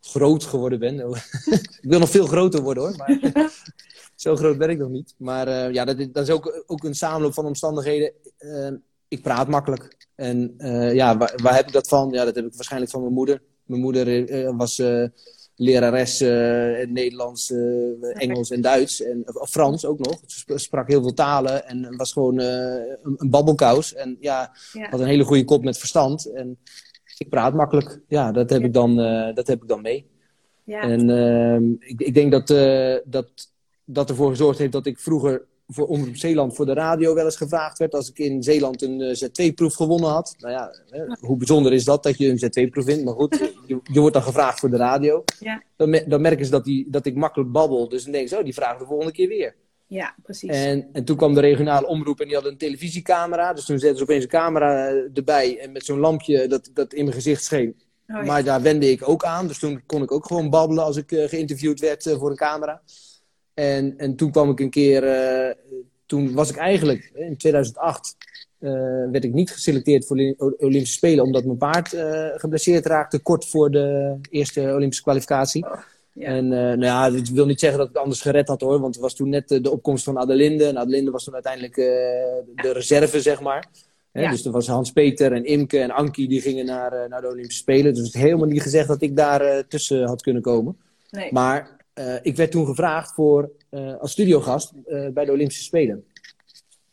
groot 0.00 0.44
geworden 0.44 0.78
ben. 0.78 0.98
ik 1.80 1.88
wil 1.88 1.98
nog 1.98 2.10
veel 2.10 2.26
groter 2.26 2.62
worden 2.62 2.82
hoor, 2.82 2.96
maar 2.96 3.52
zo 4.14 4.36
groot 4.36 4.58
ben 4.58 4.70
ik 4.70 4.78
nog 4.78 4.90
niet. 4.90 5.14
Maar 5.16 5.48
uh, 5.48 5.72
ja, 5.72 5.84
dat, 5.84 5.98
dat, 6.12 6.28
is 6.28 6.34
ook, 6.34 6.64
ook 6.66 6.84
een 6.84 6.94
samenloop 6.94 7.34
van 7.34 7.46
omstandigheden. 7.46 8.12
Uh, 8.38 8.70
ik 9.08 9.22
praat 9.22 9.48
makkelijk. 9.48 9.96
En 10.14 10.54
ja, 10.94 11.16
waar, 11.16 11.32
waar, 11.42 11.54
heb 11.54 11.66
ik 11.66 11.72
dat 11.72 11.88
van? 11.88 12.10
Ja, 12.10 12.24
dat 12.24 12.34
heb 12.34 12.44
ik 12.44 12.54
waarschijnlijk 12.54 12.92
van 12.92 13.00
mijn 13.00 13.12
moeder. 13.12 13.42
Mijn 13.64 13.80
moeder 13.80 14.56
was 14.56 14.82
lerares 15.58 16.22
uh, 16.22 16.86
Nederlands, 16.86 17.50
uh, 17.50 18.22
Engels 18.22 18.50
en 18.50 18.60
Duits. 18.60 19.02
En, 19.02 19.22
of 19.26 19.50
Frans 19.50 19.84
ook 19.84 19.98
nog. 19.98 20.20
Ze 20.26 20.58
sprak 20.58 20.88
heel 20.88 21.02
veel 21.02 21.14
talen 21.14 21.66
en 21.66 21.96
was 21.96 22.12
gewoon 22.12 22.40
uh, 22.40 22.46
een, 23.02 23.14
een, 23.16 23.30
babbelkous. 23.30 23.94
En 23.94 24.16
ja, 24.20 24.52
ja, 24.72 24.88
had 24.88 25.00
een 25.00 25.06
hele 25.06 25.24
goede 25.24 25.44
kop 25.44 25.64
met 25.64 25.78
verstand. 25.78 26.32
En 26.32 26.58
ik 27.16 27.28
praat 27.28 27.54
makkelijk. 27.54 28.00
Ja, 28.08 28.32
dat 28.32 28.50
heb, 28.50 28.60
ja. 28.60 28.66
ik, 28.66 28.72
dan, 28.72 28.96
dat 29.34 29.46
heb 29.46 29.62
ik 29.62 29.68
dan 29.68 29.82
mee. 29.82 30.06
Ja. 30.64 30.80
En 30.80 31.10
ehm, 31.10 31.70
ik, 31.78 32.00
ik, 32.00 32.14
denk 32.14 32.32
dat, 32.32 32.46
dat 33.04 33.28
dat 33.90 34.08
ervoor 34.08 34.30
gezorgd 34.30 34.58
heeft 34.58 34.72
dat 34.72 34.86
ik 34.86 34.98
vroeger 34.98 35.44
voor 35.70 35.86
Omroep 35.86 36.16
Zeeland 36.16 36.54
voor 36.54 36.66
de 36.66 36.72
radio 36.72 37.14
wel 37.14 37.24
eens 37.24 37.36
gevraagd 37.36 37.78
werd 37.78 37.94
als 37.94 38.10
ik 38.10 38.18
in 38.18 38.42
Zeeland 38.42 38.82
een 38.82 39.00
uh, 39.00 39.14
Z2-proef 39.14 39.74
gewonnen 39.74 40.10
had. 40.10 40.34
Nou 40.38 40.52
ja, 40.52 40.74
hè, 40.90 41.04
hoe 41.20 41.36
bijzonder 41.36 41.72
is 41.72 41.84
dat 41.84 42.02
dat 42.02 42.18
je 42.18 42.28
een 42.28 42.66
Z2-proef 42.66 42.84
wint? 42.84 43.04
Maar 43.04 43.14
goed, 43.14 43.52
je, 43.66 43.80
je, 43.92 44.00
wordt 44.00 44.14
dan 44.14 44.22
gevraagd 44.22 44.60
voor 44.60 44.70
de 44.70 44.76
radio. 44.76 45.24
Ja. 45.38 45.62
Dan, 45.76 46.00
dan 46.06 46.20
merken 46.20 46.44
ze 46.44 46.50
dat, 46.50 46.64
die, 46.64 46.90
dat 46.90 47.06
ik 47.06 47.14
makkelijk 47.14 47.52
babbel. 47.52 47.88
Dus 47.88 48.02
dan 48.02 48.12
denken 48.12 48.30
ze, 48.30 48.36
oh, 48.36 48.44
die 48.44 48.54
vragen 48.54 48.78
de 48.78 48.84
volgende 48.84 49.12
keer 49.12 49.28
weer. 49.28 49.54
Ja, 49.86 50.14
precies. 50.22 50.50
En, 50.50 50.88
en 50.92 51.04
toen 51.04 51.16
kwam 51.16 51.34
de 51.34 51.40
regionale 51.40 51.86
omroep 51.86 52.20
en 52.20 52.24
die 52.24 52.34
hadden 52.34 52.52
een 52.52 52.58
televisiecamera. 52.58 53.52
Dus 53.52 53.64
toen 53.64 53.78
zetten 53.78 53.98
ze 53.98 54.02
opeens 54.02 54.22
een 54.22 54.30
camera 54.30 54.88
eh, 54.88 54.94
erbij 55.14 55.58
en 55.58 55.72
met 55.72 55.84
zo'n 55.84 55.98
lampje 55.98 56.46
dat, 56.46 56.70
dat 56.74 56.92
in 56.92 57.02
mijn 57.04 57.16
gezicht 57.16 57.44
scheen. 57.44 57.76
Oh, 58.08 58.16
ja. 58.16 58.22
Maar 58.22 58.44
daar 58.44 58.62
wende 58.62 58.90
ik 58.90 59.08
ook 59.08 59.24
aan. 59.24 59.46
Dus 59.46 59.58
toen 59.58 59.82
kon 59.86 60.02
ik 60.02 60.12
ook 60.12 60.26
gewoon 60.26 60.50
babbelen 60.50 60.84
als 60.84 60.96
ik 60.96 61.12
uh, 61.12 61.28
geïnterviewd 61.28 61.80
werd 61.80 62.06
uh, 62.06 62.18
voor 62.18 62.30
een 62.30 62.36
camera. 62.36 62.82
En, 63.58 63.94
en 63.96 64.16
toen 64.16 64.30
kwam 64.30 64.50
ik 64.50 64.60
een 64.60 64.70
keer, 64.70 65.04
uh, 65.04 65.54
toen 66.06 66.32
was 66.32 66.50
ik 66.50 66.56
eigenlijk 66.56 67.10
in 67.14 67.36
2008, 67.36 68.16
werd 69.10 69.24
ik 69.24 69.32
niet 69.32 69.50
geselecteerd 69.50 70.06
voor 70.06 70.16
de 70.16 70.54
Olympische 70.58 70.96
Spelen, 70.96 71.24
omdat 71.24 71.44
mijn 71.44 71.58
paard 71.58 71.88
geblesseerd 72.36 72.86
raakte 72.86 73.18
kort 73.18 73.46
voor 73.46 73.70
de 73.70 74.16
eerste 74.30 74.60
Olympische 74.60 75.02
kwalificatie. 75.02 75.64
Oh, 75.64 75.80
en 76.14 76.48
nou 76.48 76.84
ja, 76.84 77.06
ik 77.06 77.26
wil 77.26 77.46
niet 77.46 77.60
zeggen 77.60 77.78
dat 77.78 77.88
ik 77.88 77.94
het 77.94 78.02
anders 78.02 78.20
gered 78.20 78.48
had 78.48 78.60
hoor, 78.60 78.80
want 78.80 78.94
het 78.94 79.02
was 79.02 79.14
toen 79.14 79.28
net 79.28 79.48
de 79.48 79.70
opkomst 79.70 80.04
van 80.04 80.18
Adelinde. 80.18 80.64
En 80.64 80.78
Adelinde 80.78 81.10
was 81.10 81.24
toen 81.24 81.34
uiteindelijk 81.34 81.74
de 81.74 82.72
reserve, 82.72 83.20
zeg 83.20 83.40
maar. 83.40 83.66
Dus 84.12 84.44
er 84.44 84.52
was 84.52 84.66
Hans-Peter 84.66 85.32
en 85.32 85.44
Imke 85.44 85.78
en 85.78 85.90
Ankie 85.90 86.28
die 86.28 86.40
gingen 86.40 86.66
naar, 86.66 87.08
naar 87.08 87.20
de 87.20 87.28
Olympische 87.28 87.60
Spelen. 87.60 87.94
Dus 87.94 88.06
het 88.06 88.14
is 88.14 88.20
helemaal 88.20 88.48
niet 88.48 88.62
gezegd 88.62 88.88
dat 88.88 89.02
ik 89.02 89.16
daar 89.16 89.66
tussen 89.66 90.06
had 90.06 90.22
kunnen 90.22 90.42
komen. 90.42 90.76
Nee. 91.10 91.32
Maar 91.32 91.77
ik 92.22 92.36
werd 92.36 92.50
toen 92.50 92.66
gevraagd 92.66 93.12
voor 93.12 93.50
uh, 93.70 94.00
als 94.00 94.10
studiogast 94.10 94.72
uh, 94.86 95.08
bij 95.08 95.24
de 95.24 95.32
Olympische 95.32 95.62
Spelen. 95.62 96.04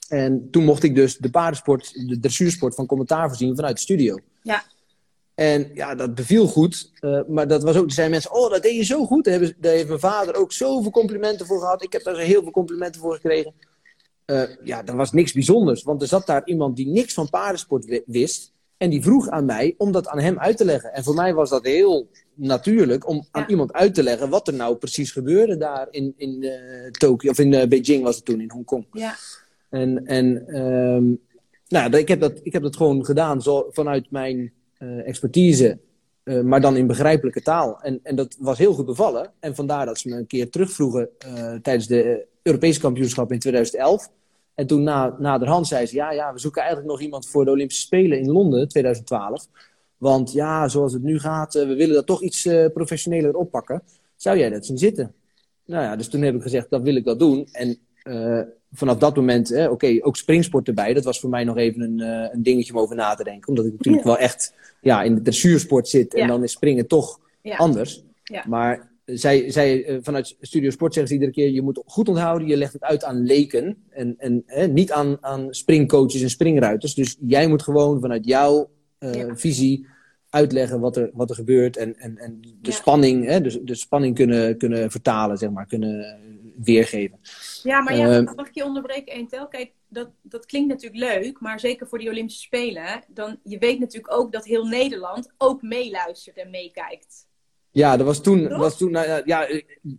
En 0.08 0.48
toen 0.52 0.64
mocht 0.64 0.84
ik 0.84 0.96
dus 0.96 1.18
de 1.18 1.30
paardensport, 1.30 2.08
de 2.08 2.20
dressuursport 2.20 2.76
van 2.76 2.86
commentaar 2.86 3.28
voorzien 3.28 3.56
vanuit 3.56 3.76
de 3.76 3.82
studio. 3.82 4.18
Ja. 4.44 4.64
En 5.36 5.72
ja, 5.74 5.96
dat 5.96 6.16
beviel 6.16 6.48
goed. 6.48 6.92
Maar 7.28 7.48
dat 7.48 7.64
was 7.64 7.76
ook, 7.76 7.86
er 7.86 7.92
zijn 7.92 8.10
mensen, 8.10 8.34
oh, 8.34 8.50
dat 8.52 8.64
deed 8.64 8.76
je 8.76 8.84
zo 8.84 9.06
goed. 9.06 9.24
Daar, 9.24 9.34
hebben, 9.34 9.56
daar 9.60 9.74
heeft 9.74 9.88
mijn 9.88 10.00
vader 10.00 10.36
ook 10.36 10.52
zoveel 10.52 10.92
complimenten 10.92 11.46
voor 11.46 11.60
gehad. 11.60 11.84
Ik 11.84 11.92
heb 11.94 12.04
daar 12.04 12.18
heel 12.18 12.42
veel 12.42 12.52
complimenten 12.52 13.02
voor 13.02 13.14
gekregen. 13.14 13.54
ja, 14.64 14.84
dat 14.84 14.96
was 14.96 15.12
niks 15.12 15.34
bijzonders. 15.34 15.84
Want 15.84 16.02
er 16.02 16.08
zat 16.08 16.26
daar 16.26 16.42
iemand 16.46 16.76
die 16.76 16.88
niks 16.88 17.14
van 17.14 17.30
paardensport 17.30 18.02
wist. 18.06 18.54
En 18.78 18.90
die 18.90 19.02
vroeg 19.02 19.30
aan 19.30 19.46
mij 19.46 19.76
om 19.78 19.92
dat 19.92 20.08
aan 20.08 20.20
hem 20.20 20.40
uit 20.40 20.58
te 20.58 20.66
leggen. 20.66 20.94
En 20.94 21.04
voor 21.04 21.16
mij 21.16 21.34
was 21.34 21.50
dat 21.50 21.64
heel 21.64 22.08
natuurlijk 22.36 23.08
om 23.08 23.26
aan 23.32 23.46
iemand 23.48 23.74
uit 23.74 23.94
te 23.94 24.04
leggen 24.04 24.30
wat 24.30 24.48
er 24.48 24.54
nou 24.54 24.76
precies 24.76 25.12
gebeurde 25.12 25.58
daar 25.58 25.88
in, 25.90 26.14
in 26.18 26.44
uh, 26.44 26.92
Tokio. 26.92 27.30
Of 27.32 27.40
in 27.40 27.52
uh, 27.52 27.68
Beijing 27.68 28.04
was 28.04 28.16
het 28.16 28.26
toen, 28.26 28.42
in 28.42 28.52
Hongkong. 28.52 28.86
Ja. 28.92 29.16
En, 29.70 30.06
en 30.06 30.58
um, 30.62 31.20
nou, 31.68 31.98
ik 31.98 32.08
heb, 32.08 32.20
dat, 32.20 32.40
ik 32.44 32.54
heb 32.54 32.62
dat 32.62 32.76
gewoon 32.76 33.06
gedaan 33.06 33.42
zo, 33.42 33.68
vanuit 33.70 34.12
mijn 34.12 34.54
uh, 34.80 35.08
expertise. 35.08 35.80
maar 36.44 36.62
dan 36.62 36.76
in 36.76 36.88
begrijpelijke 36.88 37.42
taal. 37.42 37.82
En, 37.82 38.00
en 38.04 38.16
dat 38.16 38.36
was 38.40 38.58
heel 38.58 38.74
goed 38.74 38.86
bevallen. 38.86 39.32
En 39.40 39.56
vandaar 39.56 39.86
dat 39.86 40.00
ze 40.00 40.10
me 40.10 40.16
een 40.16 40.28
keer 40.28 40.50
terugvroegen 40.50 41.10
tijdens 41.62 41.88
de 41.88 42.26
Europese 42.42 42.80
kampioenschap 42.80 43.32
in 43.32 43.40
2011. 43.40 44.10
En 44.56 44.68
toen 44.68 44.84
na, 44.84 45.16
naderhand 45.20 45.68
zei 45.68 45.86
ze, 45.86 45.96
ja, 45.96 46.12
ja, 46.12 46.34
we 46.34 46.40
zoeken 46.40 46.62
eigenlijk 46.62 46.92
nog 46.92 47.02
iemand 47.02 47.28
voor 47.28 47.46
de 47.46 47.52
Olympische 47.52 47.82
Spelen 47.82 48.20
in 48.20 48.32
Londen 48.32 48.68
2012. 48.68 49.48
Want 49.98 50.32
ja, 50.32 50.68
zoals 50.68 50.94
het 50.94 51.04
nu 51.04 51.20
gaat, 51.20 51.56
uh, 51.56 51.68
we 51.68 51.76
willen 51.76 51.96
dat 51.96 52.06
toch 52.06 52.22
iets 52.22 52.46
uh, 52.46 52.66
professioneler 52.74 53.36
oppakken. 53.36 53.82
Zou 54.16 54.38
jij 54.38 54.50
dat 54.50 54.66
zien 54.66 54.78
zitten? 54.78 55.14
Nou 55.66 55.84
ja, 55.84 55.96
dus 55.96 56.08
toen 56.08 56.22
heb 56.22 56.36
ik 56.36 56.42
gezegd, 56.42 56.70
dat 56.70 56.82
wil 56.82 56.96
ik 56.96 57.06
dat 57.06 57.20
doen. 57.20 57.48
En 57.52 57.78
uh, 58.04 58.42
vanaf 58.72 58.98
dat 58.98 59.16
moment, 59.16 59.52
oké, 59.52 59.70
okay, 59.70 60.00
ook 60.02 60.18
springsport 60.18 60.68
erbij. 60.68 60.94
Dat 60.94 61.04
was 61.04 61.20
voor 61.20 61.30
mij 61.30 61.44
nog 61.44 61.58
even 61.58 61.82
een, 61.82 62.00
een 62.34 62.44
dingetje 62.44 62.74
om 62.74 62.80
over 62.80 62.96
na 62.96 63.16
te 63.16 63.24
denken. 63.24 63.48
Omdat 63.50 63.66
ik 63.66 63.72
natuurlijk 63.72 64.06
wel 64.06 64.18
echt 64.18 64.54
ja, 64.82 65.04
in 65.04 65.16
de 65.16 65.22
dressuursport 65.22 65.88
zit. 65.88 66.14
En 66.14 66.28
dan 66.28 66.44
is 66.44 66.52
springen 66.52 66.88
toch 66.88 67.20
ja. 67.42 67.56
anders. 67.56 68.04
Maar 68.48 68.90
zij, 69.06 69.52
zij, 69.52 69.90
uh, 69.90 69.98
vanuit 70.02 70.36
Studio 70.42 70.70
Sport 70.70 70.94
zeggen 70.94 71.14
ze 71.14 71.20
iedere 71.20 71.38
keer: 71.38 71.50
je 71.50 71.62
moet 71.62 71.82
goed 71.86 72.10
onthouden, 72.10 72.48
je 72.48 72.58
legt 72.58 72.74
het 72.74 72.82
uit 72.82 73.04
aan 73.04 73.24
leken. 73.24 73.78
En, 73.90 74.16
en 74.18 74.74
niet 74.74 74.92
aan, 74.92 75.18
aan 75.22 75.48
springcoaches 75.50 76.22
en 76.22 76.30
springruiters. 76.30 76.94
Dus 76.94 77.18
jij 77.20 77.48
moet 77.48 77.64
gewoon 77.64 78.00
vanuit 78.00 78.26
jouw 78.26 78.70
uh, 79.06 79.32
visie 79.36 79.88
uitleggen 80.30 80.80
wat 80.80 80.98
er, 80.98 81.10
wat 81.14 81.30
er 81.30 81.36
gebeurt. 81.36 81.78
En, 81.78 81.98
en, 81.98 82.18
en 82.18 82.40
de 82.62 82.72
spanning, 82.72 83.26
hè, 83.26 83.42
dus 83.42 83.60
de 83.62 83.76
spanning 83.76 84.16
kunnen, 84.16 84.58
kunnen 84.58 84.92
vertalen, 84.92 85.38
zeg 85.38 85.50
maar, 85.50 85.66
kunnen 85.66 86.20
weergeven. 86.56 87.20
Ja, 87.64 87.82
maar 87.82 87.98
ja, 87.98 88.20
uh, 88.20 88.34
mag 88.36 88.48
ik 88.48 88.56
je 88.56 88.66
onderbreken, 88.66 89.14
Eentel? 89.14 89.48
Kijk, 89.48 89.72
dat, 89.88 90.10
dat 90.22 90.46
klinkt 90.46 90.70
natuurlijk 90.70 91.04
leuk, 91.04 91.40
maar 91.40 91.60
zeker 91.60 91.88
voor 91.88 92.00
die 92.00 92.10
Olympische 92.10 92.42
Spelen, 92.42 93.04
dan 93.08 93.40
je 93.44 93.58
weet 93.58 93.80
natuurlijk 93.80 94.14
ook 94.14 94.32
dat 94.32 94.46
heel 94.46 94.66
Nederland 94.66 95.34
ook 95.38 95.62
meeluistert 95.62 96.38
en 96.38 96.50
meekijkt. 96.50 97.28
Ja, 97.72 97.98
dat 97.98 98.06
was 98.06 98.22
toen. 98.22 98.58
Was 98.58 98.78
toen 98.78 98.92
nou, 98.92 99.22
ja, 99.26 99.48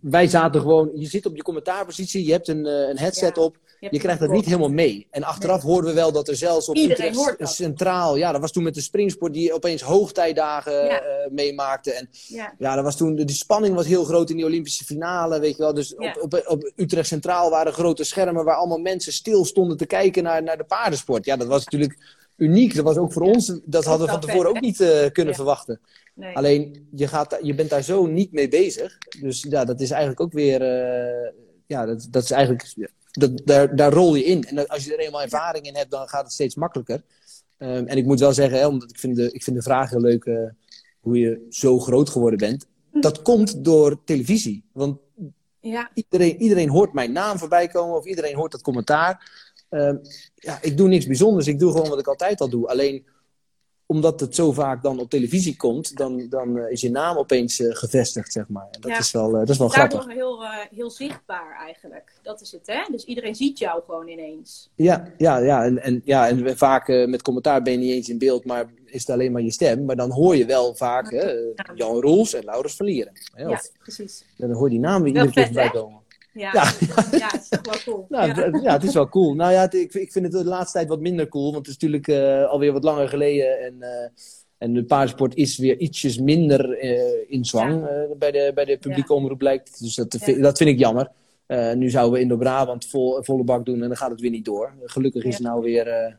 wij 0.01 0.27
zaten 0.27 0.61
gewoon. 0.61 0.91
Je 0.93 1.05
zit 1.05 1.25
op 1.25 1.35
je 1.35 1.41
commentaarpositie, 1.43 2.25
je 2.25 2.31
hebt 2.31 2.47
een, 2.47 2.65
een 2.65 2.97
headset 2.97 3.37
op. 3.37 3.57
Je, 3.79 3.99
krijgt 3.99 4.19
dat 4.19 4.29
niet 4.29 4.45
helemaal 4.45 4.69
mee. 4.69 5.07
En 5.11 5.23
achteraf 5.23 5.61
hoorden 5.61 5.89
we 5.89 5.95
wel 5.95 6.11
dat 6.11 6.27
er 6.27 6.35
zelfs 6.35 6.69
op 6.69 6.75
Utrecht 6.75 7.35
Centraal. 7.39 8.17
Ja, 8.17 8.31
dat 8.31 8.41
was 8.41 8.51
toen 8.51 8.63
met 8.63 8.73
de 8.73 8.81
springsport 8.81 9.33
die 9.33 9.53
opeens 9.53 9.81
hoogtijdagen 9.81 10.85
ja. 10.85 11.01
uh, 11.01 11.31
meemaakte. 11.31 11.91
En 11.91 12.09
ja. 12.27 12.53
ja, 12.57 12.75
dat 12.75 12.83
was 12.83 12.97
toen. 12.97 13.15
De, 13.15 13.31
spanning 13.31 13.75
was 13.75 13.85
heel 13.85 14.03
groot 14.03 14.29
in 14.29 14.35
die 14.35 14.45
Olympische 14.45 14.85
finale. 14.85 15.39
Weet 15.39 15.57
je 15.57 15.63
wel. 15.63 15.73
Dus 15.73 15.95
op, 15.95 16.17
op, 16.21 16.43
op, 16.47 16.71
Utrecht 16.75 17.07
Centraal 17.07 17.49
waren 17.49 17.73
grote 17.73 18.03
schermen 18.03 18.45
waar 18.45 18.55
allemaal 18.55 18.77
mensen 18.77 19.13
stil 19.13 19.45
stonden 19.45 19.77
te 19.77 19.85
kijken 19.85 20.23
naar, 20.23 20.43
naar 20.43 20.57
de 20.57 20.63
paardensport. 20.63 21.25
Ja, 21.25 21.35
dat 21.35 21.47
was 21.47 21.63
natuurlijk 21.63 21.97
uniek. 22.37 22.75
Dat 22.75 22.83
was 22.83 22.97
ook 22.97 23.13
voor 23.13 23.21
ons. 23.21 23.59
Dat 23.63 23.85
hadden 23.85 24.05
we 24.05 24.11
van 24.11 24.21
tevoren 24.21 24.49
ook 24.49 24.61
niet 24.61 24.79
uh, 24.79 25.05
kunnen 25.11 25.35
verwachten. 25.35 25.79
Nee. 26.13 26.35
Alleen, 26.35 26.87
je, 26.91 27.07
gaat, 27.07 27.37
je 27.41 27.55
bent 27.55 27.69
daar 27.69 27.83
zo 27.83 28.05
niet 28.05 28.31
mee 28.31 28.47
bezig. 28.47 28.97
Dus 29.21 29.45
ja, 29.49 29.65
dat 29.65 29.81
is 29.81 29.89
eigenlijk 29.89 30.21
ook 30.21 30.33
weer... 30.33 30.61
Uh, 30.61 31.31
ja, 31.65 31.85
dat, 31.85 32.07
dat 32.11 32.23
is 32.23 32.31
eigenlijk... 32.31 32.75
Dat, 33.17 33.41
daar, 33.45 33.75
daar 33.75 33.93
rol 33.93 34.15
je 34.15 34.23
in. 34.23 34.43
En 34.43 34.67
als 34.67 34.85
je 34.85 34.93
er 34.93 34.99
eenmaal 34.99 35.21
ervaring 35.21 35.65
in 35.65 35.75
hebt, 35.75 35.91
dan 35.91 36.07
gaat 36.07 36.23
het 36.23 36.33
steeds 36.33 36.55
makkelijker. 36.55 37.01
Um, 37.57 37.87
en 37.87 37.97
ik 37.97 38.05
moet 38.05 38.19
wel 38.19 38.33
zeggen, 38.33 38.59
hè, 38.59 38.67
omdat 38.67 38.89
ik 38.89 38.99
vind 38.99 39.15
de, 39.15 39.31
ik 39.31 39.43
vind 39.43 39.55
de 39.55 39.61
vraag 39.61 39.89
heel 39.89 40.01
leuk... 40.01 40.25
Uh, 40.25 40.49
hoe 40.99 41.19
je 41.19 41.45
zo 41.49 41.79
groot 41.79 42.09
geworden 42.09 42.39
bent. 42.39 42.67
Hm. 42.91 42.99
Dat 42.99 43.21
komt 43.21 43.63
door 43.63 44.03
televisie. 44.03 44.63
Want 44.71 44.99
ja. 45.59 45.91
iedereen, 45.93 46.41
iedereen 46.41 46.69
hoort 46.69 46.93
mijn 46.93 47.11
naam 47.11 47.37
voorbij 47.37 47.67
komen. 47.67 47.97
Of 47.97 48.05
iedereen 48.05 48.35
hoort 48.35 48.51
dat 48.51 48.61
commentaar. 48.61 49.31
Um, 49.69 50.01
ja, 50.35 50.57
ik 50.61 50.77
doe 50.77 50.87
niks 50.87 51.05
bijzonders. 51.05 51.47
Ik 51.47 51.59
doe 51.59 51.71
gewoon 51.71 51.89
wat 51.89 51.99
ik 51.99 52.07
altijd 52.07 52.41
al 52.41 52.49
doe. 52.49 52.67
Alleen 52.67 53.05
omdat 53.89 54.19
het 54.19 54.35
zo 54.35 54.51
vaak 54.51 54.83
dan 54.83 54.99
op 54.99 55.09
televisie 55.09 55.55
komt, 55.55 55.97
dan, 55.97 56.27
dan 56.29 56.57
uh, 56.57 56.71
is 56.71 56.81
je 56.81 56.91
naam 56.91 57.17
opeens 57.17 57.59
uh, 57.59 57.75
gevestigd, 57.75 58.31
zeg 58.31 58.47
maar. 58.47 58.67
En 58.71 58.81
dat, 58.81 58.99
is 58.99 59.11
wel, 59.11 59.31
uh, 59.31 59.39
dat 59.39 59.49
is 59.49 59.57
wel 59.57 59.69
Daardoor 59.69 59.99
grappig. 59.99 60.15
heel, 60.15 60.43
heel 60.75 60.89
zichtbaar 60.89 61.57
eigenlijk. 61.65 62.13
Dat 62.23 62.41
is 62.41 62.51
het, 62.51 62.67
hè? 62.67 62.91
Dus 62.91 63.03
iedereen 63.03 63.35
ziet 63.35 63.59
jou 63.59 63.81
gewoon 63.85 64.07
ineens. 64.07 64.69
Ja, 64.75 65.11
ja, 65.17 65.37
ja. 65.37 65.63
En, 65.63 65.81
en, 65.83 66.01
ja, 66.05 66.27
en 66.27 66.57
vaak 66.57 66.87
met 66.87 67.21
commentaar 67.21 67.61
ben 67.61 67.73
je 67.73 67.79
niet 67.79 67.91
eens 67.91 68.09
in 68.09 68.17
beeld, 68.17 68.45
maar 68.45 68.65
is 68.85 68.99
het 68.99 69.09
alleen 69.09 69.31
maar 69.31 69.41
je 69.41 69.51
stem. 69.51 69.85
Maar 69.85 69.95
dan 69.95 70.11
hoor 70.11 70.35
je 70.35 70.45
wel 70.45 70.75
vaak 70.75 71.11
Jan 71.75 72.01
Roels 72.01 72.33
en 72.33 72.45
Laurens 72.45 72.75
Verlieren. 72.75 73.13
Hè? 73.33 73.49
Of, 73.49 73.63
ja, 73.63 73.79
precies. 73.81 74.25
Dan 74.37 74.51
hoor 74.51 74.63
je 74.63 74.69
die 74.69 74.79
naam 74.79 75.01
weer 75.01 75.13
iedere 75.13 75.31
keer 75.31 75.45
voorbij 75.45 75.69
komen. 75.69 75.99
Ja, 76.37 76.51
ja. 76.53 76.71
ja, 77.11 77.27
het 77.31 77.41
is 77.41 77.49
toch 77.49 77.65
wel 77.65 77.93
cool. 77.93 78.05
Nou, 78.09 78.27
ja. 78.27 78.59
ja. 78.61 78.73
het 78.73 78.83
is 78.83 78.93
wel 78.93 79.09
cool. 79.09 79.33
Nou 79.33 79.51
ja, 79.51 79.61
het, 79.61 79.73
ik, 79.73 79.93
ik 79.93 80.11
vind 80.11 80.25
het 80.25 80.33
de 80.33 80.49
laatste 80.49 80.77
tijd 80.77 80.89
wat 80.89 80.99
minder 80.99 81.27
cool. 81.27 81.51
Want 81.51 81.55
het 81.55 81.67
is 81.67 81.73
natuurlijk 81.73 82.07
uh, 82.07 82.45
alweer 82.45 82.73
wat 82.73 82.83
langer 82.83 83.09
geleden. 83.09 83.59
En, 83.59 83.75
uh, 83.79 83.87
en 84.57 84.73
de 84.73 84.83
paardensport 84.83 85.35
is 85.35 85.57
weer 85.57 85.77
ietsjes 85.77 86.19
minder 86.19 86.83
uh, 86.83 87.01
in 87.27 87.45
zwang 87.45 87.87
bij, 88.17 88.31
de, 88.31 88.51
bij 88.55 88.65
de 88.65 88.77
publieke 88.77 89.13
omroep 89.13 89.37
blijkt. 89.37 89.79
Dus 89.79 89.95
dat, 89.95 90.11
dat 90.39 90.57
vind 90.57 90.69
ik 90.69 90.79
jammer. 90.79 91.11
nu 91.75 91.89
zouden 91.89 92.13
we 92.13 92.19
Indo-Brabant 92.19 92.85
vol, 92.85 93.23
volle 93.23 93.43
bak 93.43 93.65
doen 93.65 93.81
en 93.81 93.87
dan 93.87 93.97
gaat 93.97 94.11
het 94.11 94.21
weer 94.21 94.31
niet 94.31 94.45
door. 94.45 94.73
Gelukkig 94.83 95.23
is 95.23 95.35
er 95.35 95.43
nou 95.43 95.61
weer 95.61 96.17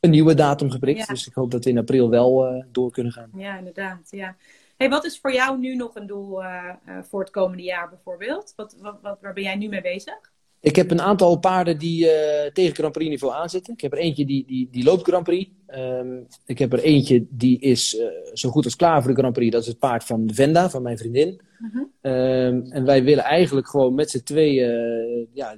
een 0.00 0.10
nieuwe 0.10 0.34
datum 0.34 0.70
geprikt. 0.70 1.08
Dus 1.08 1.26
ik 1.26 1.34
hoop 1.34 1.50
dat 1.50 1.64
we 1.64 1.70
in 1.70 1.78
april 1.78 2.10
wel 2.10 2.64
door 2.72 2.90
kunnen 2.90 3.12
gaan. 3.12 3.30
Ja, 3.36 3.58
inderdaad. 3.58 4.08
Ja. 4.10 4.36
Hey, 4.80 4.88
wat 4.88 5.04
is 5.04 5.18
voor 5.18 5.32
jou 5.32 5.58
nu 5.58 5.76
nog 5.76 5.94
een 5.94 6.06
doel 6.06 6.42
uh, 6.42 6.64
uh, 6.88 6.98
voor 7.02 7.20
het 7.20 7.30
komende 7.30 7.62
jaar 7.62 7.88
bijvoorbeeld? 7.88 8.52
Wat, 8.56 8.76
wat, 8.80 8.98
wat, 9.02 9.18
waar 9.20 9.32
ben 9.32 9.42
jij 9.42 9.56
nu 9.56 9.68
mee 9.68 9.80
bezig? 9.80 10.18
Ik 10.60 10.76
heb 10.76 10.90
een 10.90 11.00
aantal 11.00 11.38
paarden 11.38 11.78
die 11.78 12.04
uh, 12.04 12.10
tegen 12.52 12.74
Grand 12.74 12.92
Prix 12.92 13.10
niveau 13.10 13.34
aanzitten. 13.34 13.74
Ik 13.74 13.80
heb 13.80 13.92
er 13.92 13.98
eentje 13.98 14.24
die, 14.24 14.46
die, 14.46 14.68
die 14.70 14.84
loopt 14.84 15.02
Grand 15.08 15.24
Prix. 15.24 15.50
Um, 15.68 16.26
ik 16.46 16.58
heb 16.58 16.72
er 16.72 16.78
eentje 16.78 17.26
die 17.30 17.58
is 17.58 18.00
zo 18.32 18.50
goed 18.50 18.64
als 18.64 18.76
klaar 18.76 19.02
voor 19.02 19.14
de 19.14 19.18
Grand 19.18 19.34
Prix. 19.34 19.52
Dat 19.52 19.62
is 19.62 19.68
het 19.68 19.78
paard 19.78 20.04
van 20.04 20.30
Venda, 20.32 20.70
van 20.70 20.82
mijn 20.82 20.98
vriendin. 20.98 21.40
-huh. 21.58 22.12
um, 22.12 22.64
en 22.72 22.84
wij 22.84 23.04
willen 23.04 23.24
eigenlijk 23.24 23.68
gewoon 23.68 23.94
met 23.94 24.10
z'n 24.10 24.22
tweeën 24.22 25.28
ja, 25.32 25.56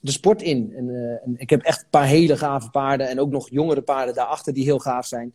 de 0.00 0.10
sport 0.10 0.42
in. 0.42 0.72
En, 0.76 1.18
en, 1.24 1.34
ik 1.36 1.50
heb 1.50 1.62
echt 1.62 1.82
een 1.82 1.90
paar 1.90 2.06
hele 2.06 2.36
gave 2.36 2.70
paarden. 2.70 3.08
En 3.08 3.20
ook 3.20 3.30
nog 3.30 3.50
jongere 3.50 3.82
paarden 3.82 4.14
daarachter 4.14 4.52
die 4.52 4.64
heel 4.64 4.78
gaaf 4.78 5.06
zijn. 5.06 5.34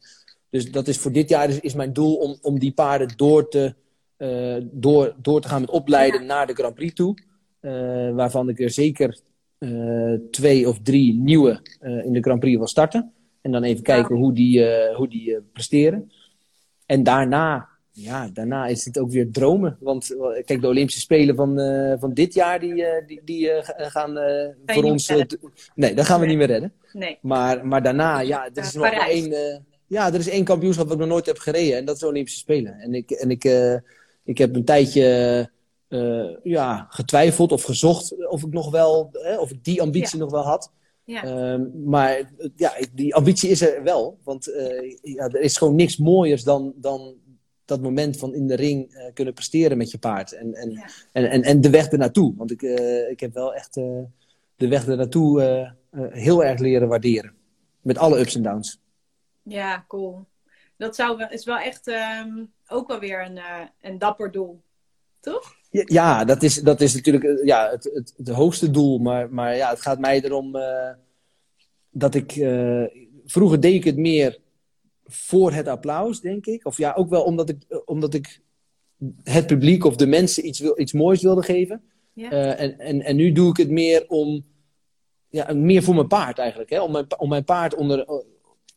Dus 0.50 0.72
dat 0.72 0.88
is 0.88 0.98
voor 0.98 1.12
dit 1.12 1.30
jaar 1.30 1.50
is, 1.50 1.60
is 1.60 1.74
mijn 1.74 1.94
doel 1.94 2.16
om, 2.16 2.38
om 2.42 2.60
die 2.60 2.72
paarden 2.72 3.08
door 3.16 3.50
te, 3.50 3.76
uh, 4.18 4.56
door, 4.72 5.16
door 5.22 5.42
te 5.42 5.48
gaan 5.48 5.62
met 5.62 5.70
opleiden 5.70 6.26
naar 6.26 6.48
de 6.48 6.54
Grand 6.54 6.76
Prix 6.76 6.94
toe. 6.94 7.18
Uh, 7.62 7.72
waarvan 8.16 8.50
ik 8.50 8.60
er 8.60 8.70
zeker 8.70 9.20
uh, 9.60 10.20
twee 10.32 10.70
of 10.70 10.80
drie 10.84 11.14
nieuwe 11.14 11.62
in 11.82 12.14
de 12.14 12.22
Grand 12.22 12.40
Prix 12.40 12.58
wil 12.58 12.68
starten. 12.68 13.14
En 13.42 13.52
dan 13.52 13.64
even 13.64 13.84
kijken 13.84 14.16
hoe 14.16 14.34
die, 14.34 14.66
hoe 14.94 15.08
die 15.08 15.42
presteren. 15.54 16.12
En 16.86 17.04
daarna, 17.04 17.68
ja, 17.92 18.30
daarna 18.34 18.68
is 18.68 18.86
het 18.86 19.00
ook 19.00 19.12
weer 19.12 19.32
dromen. 19.32 19.78
Want 19.80 20.16
kijk, 20.46 20.62
de 20.62 20.68
Olympische 20.68 21.00
Spelen 21.00 21.36
van, 21.36 21.60
van 22.00 22.14
dit 22.14 22.34
jaar, 22.34 22.60
die, 22.60 22.84
die, 23.08 23.22
die 23.24 23.50
gaan 23.78 24.18
voor 24.66 24.84
ons... 24.84 25.14
nee, 25.76 25.94
dat 25.94 26.06
gaan 26.06 26.20
we 26.20 26.26
niet 26.26 26.38
meer 26.38 26.48
redden. 26.48 26.74
Nee. 26.94 27.18
Maar, 27.22 27.68
maar 27.68 27.84
daarna, 27.84 28.20
ja, 28.20 28.46
er 28.54 28.64
is 28.64 28.74
nog 28.74 28.84
maar 28.84 29.10
één 29.10 29.66
ja, 29.96 30.14
er 30.14 30.20
is 30.20 30.30
één 30.30 30.44
kampioenschap 30.44 30.86
dat 30.86 30.94
ik 30.94 31.00
nog 31.00 31.10
nooit 31.10 31.26
heb 31.26 31.38
gereden. 31.38 31.78
En 31.78 31.86
dat 31.86 31.96
is 31.96 32.02
de 32.02 32.08
Olympische 32.08 32.40
Spelen. 32.40 32.80
En 32.80 32.94
ik, 32.94 33.12
en 33.12 33.30
ik, 33.32 33.44
uh, 33.44 33.76
ik 34.24 34.38
heb 34.38 34.56
een 34.56 34.66
tijdje 34.66 35.50
uh, 35.90 36.36
ja, 36.44 36.88
getwijfeld 36.90 37.52
of 37.52 37.64
gezocht 37.64 38.28
of 38.30 38.44
ik 38.44 38.54
nog 38.54 38.72
wel, 38.72 39.12
of 39.40 39.52
ik 39.52 39.64
die 39.64 39.82
ambitie 39.82 40.20
nog 40.20 40.32
wel 40.32 40.44
had. 40.44 40.72
Ja. 41.04 41.24
Ehm, 41.24 41.64
maar 41.86 42.32
ja, 42.56 42.74
die 42.94 43.16
ambitie 43.16 43.50
is 43.50 43.62
er 43.62 43.84
wel. 43.84 44.20
Want 44.24 44.46
ja, 45.02 45.28
er 45.28 45.42
is 45.42 45.58
gewoon 45.58 45.76
niks 45.76 45.98
mooiers 45.98 46.44
dan, 46.44 46.74
dan 46.76 47.16
dat 47.66 47.82
moment 47.82 48.18
van 48.18 48.34
in 48.34 48.48
de 48.48 48.56
ring 48.56 49.10
kunnen 49.14 49.34
presteren 49.34 49.78
met 49.78 49.92
je 49.92 49.98
paard. 49.98 50.32
En, 50.32 50.54
en, 50.54 50.84
en, 51.12 51.30
en, 51.30 51.44
en, 51.44 51.62
de 51.62 51.70
weg 51.70 51.88
ernaartoe. 51.88 52.34
Want 52.38 52.52
ik, 52.52 52.62
ik 53.10 53.20
heb 53.20 53.34
wel 53.34 53.54
echt 53.54 53.74
de 54.56 54.68
weg 54.68 54.88
ernaartoe 54.88 55.74
heel 56.10 56.44
erg 56.44 56.60
leren 56.60 56.88
waarderen. 56.88 57.34
Met 57.82 57.98
alle 57.98 58.20
ups 58.20 58.36
en 58.36 58.44
downs. 58.44 58.80
Ja, 59.46 59.86
cool. 59.88 60.26
Dat 60.78 60.96
zou 60.96 61.18
wel, 61.18 61.30
is 61.30 61.46
wel 61.46 61.58
echt 61.58 61.88
ehm, 61.88 62.46
ook 62.68 62.88
wel 62.88 63.00
weer 63.00 63.26
een, 63.26 63.38
uh, 63.38 63.62
een 63.82 63.98
dapper 64.00 64.32
doel. 64.32 64.62
Toch? 65.20 65.56
Ja, 65.70 66.26
dat, 66.26 66.44
is, 66.44 66.56
dat 66.56 66.82
is 66.82 66.94
natuurlijk 66.94 67.24
eh, 67.24 67.46
ja, 67.46 67.70
het, 67.70 67.84
het, 67.94 68.14
het, 68.18 68.30
hoogste 68.30 68.72
doel. 68.72 68.98
Maar, 68.98 69.34
maar 69.34 69.56
ja, 69.56 69.70
het 69.70 69.82
gaat 69.82 70.00
mij 70.00 70.22
erom 70.22 70.56
uh, 70.56 70.90
dat 71.90 72.16
ik. 72.16 72.32
vroeger 73.26 73.60
deed 73.60 73.74
ik 73.74 73.84
het 73.84 73.98
meer 73.98 74.40
voor 75.04 75.52
het 75.52 75.68
applaus, 75.68 76.22
denk 76.22 76.46
ik. 76.46 76.66
Of 76.66 76.78
ja, 76.78 76.94
ook 76.94 77.10
wel 77.10 77.24
omdat 77.24 77.50
ik, 77.50 77.82
omdat 77.86 78.14
ik 78.14 78.42
het 79.24 79.48
publiek 79.48 79.84
of 79.84 79.96
de 79.96 80.08
mensen 80.08 80.48
iets, 80.48 80.60
wil, 80.60 80.80
iets 80.80 80.94
moois 80.94 81.22
wilde 81.22 81.44
geven. 81.44 81.84
Ja. 82.14 82.30
en, 82.56 82.80
en, 82.80 83.02
en 83.02 83.16
nu 83.16 83.32
doe 83.32 83.50
ik 83.50 83.58
het 83.58 83.70
meer 83.70 84.06
om. 84.08 84.46
Ja, 85.30 85.54
meer 85.54 85.84
voor 85.84 85.96
mijn 85.96 86.08
paard 86.08 86.38
eigenlijk. 86.38 86.70
Hè? 86.70 86.82
Om, 86.82 86.92
mijn, 86.92 87.20
om 87.20 87.30
mijn 87.30 87.44
paard 87.44 87.76
onder, 87.76 88.24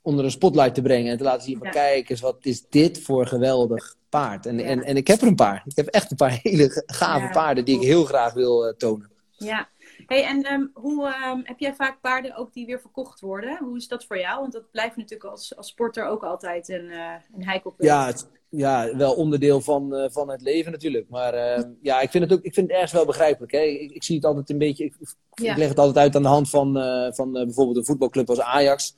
onder 0.08 0.24
een 0.24 0.30
spotlight 0.30 0.74
te 0.74 0.82
brengen. 0.82 1.10
En 1.12 1.18
te 1.18 1.24
laten 1.24 1.42
zien 1.42 1.58
van, 1.58 1.70
kijk 1.70 2.08
eens, 2.08 2.20
wat 2.20 2.36
is 2.40 2.68
dit 2.68 3.02
voor 3.02 3.26
geweldig 3.26 3.96
paard. 4.08 4.46
En, 4.46 4.60
en, 4.60 4.82
en 4.82 4.96
ik 4.96 5.06
heb 5.06 5.20
er 5.20 5.26
een 5.26 5.34
paar. 5.34 5.62
Ik 5.66 5.76
heb 5.76 5.86
echt 5.86 6.10
een 6.10 6.16
paar 6.16 6.38
hele 6.42 6.82
gave 6.86 7.28
paarden 7.32 7.64
die 7.64 7.76
ik 7.76 7.86
heel 7.86 8.04
graag 8.04 8.32
wil 8.32 8.66
uh, 8.66 8.72
tonen. 8.72 9.10
Ja. 9.30 9.68
Hey, 10.06 10.24
en 10.24 10.52
um, 10.52 10.70
hoe 10.74 11.06
um, 11.06 11.40
heb 11.44 11.58
jij 11.58 11.74
vaak 11.74 12.00
paarden 12.00 12.36
ook 12.36 12.52
die 12.52 12.66
weer 12.66 12.80
verkocht 12.80 13.20
worden? 13.20 13.58
Hoe 13.58 13.76
is 13.76 13.88
dat 13.88 14.04
voor 14.04 14.18
jou? 14.18 14.40
Want 14.40 14.52
dat 14.52 14.70
blijft 14.70 14.96
natuurlijk 14.96 15.30
als, 15.30 15.56
als 15.56 15.68
sporter 15.68 16.06
ook 16.06 16.24
altijd 16.24 16.68
een, 16.68 16.84
uh, 16.84 17.12
een 17.34 17.44
heikelpunt. 17.44 17.88
Ja, 17.88 18.06
het, 18.06 18.28
ja, 18.48 18.96
wel 18.96 19.14
onderdeel 19.14 19.60
van, 19.60 19.94
uh, 19.94 20.04
van 20.08 20.30
het 20.30 20.42
leven 20.42 20.72
natuurlijk. 20.72 21.08
Maar 21.08 21.34
ehm, 21.34 21.70
ja, 21.82 22.00
ik 22.00 22.10
vind 22.10 22.24
het 22.24 22.32
ook 22.32 22.44
ik 22.44 22.54
vind 22.54 22.66
het 22.66 22.74
ergens 22.74 22.92
wel 22.92 23.06
begrijpelijk. 23.06 23.52
Hè? 23.52 23.60
Ik, 23.60 23.90
ik 23.90 24.04
zie 24.04 24.16
het 24.16 24.24
altijd 24.24 24.50
een 24.50 24.58
beetje. 24.58 24.84
Ik, 24.84 24.94
ik, 25.34 25.56
leg 25.56 25.68
het 25.68 25.78
altijd 25.78 25.96
uit 25.98 26.16
aan 26.16 26.22
de 26.22 26.28
hand 26.28 26.50
van, 26.50 26.72
van 27.14 27.32
bijvoorbeeld 27.32 27.76
een 27.76 27.84
voetbalclub 27.84 28.28
als 28.28 28.40
Ajax. 28.40 28.96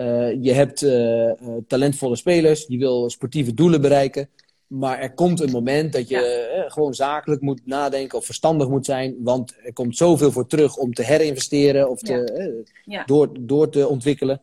Uh, 0.00 0.42
je 0.42 0.52
hebt 0.52 0.82
uh, 0.82 1.32
talentvolle 1.66 2.16
spelers, 2.16 2.64
je 2.68 2.78
wil 2.78 3.10
sportieve 3.10 3.54
doelen 3.54 3.80
bereiken. 3.80 4.28
Maar 4.66 4.98
er 4.98 5.14
komt 5.14 5.40
een 5.40 5.50
moment 5.50 5.92
dat 5.92 6.08
je 6.08 6.50
ja. 6.54 6.68
gewoon 6.68 6.94
zakelijk 6.94 7.40
moet 7.40 7.66
nadenken 7.66 8.18
of 8.18 8.24
verstandig 8.24 8.68
moet 8.68 8.84
zijn. 8.84 9.16
Want 9.18 9.54
er 9.64 9.72
komt 9.72 9.96
zoveel 9.96 10.32
voor 10.32 10.46
terug 10.46 10.76
om 10.76 10.94
te 10.94 11.02
herinvesteren 11.02 11.90
of 11.90 12.00
te, 12.00 12.64
ja. 12.84 13.04
Door, 13.04 13.30
door 13.40 13.68
te 13.68 13.88
ontwikkelen. 13.88 14.40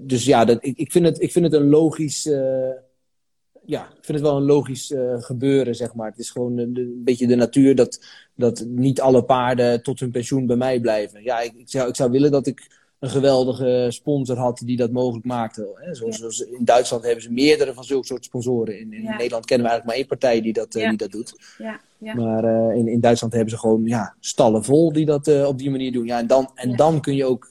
dus 0.00 0.24
ja, 0.24 0.44
dat, 0.44 0.58
ik, 0.60 0.76
ik, 0.78 0.92
vind 0.92 1.06
het, 1.06 1.22
ik 1.22 1.32
vind 1.32 1.44
het 1.44 1.54
een 1.54 1.68
logisch. 1.68 2.22
ja, 3.64 3.82
ik 3.82 4.04
vind 4.04 4.18
het 4.18 4.26
wel 4.26 4.36
een 4.36 4.42
logisch 4.42 4.94
gebeuren, 5.18 5.74
zeg 5.74 5.94
maar. 5.94 6.10
Het 6.10 6.18
is 6.18 6.30
gewoon 6.30 6.58
een, 6.58 6.76
een, 6.76 7.02
beetje 7.04 7.26
de 7.26 7.36
natuur 7.36 7.74
dat, 7.74 8.04
dat 8.34 8.64
niet 8.66 9.00
alle 9.00 9.24
paarden 9.24 9.82
tot 9.82 10.00
hun 10.00 10.10
pensioen 10.10 10.46
bij 10.46 10.56
mij 10.56 10.80
blijven. 10.80 11.22
Ja, 11.22 11.40
ik, 11.40 11.52
ik, 11.56 11.68
zou, 11.68 11.88
ik 11.88 11.96
zou 11.96 12.10
willen 12.10 12.30
dat 12.30 12.46
ik 12.46 12.84
een 12.98 13.08
geweldige 13.08 13.86
sponsor 13.88 14.36
had 14.36 14.62
die 14.64 14.76
dat 14.76 14.90
mogelijk 14.90 15.26
maakte. 15.26 15.68
Hè? 15.74 15.94
Zoals, 15.94 16.18
zoals, 16.18 16.40
in 16.40 16.64
Duitsland 16.64 17.04
hebben 17.04 17.22
ze 17.22 17.32
meerdere 17.32 17.74
van 17.74 17.84
zulke 17.84 18.06
soort 18.06 18.24
sponsoren. 18.24 18.78
In, 18.78 18.92
in 18.92 19.02
Nederland 19.02 19.44
kennen 19.44 19.66
we 19.66 19.72
eigenlijk 19.72 19.84
maar 19.84 19.94
één 19.94 20.06
partij 20.06 20.40
die 20.40 20.52
dat, 20.52 20.72
die 20.72 20.96
dat 20.96 21.10
doet. 21.10 21.34
Maar 21.98 22.44
uh, 22.44 22.76
in, 22.76 22.88
in 22.88 23.00
Duitsland 23.00 23.32
hebben 23.32 23.50
ze 23.50 23.58
gewoon 23.58 23.84
ja, 23.84 24.14
stallen 24.20 24.64
vol 24.64 24.92
die 24.92 25.04
dat 25.04 25.26
uh, 25.28 25.46
op 25.46 25.58
die 25.58 25.70
manier 25.70 25.92
doen. 25.92 26.06
Ja, 26.06 26.18
en 26.18 26.26
dan, 26.26 26.50
en 26.54 26.76
dan 26.76 27.00
kun 27.00 27.14
je 27.14 27.24
ook 27.24 27.48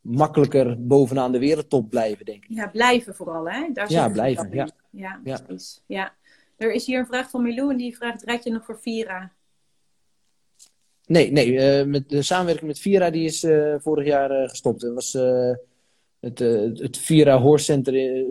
makkelijker 0.00 0.86
bovenaan 0.86 1.32
de 1.32 1.38
wereldtop 1.38 1.90
blijven, 1.90 2.24
denk 2.24 2.44
ik. 2.44 2.56
Ja, 2.56 2.66
blijven 2.66 3.14
vooral, 3.14 3.48
hè? 3.48 3.68
Daar 3.72 3.90
ja, 3.90 4.08
blijven, 4.08 4.48
ja. 4.52 4.68
Ja, 4.90 5.20
ja. 5.24 5.38
precies. 5.46 5.82
Ja. 5.86 6.12
Er 6.56 6.72
is 6.72 6.86
hier 6.86 6.98
een 6.98 7.06
vraag 7.06 7.30
van 7.30 7.42
Milou 7.42 7.70
en 7.70 7.76
die 7.76 7.96
vraagt, 7.96 8.22
rijd 8.22 8.44
je 8.44 8.50
nog 8.50 8.64
voor 8.64 8.78
Vira? 8.80 9.32
Nee, 11.06 11.32
nee 11.32 11.80
uh, 11.80 11.86
met 11.86 12.08
de 12.08 12.22
samenwerking 12.22 12.66
met 12.66 12.78
Vira 12.78 13.10
die 13.10 13.24
is 13.24 13.44
uh, 13.44 13.74
vorig 13.78 14.06
jaar 14.06 14.42
uh, 14.42 14.48
gestopt. 14.48 14.80
Dat 14.80 14.94
was 14.94 15.12
het, 16.20 16.38
het 16.78 16.98
Vira 16.98 17.40
Horse 17.40 17.80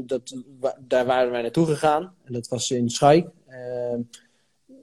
dat, 0.06 0.36
daar 0.80 1.06
waren 1.06 1.32
wij 1.32 1.42
naartoe 1.42 1.66
gegaan. 1.66 2.14
En 2.24 2.34
dat 2.34 2.48
was 2.48 2.72
in 2.72 2.90
Schaik. 2.90 3.28
Ehm, 3.48 4.00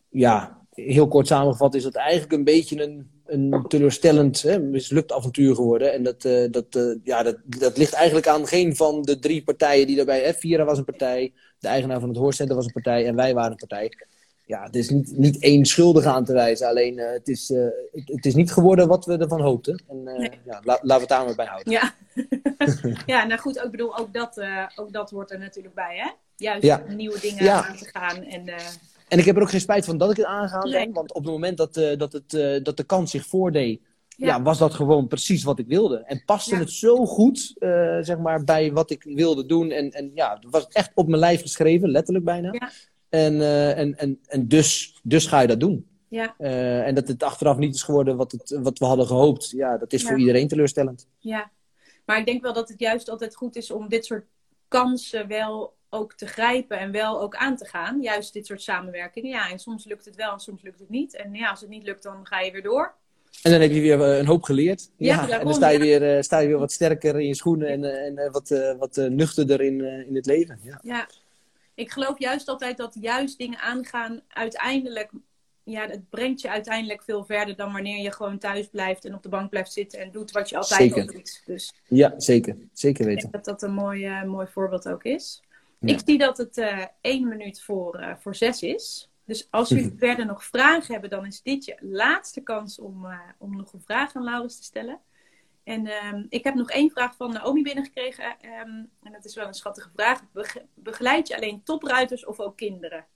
ja, 0.09 0.61
heel 0.71 1.09
kort 1.09 1.27
samengevat 1.27 1.75
is 1.75 1.83
dat 1.83 1.95
eigenlijk 1.95 2.33
een 2.33 2.45
beetje 2.45 2.83
een, 2.83 3.11
een 3.27 3.65
teleurstellend, 3.69 4.43
hè, 4.43 4.59
mislukt 4.59 5.13
avontuur 5.13 5.55
geworden. 5.55 5.93
En 5.93 6.03
dat, 6.03 6.23
dat, 6.51 6.99
ja, 7.05 7.23
dat, 7.23 7.37
dat 7.45 7.77
ligt 7.77 7.93
eigenlijk 7.93 8.27
aan 8.27 8.47
geen 8.47 8.77
van 8.77 9.03
de 9.03 9.19
drie 9.19 9.45
partijen 9.45 9.87
die 9.87 9.97
daarbij... 9.97 10.23
Hè, 10.23 10.33
Vira 10.33 10.65
was 10.65 10.79
een 10.79 10.85
partij, 10.85 11.33
de 11.59 11.69
eigenaar 11.69 12.01
van 12.01 12.09
het 12.09 12.35
Center 12.35 12.57
was 12.57 12.67
een 12.67 12.73
partij 12.73 13.07
en 13.07 13.17
wij 13.17 13.35
waren 13.35 13.51
een 13.51 13.67
partij 13.67 13.93
ja, 14.45 14.63
het 14.63 14.77
is 14.77 14.91
niet, 14.91 15.19
niet 15.19 15.43
één 15.43 15.65
schuldige 15.65 16.09
aan 16.09 16.25
te 16.25 16.33
wijzen. 16.33 16.69
Alleen 16.69 16.99
uh, 16.99 17.11
het, 17.11 17.29
is, 17.29 17.51
uh, 17.51 17.67
het, 17.93 18.09
het, 18.09 18.27
is 18.27 18.35
niet 18.35 18.53
geworden 18.53 18.89
wat 18.89 19.05
we 19.05 19.17
ervan 19.17 19.41
hoopten. 19.41 19.83
En 19.89 19.97
uh, 20.05 20.19
nee. 20.19 20.31
ja, 20.45 20.61
la, 20.65 20.79
laten 20.83 20.87
we 20.87 20.93
het 20.93 21.09
daar 21.09 21.25
maar 21.25 21.35
bij 21.35 21.47
houden. 21.47 21.73
Ja, 21.73 21.95
ja 23.15 23.25
nou 23.25 23.41
goed, 23.41 23.57
ik 23.57 23.71
bedoel, 23.71 23.99
ook 23.99 24.13
dat, 24.13 24.43
ook 24.77 24.93
dat 24.93 25.11
hoort 25.11 25.31
er 25.31 25.39
natuurlijk 25.39 25.75
bij, 25.75 25.97
hè? 25.97 26.11
Juist 26.37 26.63
ja. 26.63 26.83
nieuwe 26.89 27.21
dingen 27.21 27.45
ja. 27.45 27.67
aan 27.67 27.77
te 27.77 27.91
gaan. 27.93 28.23
En, 28.23 28.49
en 29.09 29.19
ik 29.19 29.25
heb 29.25 29.37
er 29.37 29.43
ook 29.43 29.51
geen 29.51 29.61
spijt 29.61 29.85
van 29.85 29.99
dat 29.99 30.11
ik 30.11 30.17
het 30.17 30.27
aangaan 30.27 30.69
nee. 30.69 30.85
ben. 30.85 30.93
Want 30.93 31.13
op 31.13 31.23
het 31.23 31.33
moment 31.33 31.57
dat, 31.57 31.75
dat, 31.75 32.13
het, 32.13 32.65
dat 32.65 32.77
de 32.77 32.85
kans 32.85 33.11
zich 33.11 33.27
voordeed, 33.27 33.81
ja. 34.17 34.27
ja. 34.27 34.43
was 34.43 34.59
dat 34.59 34.75
gewoon 34.75 35.09
precies 35.09 35.43
wat 35.43 35.59
ik 35.59 35.67
wilde. 35.67 36.05
En 36.05 36.23
paste 36.25 36.57
het 36.57 36.71
zo 36.71 37.07
goed, 37.07 37.55
zeg 38.01 38.19
maar, 38.19 38.45
bij 38.45 38.73
wat 38.73 38.91
ik 38.91 39.03
wilde 39.03 39.47
doen. 39.47 39.71
En, 39.71 39.91
en 39.91 40.11
ja, 40.15 40.35
het 40.41 40.51
was 40.51 40.67
echt 40.69 40.91
op 40.95 41.09
mijn 41.09 41.21
lijf 41.21 41.41
geschreven, 41.41 41.91
letterlijk 41.91 42.25
bijna. 42.25 42.71
En, 43.13 43.35
uh, 43.35 43.79
en, 43.79 43.99
en, 43.99 44.19
en 44.27 44.49
dus, 44.49 45.01
dus 45.03 45.27
ga 45.27 45.41
je 45.41 45.47
dat 45.47 45.61
doen. 45.61 45.87
Ja. 46.09 46.35
Uh, 46.39 46.87
en 46.87 46.95
dat 46.95 47.09
het 47.09 47.23
achteraf 47.23 47.57
niet 47.57 47.75
is 47.75 47.83
geworden 47.83 48.17
wat, 48.17 48.33
het, 48.33 48.59
wat 48.63 48.79
we 48.79 48.85
hadden 48.85 49.07
gehoopt. 49.07 49.51
Ja, 49.51 49.79
dat 49.79 49.93
is 49.93 50.03
ja. 50.03 50.09
voor 50.09 50.19
iedereen 50.19 50.49
teleurstellend. 50.49 51.07
Ja, 51.19 51.51
maar 52.05 52.19
ik 52.19 52.27
denk 52.27 52.43
wel 52.43 52.53
dat 52.53 52.69
het 52.69 52.81
juist 52.81 53.09
altijd 53.09 53.37
goed 53.37 53.57
is 53.57 53.71
om 53.71 53.89
dit 53.89 54.05
soort 54.05 54.25
kansen 54.69 55.29
wel 55.29 55.75
ook 55.89 56.15
te 56.15 56.27
grijpen 56.27 56.79
en 56.79 56.91
wel 56.91 57.21
ook 57.21 57.37
aan 57.37 57.57
te 57.57 57.65
gaan. 57.65 58.01
Juist 58.01 58.33
dit 58.33 58.47
soort 58.47 58.63
samenwerkingen. 58.63 59.31
Ja, 59.31 59.51
en 59.51 59.59
soms 59.59 59.85
lukt 59.85 60.05
het 60.05 60.17
wel 60.17 60.33
en 60.33 60.41
soms 60.41 60.63
lukt 60.63 60.79
het 60.79 60.91
niet. 60.91 61.17
En 61.17 61.35
ja, 61.35 61.51
als 61.51 61.61
het 61.61 61.71
niet 61.71 61.85
lukt, 61.85 62.03
dan 62.03 62.27
ga 62.27 62.41
je 62.41 62.53
weer 62.53 62.63
door. 62.63 62.95
En 63.43 63.51
dan 63.51 63.61
heb 63.61 63.71
je 63.71 63.81
weer 63.81 64.01
een 64.01 64.27
hoop 64.27 64.43
geleerd. 64.43 64.91
Ja, 64.97 65.29
en 65.29 65.45
dan 65.45 65.55
sta 65.55 65.69
je, 65.69 65.79
weer, 65.79 66.17
uh, 66.17 66.23
sta 66.23 66.39
je 66.39 66.49
weer 66.49 66.59
wat 66.59 66.73
sterker 66.73 67.21
in 67.21 67.27
je 67.27 67.35
schoenen 67.35 67.69
en, 67.69 68.17
en 68.17 68.33
wat, 68.33 68.77
wat 68.79 68.97
nuchterder 68.97 69.61
in, 69.61 69.81
in 70.07 70.15
het 70.15 70.27
leven. 70.27 70.59
Ja. 70.83 71.09
Ik 71.75 71.91
geloof 71.91 72.19
juist 72.19 72.49
altijd 72.49 72.77
dat 72.77 72.97
juist 73.01 73.39
dingen 73.39 73.59
aangaan 73.59 74.21
uiteindelijk, 74.29 75.11
ja, 75.63 75.87
het 75.87 76.09
brengt 76.11 76.41
je 76.41 76.51
uiteindelijk 76.51 77.03
veel 77.03 77.25
verder 77.25 77.57
dan 77.57 77.73
wanneer 77.73 78.03
je 78.03 78.13
gewoon 78.13 78.39
thuis 78.39 78.69
blijft 78.69 79.05
en 79.05 79.15
op 79.15 79.23
de 79.23 79.29
bank 79.29 79.51
blijft 79.51 79.73
zitten 79.73 80.01
en 80.01 80.11
doet 80.11 80.31
wat 80.31 80.49
je 80.49 80.57
altijd 80.57 80.93
al 80.93 81.07
doet. 81.07 81.43
Dus 81.47 81.73
ja, 81.89 82.15
zeker. 82.17 82.57
Zeker 82.73 83.05
weten. 83.05 83.25
Ik 83.25 83.33
denk 83.33 83.45
dat 83.45 83.61
dat 83.61 83.69
een 83.69 83.75
mooi, 83.75 84.07
uh, 84.07 84.25
mooi 84.25 84.47
voorbeeld 84.47 84.89
ook 84.89 85.05
is. 85.05 85.43
Ja. 85.79 85.93
Ik 85.93 86.01
zie 86.05 86.19
dat 86.19 86.37
het 86.39 86.57
uh, 86.57 86.85
één 87.01 87.29
minuut 87.29 87.63
voor, 87.63 88.01
uh, 88.01 88.13
voor 88.19 88.35
zes 88.35 88.63
is. 88.63 89.11
Dus 89.25 89.47
als 89.51 89.69
jullie 89.69 89.87
mhm. 89.87 89.99
verder 89.99 90.27
nog 90.27 90.45
vragen 90.45 90.93
hebben, 90.93 91.11
dan 91.11 91.27
is 91.27 91.43
dit 91.43 91.65
je 91.65 91.77
laatste 91.81 92.41
kans 92.41 92.79
om, 92.79 93.07
om 93.39 93.57
nog 93.57 93.73
een 93.73 93.83
vraag 93.85 94.15
aan 94.15 94.25
Laurens 94.25 94.57
te 94.57 94.65
stellen. 94.65 95.01
En 95.65 95.87
um, 95.87 96.27
ik 96.29 96.45
heb 96.45 96.55
nog 96.55 96.71
één 96.71 96.91
vraag 96.91 97.17
van 97.17 97.33
Naomi 97.33 97.63
binnengekregen. 97.63 98.25
Um, 98.25 98.91
en 99.03 99.13
dat 99.13 99.25
is 99.25 99.35
wel 99.35 99.47
een 99.47 99.55
schattige 99.55 99.91
vraag. 99.95 100.21
begeleid 100.75 101.29
je 101.29 101.37
alleen 101.37 101.63
topruiters 101.65 102.27
of 102.27 102.41
ook 102.41 102.57
kinderen? 102.57 103.07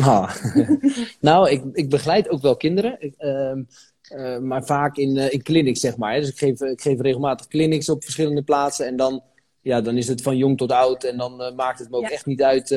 Ah. 0.00 0.34
nou, 1.20 1.50
ik, 1.50 1.64
ik 1.72 1.90
begeleid 1.90 2.28
ook 2.28 2.42
wel 2.42 2.56
kinderen. 2.56 2.96
Ik, 2.98 3.14
um, 3.18 3.66
uh, 4.12 4.38
maar 4.38 4.64
vaak 4.64 4.96
in, 4.96 5.16
uh, 5.16 5.32
in 5.32 5.42
clinics, 5.42 5.80
zeg 5.80 5.96
maar. 5.96 6.20
Dus 6.20 6.28
ik 6.28 6.38
geef, 6.38 6.60
ik 6.60 6.80
geef 6.80 7.00
regelmatig 7.00 7.46
clinics 7.46 7.88
op 7.88 8.02
verschillende 8.02 8.42
plaatsen. 8.42 8.86
En 8.86 8.96
dan, 8.96 9.22
ja, 9.60 9.80
dan 9.80 9.96
is 9.96 10.08
het 10.08 10.22
van 10.22 10.36
jong 10.36 10.58
tot 10.58 10.72
oud. 10.72 11.04
En 11.04 11.16
dan 11.16 11.42
uh, 11.42 11.54
maakt 11.54 11.78
het 11.78 11.90
me 11.90 11.96
ook 11.96 12.02
ja. 12.02 12.10
echt 12.10 12.26
niet 12.26 12.42
uit 12.42 12.68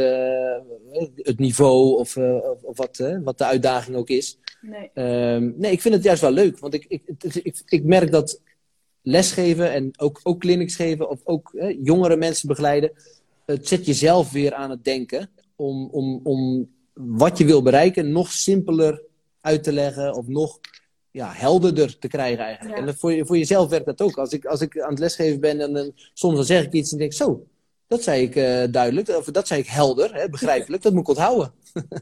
het 1.16 1.40
niveau 1.40 1.98
of, 1.98 2.18
of, 2.18 2.64
of 2.64 2.78
wat, 2.78 3.04
wat 3.24 3.38
de 3.38 3.46
uitdaging 3.46 3.98
ook 3.98 4.10
is. 4.10 4.40
Nee. 4.62 4.92
nee, 5.56 5.72
ik 5.72 5.82
vind 5.82 5.94
het 5.94 6.04
juist 6.04 6.22
wel 6.22 6.32
leuk. 6.32 6.60
Want 6.60 6.74
ik, 6.74 6.86
ik, 6.88 7.02
ik, 7.44 7.62
ik 7.66 7.84
merk 7.84 8.12
dat 8.12 8.42
lesgeven 9.08 9.72
en 9.72 9.92
ook, 9.98 10.20
ook 10.24 10.40
clinics 10.40 10.76
geven 10.76 11.10
of 11.10 11.20
ook 11.24 11.52
hè, 11.56 11.78
jongere 11.84 12.16
mensen 12.16 12.48
begeleiden. 12.48 12.92
Het 13.46 13.68
zet 13.68 13.86
jezelf 13.86 14.32
weer 14.32 14.54
aan 14.54 14.70
het 14.70 14.84
denken 14.84 15.30
om, 15.56 15.90
om, 15.92 16.20
om 16.24 16.70
wat 16.94 17.38
je 17.38 17.46
wil 17.46 17.62
bereiken 17.62 18.12
nog 18.12 18.32
simpeler 18.32 19.02
uit 19.42 19.64
te 19.64 19.74
leggen 19.74 20.14
of 20.14 20.28
nog 20.28 20.60
ja, 21.12 21.32
helderder 21.34 22.00
te 22.00 22.08
krijgen 22.08 22.44
eigenlijk. 22.44 22.78
Ja. 22.78 22.86
En 22.86 22.98
voor, 22.98 23.26
voor 23.26 23.38
jezelf 23.38 23.70
werkt 23.70 23.86
dat 23.86 24.02
ook. 24.02 24.18
Als 24.18 24.32
ik, 24.32 24.46
als 24.46 24.62
ik 24.62 24.82
aan 24.82 24.90
het 24.90 25.00
lesgeven 25.00 25.40
ben 25.40 25.60
en 25.60 25.74
dan, 25.74 25.92
soms 26.14 26.36
dan 26.36 26.46
zeg 26.46 26.66
ik 26.66 26.74
iets 26.74 26.92
en 26.92 26.98
denk 26.98 27.14
zo, 27.14 27.48
dat 27.88 28.04
zei 28.04 28.22
ik 28.22 28.36
uh, 28.36 28.64
duidelijk, 28.72 29.08
of 29.10 29.26
dat 29.26 29.48
zei 29.48 29.62
ik 29.62 29.68
helder, 29.68 30.16
hè, 30.16 30.30
begrijpelijk, 30.30 30.84
dat 30.84 30.94
moet 30.94 31.02
ik 31.02 31.08
onthouden. 31.08 31.52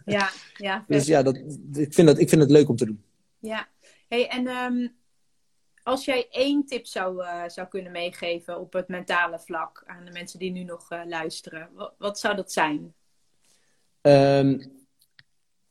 Ja, 0.06 0.30
ja. 0.58 0.86
dus 0.88 1.06
ja, 1.06 1.24
dat, 1.24 1.36
ik, 1.74 1.94
vind 1.94 2.08
dat, 2.08 2.20
ik 2.20 2.30
vind 2.30 2.42
het 2.42 2.52
leuk 2.52 2.70
om 2.70 2.76
te 2.76 2.86
doen. 2.86 3.04
Ja, 3.40 3.68
hey, 4.08 4.28
en 4.28 4.48
um, 4.48 4.92
Als 5.86 6.06
jij 6.06 6.28
één 6.30 6.66
tip 6.66 6.86
zou, 6.86 7.24
uh, 7.24 7.44
zou 7.48 7.68
kunnen 7.68 7.92
meegeven 7.92 8.60
op 8.60 8.74
het 8.74 8.88
mentale 8.88 9.40
vlak 9.40 9.84
aan 9.86 10.06
de 10.06 10.12
mensen 10.12 10.40
die 10.40 10.52
nu 10.52 10.64
nog 10.64 10.92
uh, 10.92 11.02
luisteren, 11.06 11.70
wat, 11.98 12.20
zou 12.20 12.36
dat 12.36 12.52
zijn? 12.52 12.94
Um, 14.02 14.62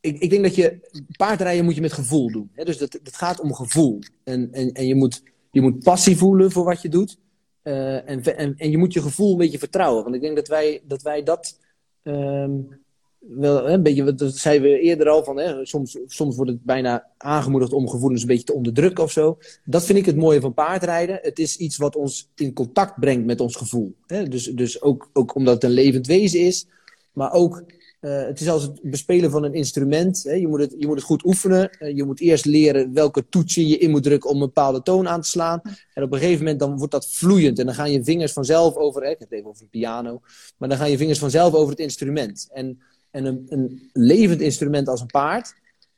ik, 0.01 0.19
ik, 0.19 0.31
denk 0.31 0.43
dat 0.43 0.55
je 0.55 0.79
paardrijden 1.17 1.65
moet 1.65 1.75
je 1.75 1.81
met 1.81 1.93
gevoel 1.93 2.31
doen. 2.31 2.51
Hè? 2.53 2.65
Dus 2.65 2.79
dat, 2.79 2.99
gaat 3.03 3.41
om 3.41 3.55
gevoel. 3.55 3.99
En, 4.25 4.53
en, 4.53 4.73
en 4.73 4.87
je, 4.87 4.95
moet, 4.95 5.23
je 5.51 5.61
moet 5.61 5.83
passie 5.83 6.17
voelen 6.17 6.51
voor 6.51 6.65
wat 6.65 6.83
je 6.83 6.89
doet. 6.89 7.19
Uh, 7.63 8.09
en, 8.09 8.23
en, 8.23 8.57
en 8.57 8.71
je 8.71 8.79
moet 8.79 8.93
je 8.93 9.03
gevoel 9.03 9.33
een 9.33 9.39
beetje 9.39 9.59
vertrouwen. 9.59 10.03
Want 10.03 10.15
ik 10.15 10.21
denk 10.21 10.37
dat 10.37 10.49
wij 10.49 10.83
dat, 10.85 11.03
wij 11.03 11.23
dat 11.23 11.61
um, 12.03 12.84
wel 13.29 13.69
een 13.69 13.83
beetje, 13.83 14.15
dat 14.15 14.37
zeiden 14.37 14.71
we 14.71 14.81
eerder 14.81 15.09
al, 15.09 15.25
van, 15.25 15.39
hè, 15.39 15.67
soms, 15.67 15.99
soms 16.07 16.37
wordt 16.37 16.51
het 16.51 16.63
bijna 16.63 17.07
aangemoedigd 17.17 17.73
om 17.73 17.89
gevoelens 17.89 18.23
een 18.23 18.29
beetje 18.29 18.45
te 18.45 18.55
onderdrukken 18.55 19.05
of 19.05 19.13
zo. 19.13 19.39
Dat 19.65 19.85
vind 19.85 19.99
ik 19.99 20.07
het 20.07 20.17
mooie 20.17 20.41
van 20.41 20.55
paardrijden. 20.55 21.19
Het 21.23 21.39
is 21.39 21.57
iets 21.57 21.77
wat 21.77 21.97
ons 21.97 22.29
in 22.35 22.53
contact 22.53 23.01
brengt 23.01 23.27
met 23.27 23.41
ons 23.41 23.57
gevoel. 23.57 23.95
Hè? 24.07 24.29
Dus, 24.29 24.45
dus 24.45 24.83
ook, 24.83 25.11
ook 25.13 25.35
omdat 25.35 25.55
het 25.55 25.65
een 25.65 25.71
levend 25.71 26.07
wezen 26.07 26.41
is, 26.41 26.67
maar 27.13 27.33
ook 27.33 27.65
uh, 28.05 28.27
het 28.27 28.41
is 28.41 28.49
als 28.49 28.63
het 28.63 28.81
bespelen 28.83 29.31
van 29.31 29.45
een 29.45 29.55
instrument. 29.55 30.23
Hè? 30.23 30.33
Je, 30.33 30.49
moet 30.49 30.61
het, 30.61 30.75
je 30.79 30.87
moet 30.87 30.97
het 30.97 31.05
goed 31.05 31.25
oefenen. 31.25 31.71
Uh, 31.79 31.97
je 31.97 32.05
moet 32.05 32.21
eerst 32.21 32.45
leren 32.45 32.93
welke 32.93 33.29
toetsen 33.29 33.67
je 33.67 33.79
in 33.79 33.91
moet 33.91 34.03
drukken 34.03 34.31
om 34.31 34.37
een 34.37 34.47
bepaalde 34.47 34.83
toon 34.83 35.09
aan 35.09 35.21
te 35.21 35.29
slaan. 35.29 35.61
En 35.95 36.03
op 36.03 36.13
een 36.13 36.19
gegeven 36.19 36.39
moment 36.39 36.59
dan 36.59 36.77
wordt 36.77 36.93
dat 36.93 37.09
vloeiend. 37.09 37.59
En 37.59 37.67
dan 37.67 37.75
gaan 37.75 37.93
je 37.93 38.05
vingers 38.05 38.33
vanzelf 38.33 38.77
over... 38.77 39.03
Ik 39.03 39.09
heb 39.09 39.21
het 39.21 39.33
even 39.33 39.49
over 39.49 39.63
een 39.63 39.69
piano. 39.69 40.21
Maar 40.57 40.69
dan 40.69 40.79
gaan 40.79 40.91
je 40.91 40.97
vingers 40.97 41.19
vanzelf 41.19 41.55
over 41.55 41.71
het 41.71 41.79
instrument. 41.79 42.49
En 42.53 42.79
en 43.15 43.25
een, 43.25 43.47
een 43.49 43.91
levend 43.93 44.41
instrument 44.41 44.89
als 44.89 45.01
een 45.01 45.07
paard, 45.07 45.55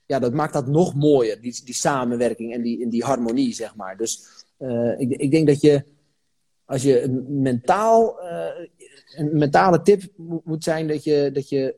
ja, 0.07 0.19
dat 0.19 0.33
maakt 0.33 0.53
dat 0.53 0.67
nog 0.67 0.95
mooier. 0.95 1.41
Die, 1.41 1.61
die 1.65 1.75
samenwerking 1.75 2.53
en 2.55 2.63
die, 2.63 2.83
en 2.83 2.89
die 2.89 3.05
harmonie, 3.05 3.55
zeg 3.55 3.77
maar. 3.77 3.97
Dus 3.97 4.45
uh, 4.59 5.01
ik, 5.01 5.11
ik 5.11 5.31
denk 5.31 5.47
dat 5.47 5.61
je, 5.61 5.85
als 6.65 6.83
je 6.83 7.25
mentaal, 7.29 8.19
uh, 8.23 8.67
een 9.15 9.39
mentale 9.39 9.83
tip 9.83 10.03
moet 10.45 10.65
zijn 10.65 10.89
dat 10.89 11.05
je 11.05 11.31
dat 11.33 11.49
je, 11.49 11.75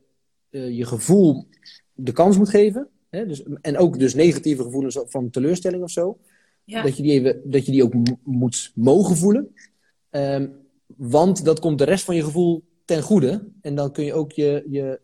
uh, 0.51 0.76
je 0.76 0.84
gevoel 0.84 1.47
de 1.93 2.12
kans 2.12 2.39
moet 2.39 2.49
geven. 2.49 2.89
Hè? 3.11 3.26
Dus, 3.26 3.43
en 3.61 3.78
ook 3.78 3.99
dus 3.99 4.14
negatieve 4.14 4.62
gevoelens 4.62 4.99
van 5.05 5.30
teleurstelling 5.30 5.82
of 5.82 5.91
zo. 5.91 6.18
Ja. 6.64 6.82
Dat, 6.82 6.97
je 6.97 7.03
die 7.03 7.12
even, 7.12 7.41
dat 7.45 7.66
je 7.66 7.72
die 7.72 7.84
ook 7.84 7.95
moet 8.22 8.72
mogen 8.74 9.16
voelen. 9.16 9.55
Um, 10.11 10.53
want 10.97 11.45
dat 11.45 11.61
komt 11.61 11.78
de 11.78 11.84
rest 11.84 12.05
van 12.05 12.16
je 12.16 12.24
gevoel 12.24 12.64
ten 12.84 13.03
goede. 13.03 13.49
En 13.61 13.74
dan 13.74 13.93
kun 13.93 14.05
je 14.05 14.14
ook 14.14 14.32
je, 14.32 14.64
je 14.68 15.01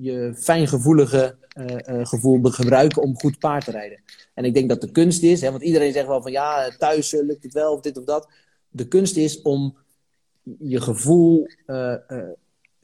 je 0.00 0.34
fijngevoelige 0.36 1.36
uh, 1.56 2.06
gevoel 2.06 2.42
gebruiken 2.42 3.02
om 3.02 3.18
goed 3.18 3.38
paard 3.38 3.64
te 3.64 3.70
rijden. 3.70 4.02
En 4.34 4.44
ik 4.44 4.54
denk 4.54 4.68
dat 4.68 4.80
de 4.80 4.90
kunst 4.90 5.22
is, 5.22 5.40
hè, 5.40 5.50
want 5.50 5.62
iedereen 5.62 5.92
zegt 5.92 6.06
wel 6.06 6.22
van 6.22 6.32
ja, 6.32 6.70
thuis 6.78 7.12
uh, 7.12 7.22
lukt 7.22 7.42
het 7.42 7.52
wel 7.52 7.72
of 7.72 7.80
dit 7.80 7.98
of 7.98 8.04
dat. 8.04 8.28
De 8.68 8.88
kunst 8.88 9.16
is 9.16 9.42
om 9.42 9.76
je 10.58 10.80
gevoel 10.80 11.48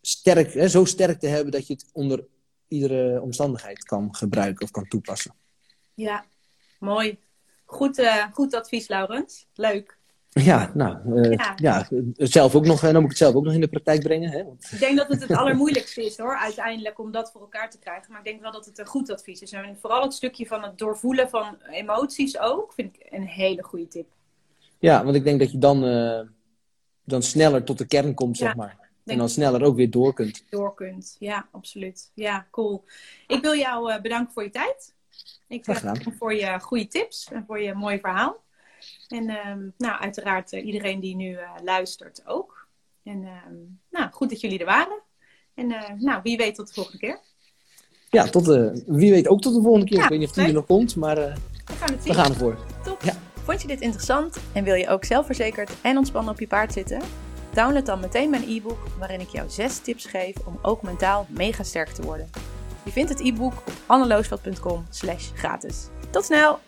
sterk, 0.00 0.52
hè, 0.52 0.68
zo 0.68 0.84
sterk 0.84 1.18
te 1.18 1.26
hebben 1.26 1.52
dat 1.52 1.66
je 1.66 1.72
het 1.72 1.86
onder 1.92 2.26
iedere 2.68 3.20
omstandigheid 3.20 3.84
kan 3.84 4.14
gebruiken 4.14 4.64
of 4.64 4.70
kan 4.70 4.88
toepassen. 4.88 5.34
Ja, 5.94 6.24
mooi. 6.78 7.18
Goed, 7.64 8.02
goed 8.32 8.54
advies, 8.54 8.88
Laurens. 8.88 9.46
Leuk. 9.54 9.98
Ja, 10.32 10.70
nou, 10.74 10.98
uh, 11.06 11.36
ja. 11.36 11.54
ja. 11.56 11.88
zelf 12.14 12.54
ook 12.54 12.66
nog, 12.66 12.80
dan 12.80 12.92
moet 12.92 13.02
ik 13.02 13.08
het 13.08 13.18
zelf 13.18 13.34
ook 13.34 13.44
nog 13.44 13.52
in 13.52 13.60
de 13.60 13.68
praktijk 13.68 14.02
brengen. 14.02 14.30
Hè? 14.30 14.40
Ik 14.70 14.78
denk 14.78 14.96
dat 14.96 15.08
het 15.08 15.22
het 15.22 15.32
allermoeilijkste 15.32 16.04
is 16.04 16.18
hoor, 16.18 16.36
uiteindelijk 16.36 16.98
om 16.98 17.10
dat 17.10 17.30
voor 17.30 17.40
elkaar 17.40 17.70
te 17.70 17.78
krijgen. 17.78 18.10
Maar 18.10 18.18
ik 18.18 18.26
denk 18.26 18.40
wel 18.40 18.52
dat 18.52 18.66
het 18.66 18.78
een 18.78 18.86
goed 18.86 19.10
advies 19.10 19.40
is. 19.40 19.52
En 19.52 19.76
vooral 19.80 20.02
het 20.02 20.12
stukje 20.12 20.46
van 20.46 20.62
het 20.62 20.78
doorvoelen 20.78 21.28
van 21.28 21.56
emoties 21.70 22.38
ook, 22.38 22.72
vind 22.72 22.96
ik 22.96 23.06
een 23.12 23.26
hele 23.26 23.62
goede 23.62 23.88
tip. 23.88 24.06
Ja, 24.78 25.04
want 25.04 25.16
ik 25.16 25.24
denk 25.24 25.40
dat 25.40 25.50
je 25.50 25.58
dan, 25.58 25.84
uh, 25.84 26.20
dan 27.04 27.22
sneller 27.22 27.64
tot 27.64 27.78
de 27.78 27.86
kern 27.86 28.14
komt, 28.14 28.36
zeg 28.36 28.56
maar. 28.56 28.88
En 29.04 29.18
dan 29.18 29.28
sneller 29.28 29.62
ook 29.62 29.76
weer 29.76 29.90
door 29.90 30.14
kunt. 30.14 30.44
Door 30.48 30.74
kunt, 30.74 31.16
ja, 31.18 31.48
absoluut. 31.50 32.10
Ja, 32.14 32.46
cool. 32.50 32.84
Ik 33.26 33.42
wil 33.42 33.54
jou 33.54 33.92
uh, 33.92 34.00
bedanken 34.00 34.32
voor 34.32 34.42
je 34.42 34.50
tijd. 34.50 34.94
Ik 35.48 35.64
dank 35.82 36.02
voor 36.18 36.34
je 36.34 36.60
goede 36.60 36.86
tips 36.86 37.28
en 37.32 37.44
voor 37.46 37.60
je 37.60 37.74
mooie 37.74 37.98
verhaal. 37.98 38.42
En 39.10 39.28
ehm, 39.28 39.60
nou, 39.76 40.00
uiteraard 40.00 40.52
uh, 40.52 40.66
iedereen 40.66 41.00
die 41.00 41.16
nu 41.16 41.30
uh, 41.30 41.50
luistert 41.64 42.22
ook. 42.26 42.66
En 43.02 43.24
ehm, 43.24 43.54
nou, 43.90 44.10
goed 44.12 44.30
dat 44.30 44.40
jullie 44.40 44.58
er 44.58 44.64
waren. 44.64 45.00
En 45.54 45.70
uh, 45.70 45.88
nou, 45.98 46.20
wie 46.22 46.36
weet 46.36 46.54
tot 46.54 46.66
de 46.66 46.74
volgende 46.74 46.98
keer. 46.98 47.20
Ja, 48.10 48.24
tot 48.24 48.44
de, 48.44 48.82
wie 48.86 49.10
weet 49.10 49.28
ook 49.28 49.40
tot 49.40 49.54
de 49.54 49.62
volgende 49.62 49.86
keer. 49.86 49.96
Ja, 49.96 50.02
ik 50.02 50.10
weet 50.10 50.18
niet 50.18 50.28
of 50.28 50.34
die 50.34 50.46
er 50.46 50.52
nog 50.52 50.66
komt, 50.66 50.96
maar 50.96 51.16
we 51.16 51.32
gaan, 51.66 51.92
het 51.92 52.02
zien. 52.02 52.12
we 52.12 52.18
gaan 52.18 52.30
ervoor. 52.30 52.58
Top. 52.84 53.02
Ja. 53.02 53.14
Vond 53.44 53.62
je 53.62 53.68
dit 53.68 53.80
interessant 53.80 54.36
en 54.52 54.64
wil 54.64 54.74
je 54.74 54.88
ook 54.88 55.04
zelfverzekerd 55.04 55.70
en 55.82 55.96
ontspannen 55.96 56.32
op 56.32 56.40
je 56.40 56.46
paard 56.46 56.72
zitten? 56.72 57.00
Download 57.52 57.86
dan 57.86 58.00
meteen 58.00 58.30
mijn 58.30 58.48
e-book 58.48 58.86
waarin 58.98 59.20
ik 59.20 59.28
jou 59.28 59.48
zes 59.48 59.78
tips 59.78 60.04
geef 60.04 60.36
om 60.46 60.58
ook 60.62 60.82
mentaal 60.82 61.26
mega 61.28 61.62
sterk 61.62 61.88
te 61.88 62.02
worden. 62.02 62.30
Je 62.84 62.90
vindt 62.90 63.10
het 63.10 63.20
e-book 63.20 63.52
op 63.52 63.72
anneloosveld.com 63.86 64.84
slash 64.90 65.30
gratis. 65.34 65.88
Tot 66.10 66.24
snel! 66.24 66.58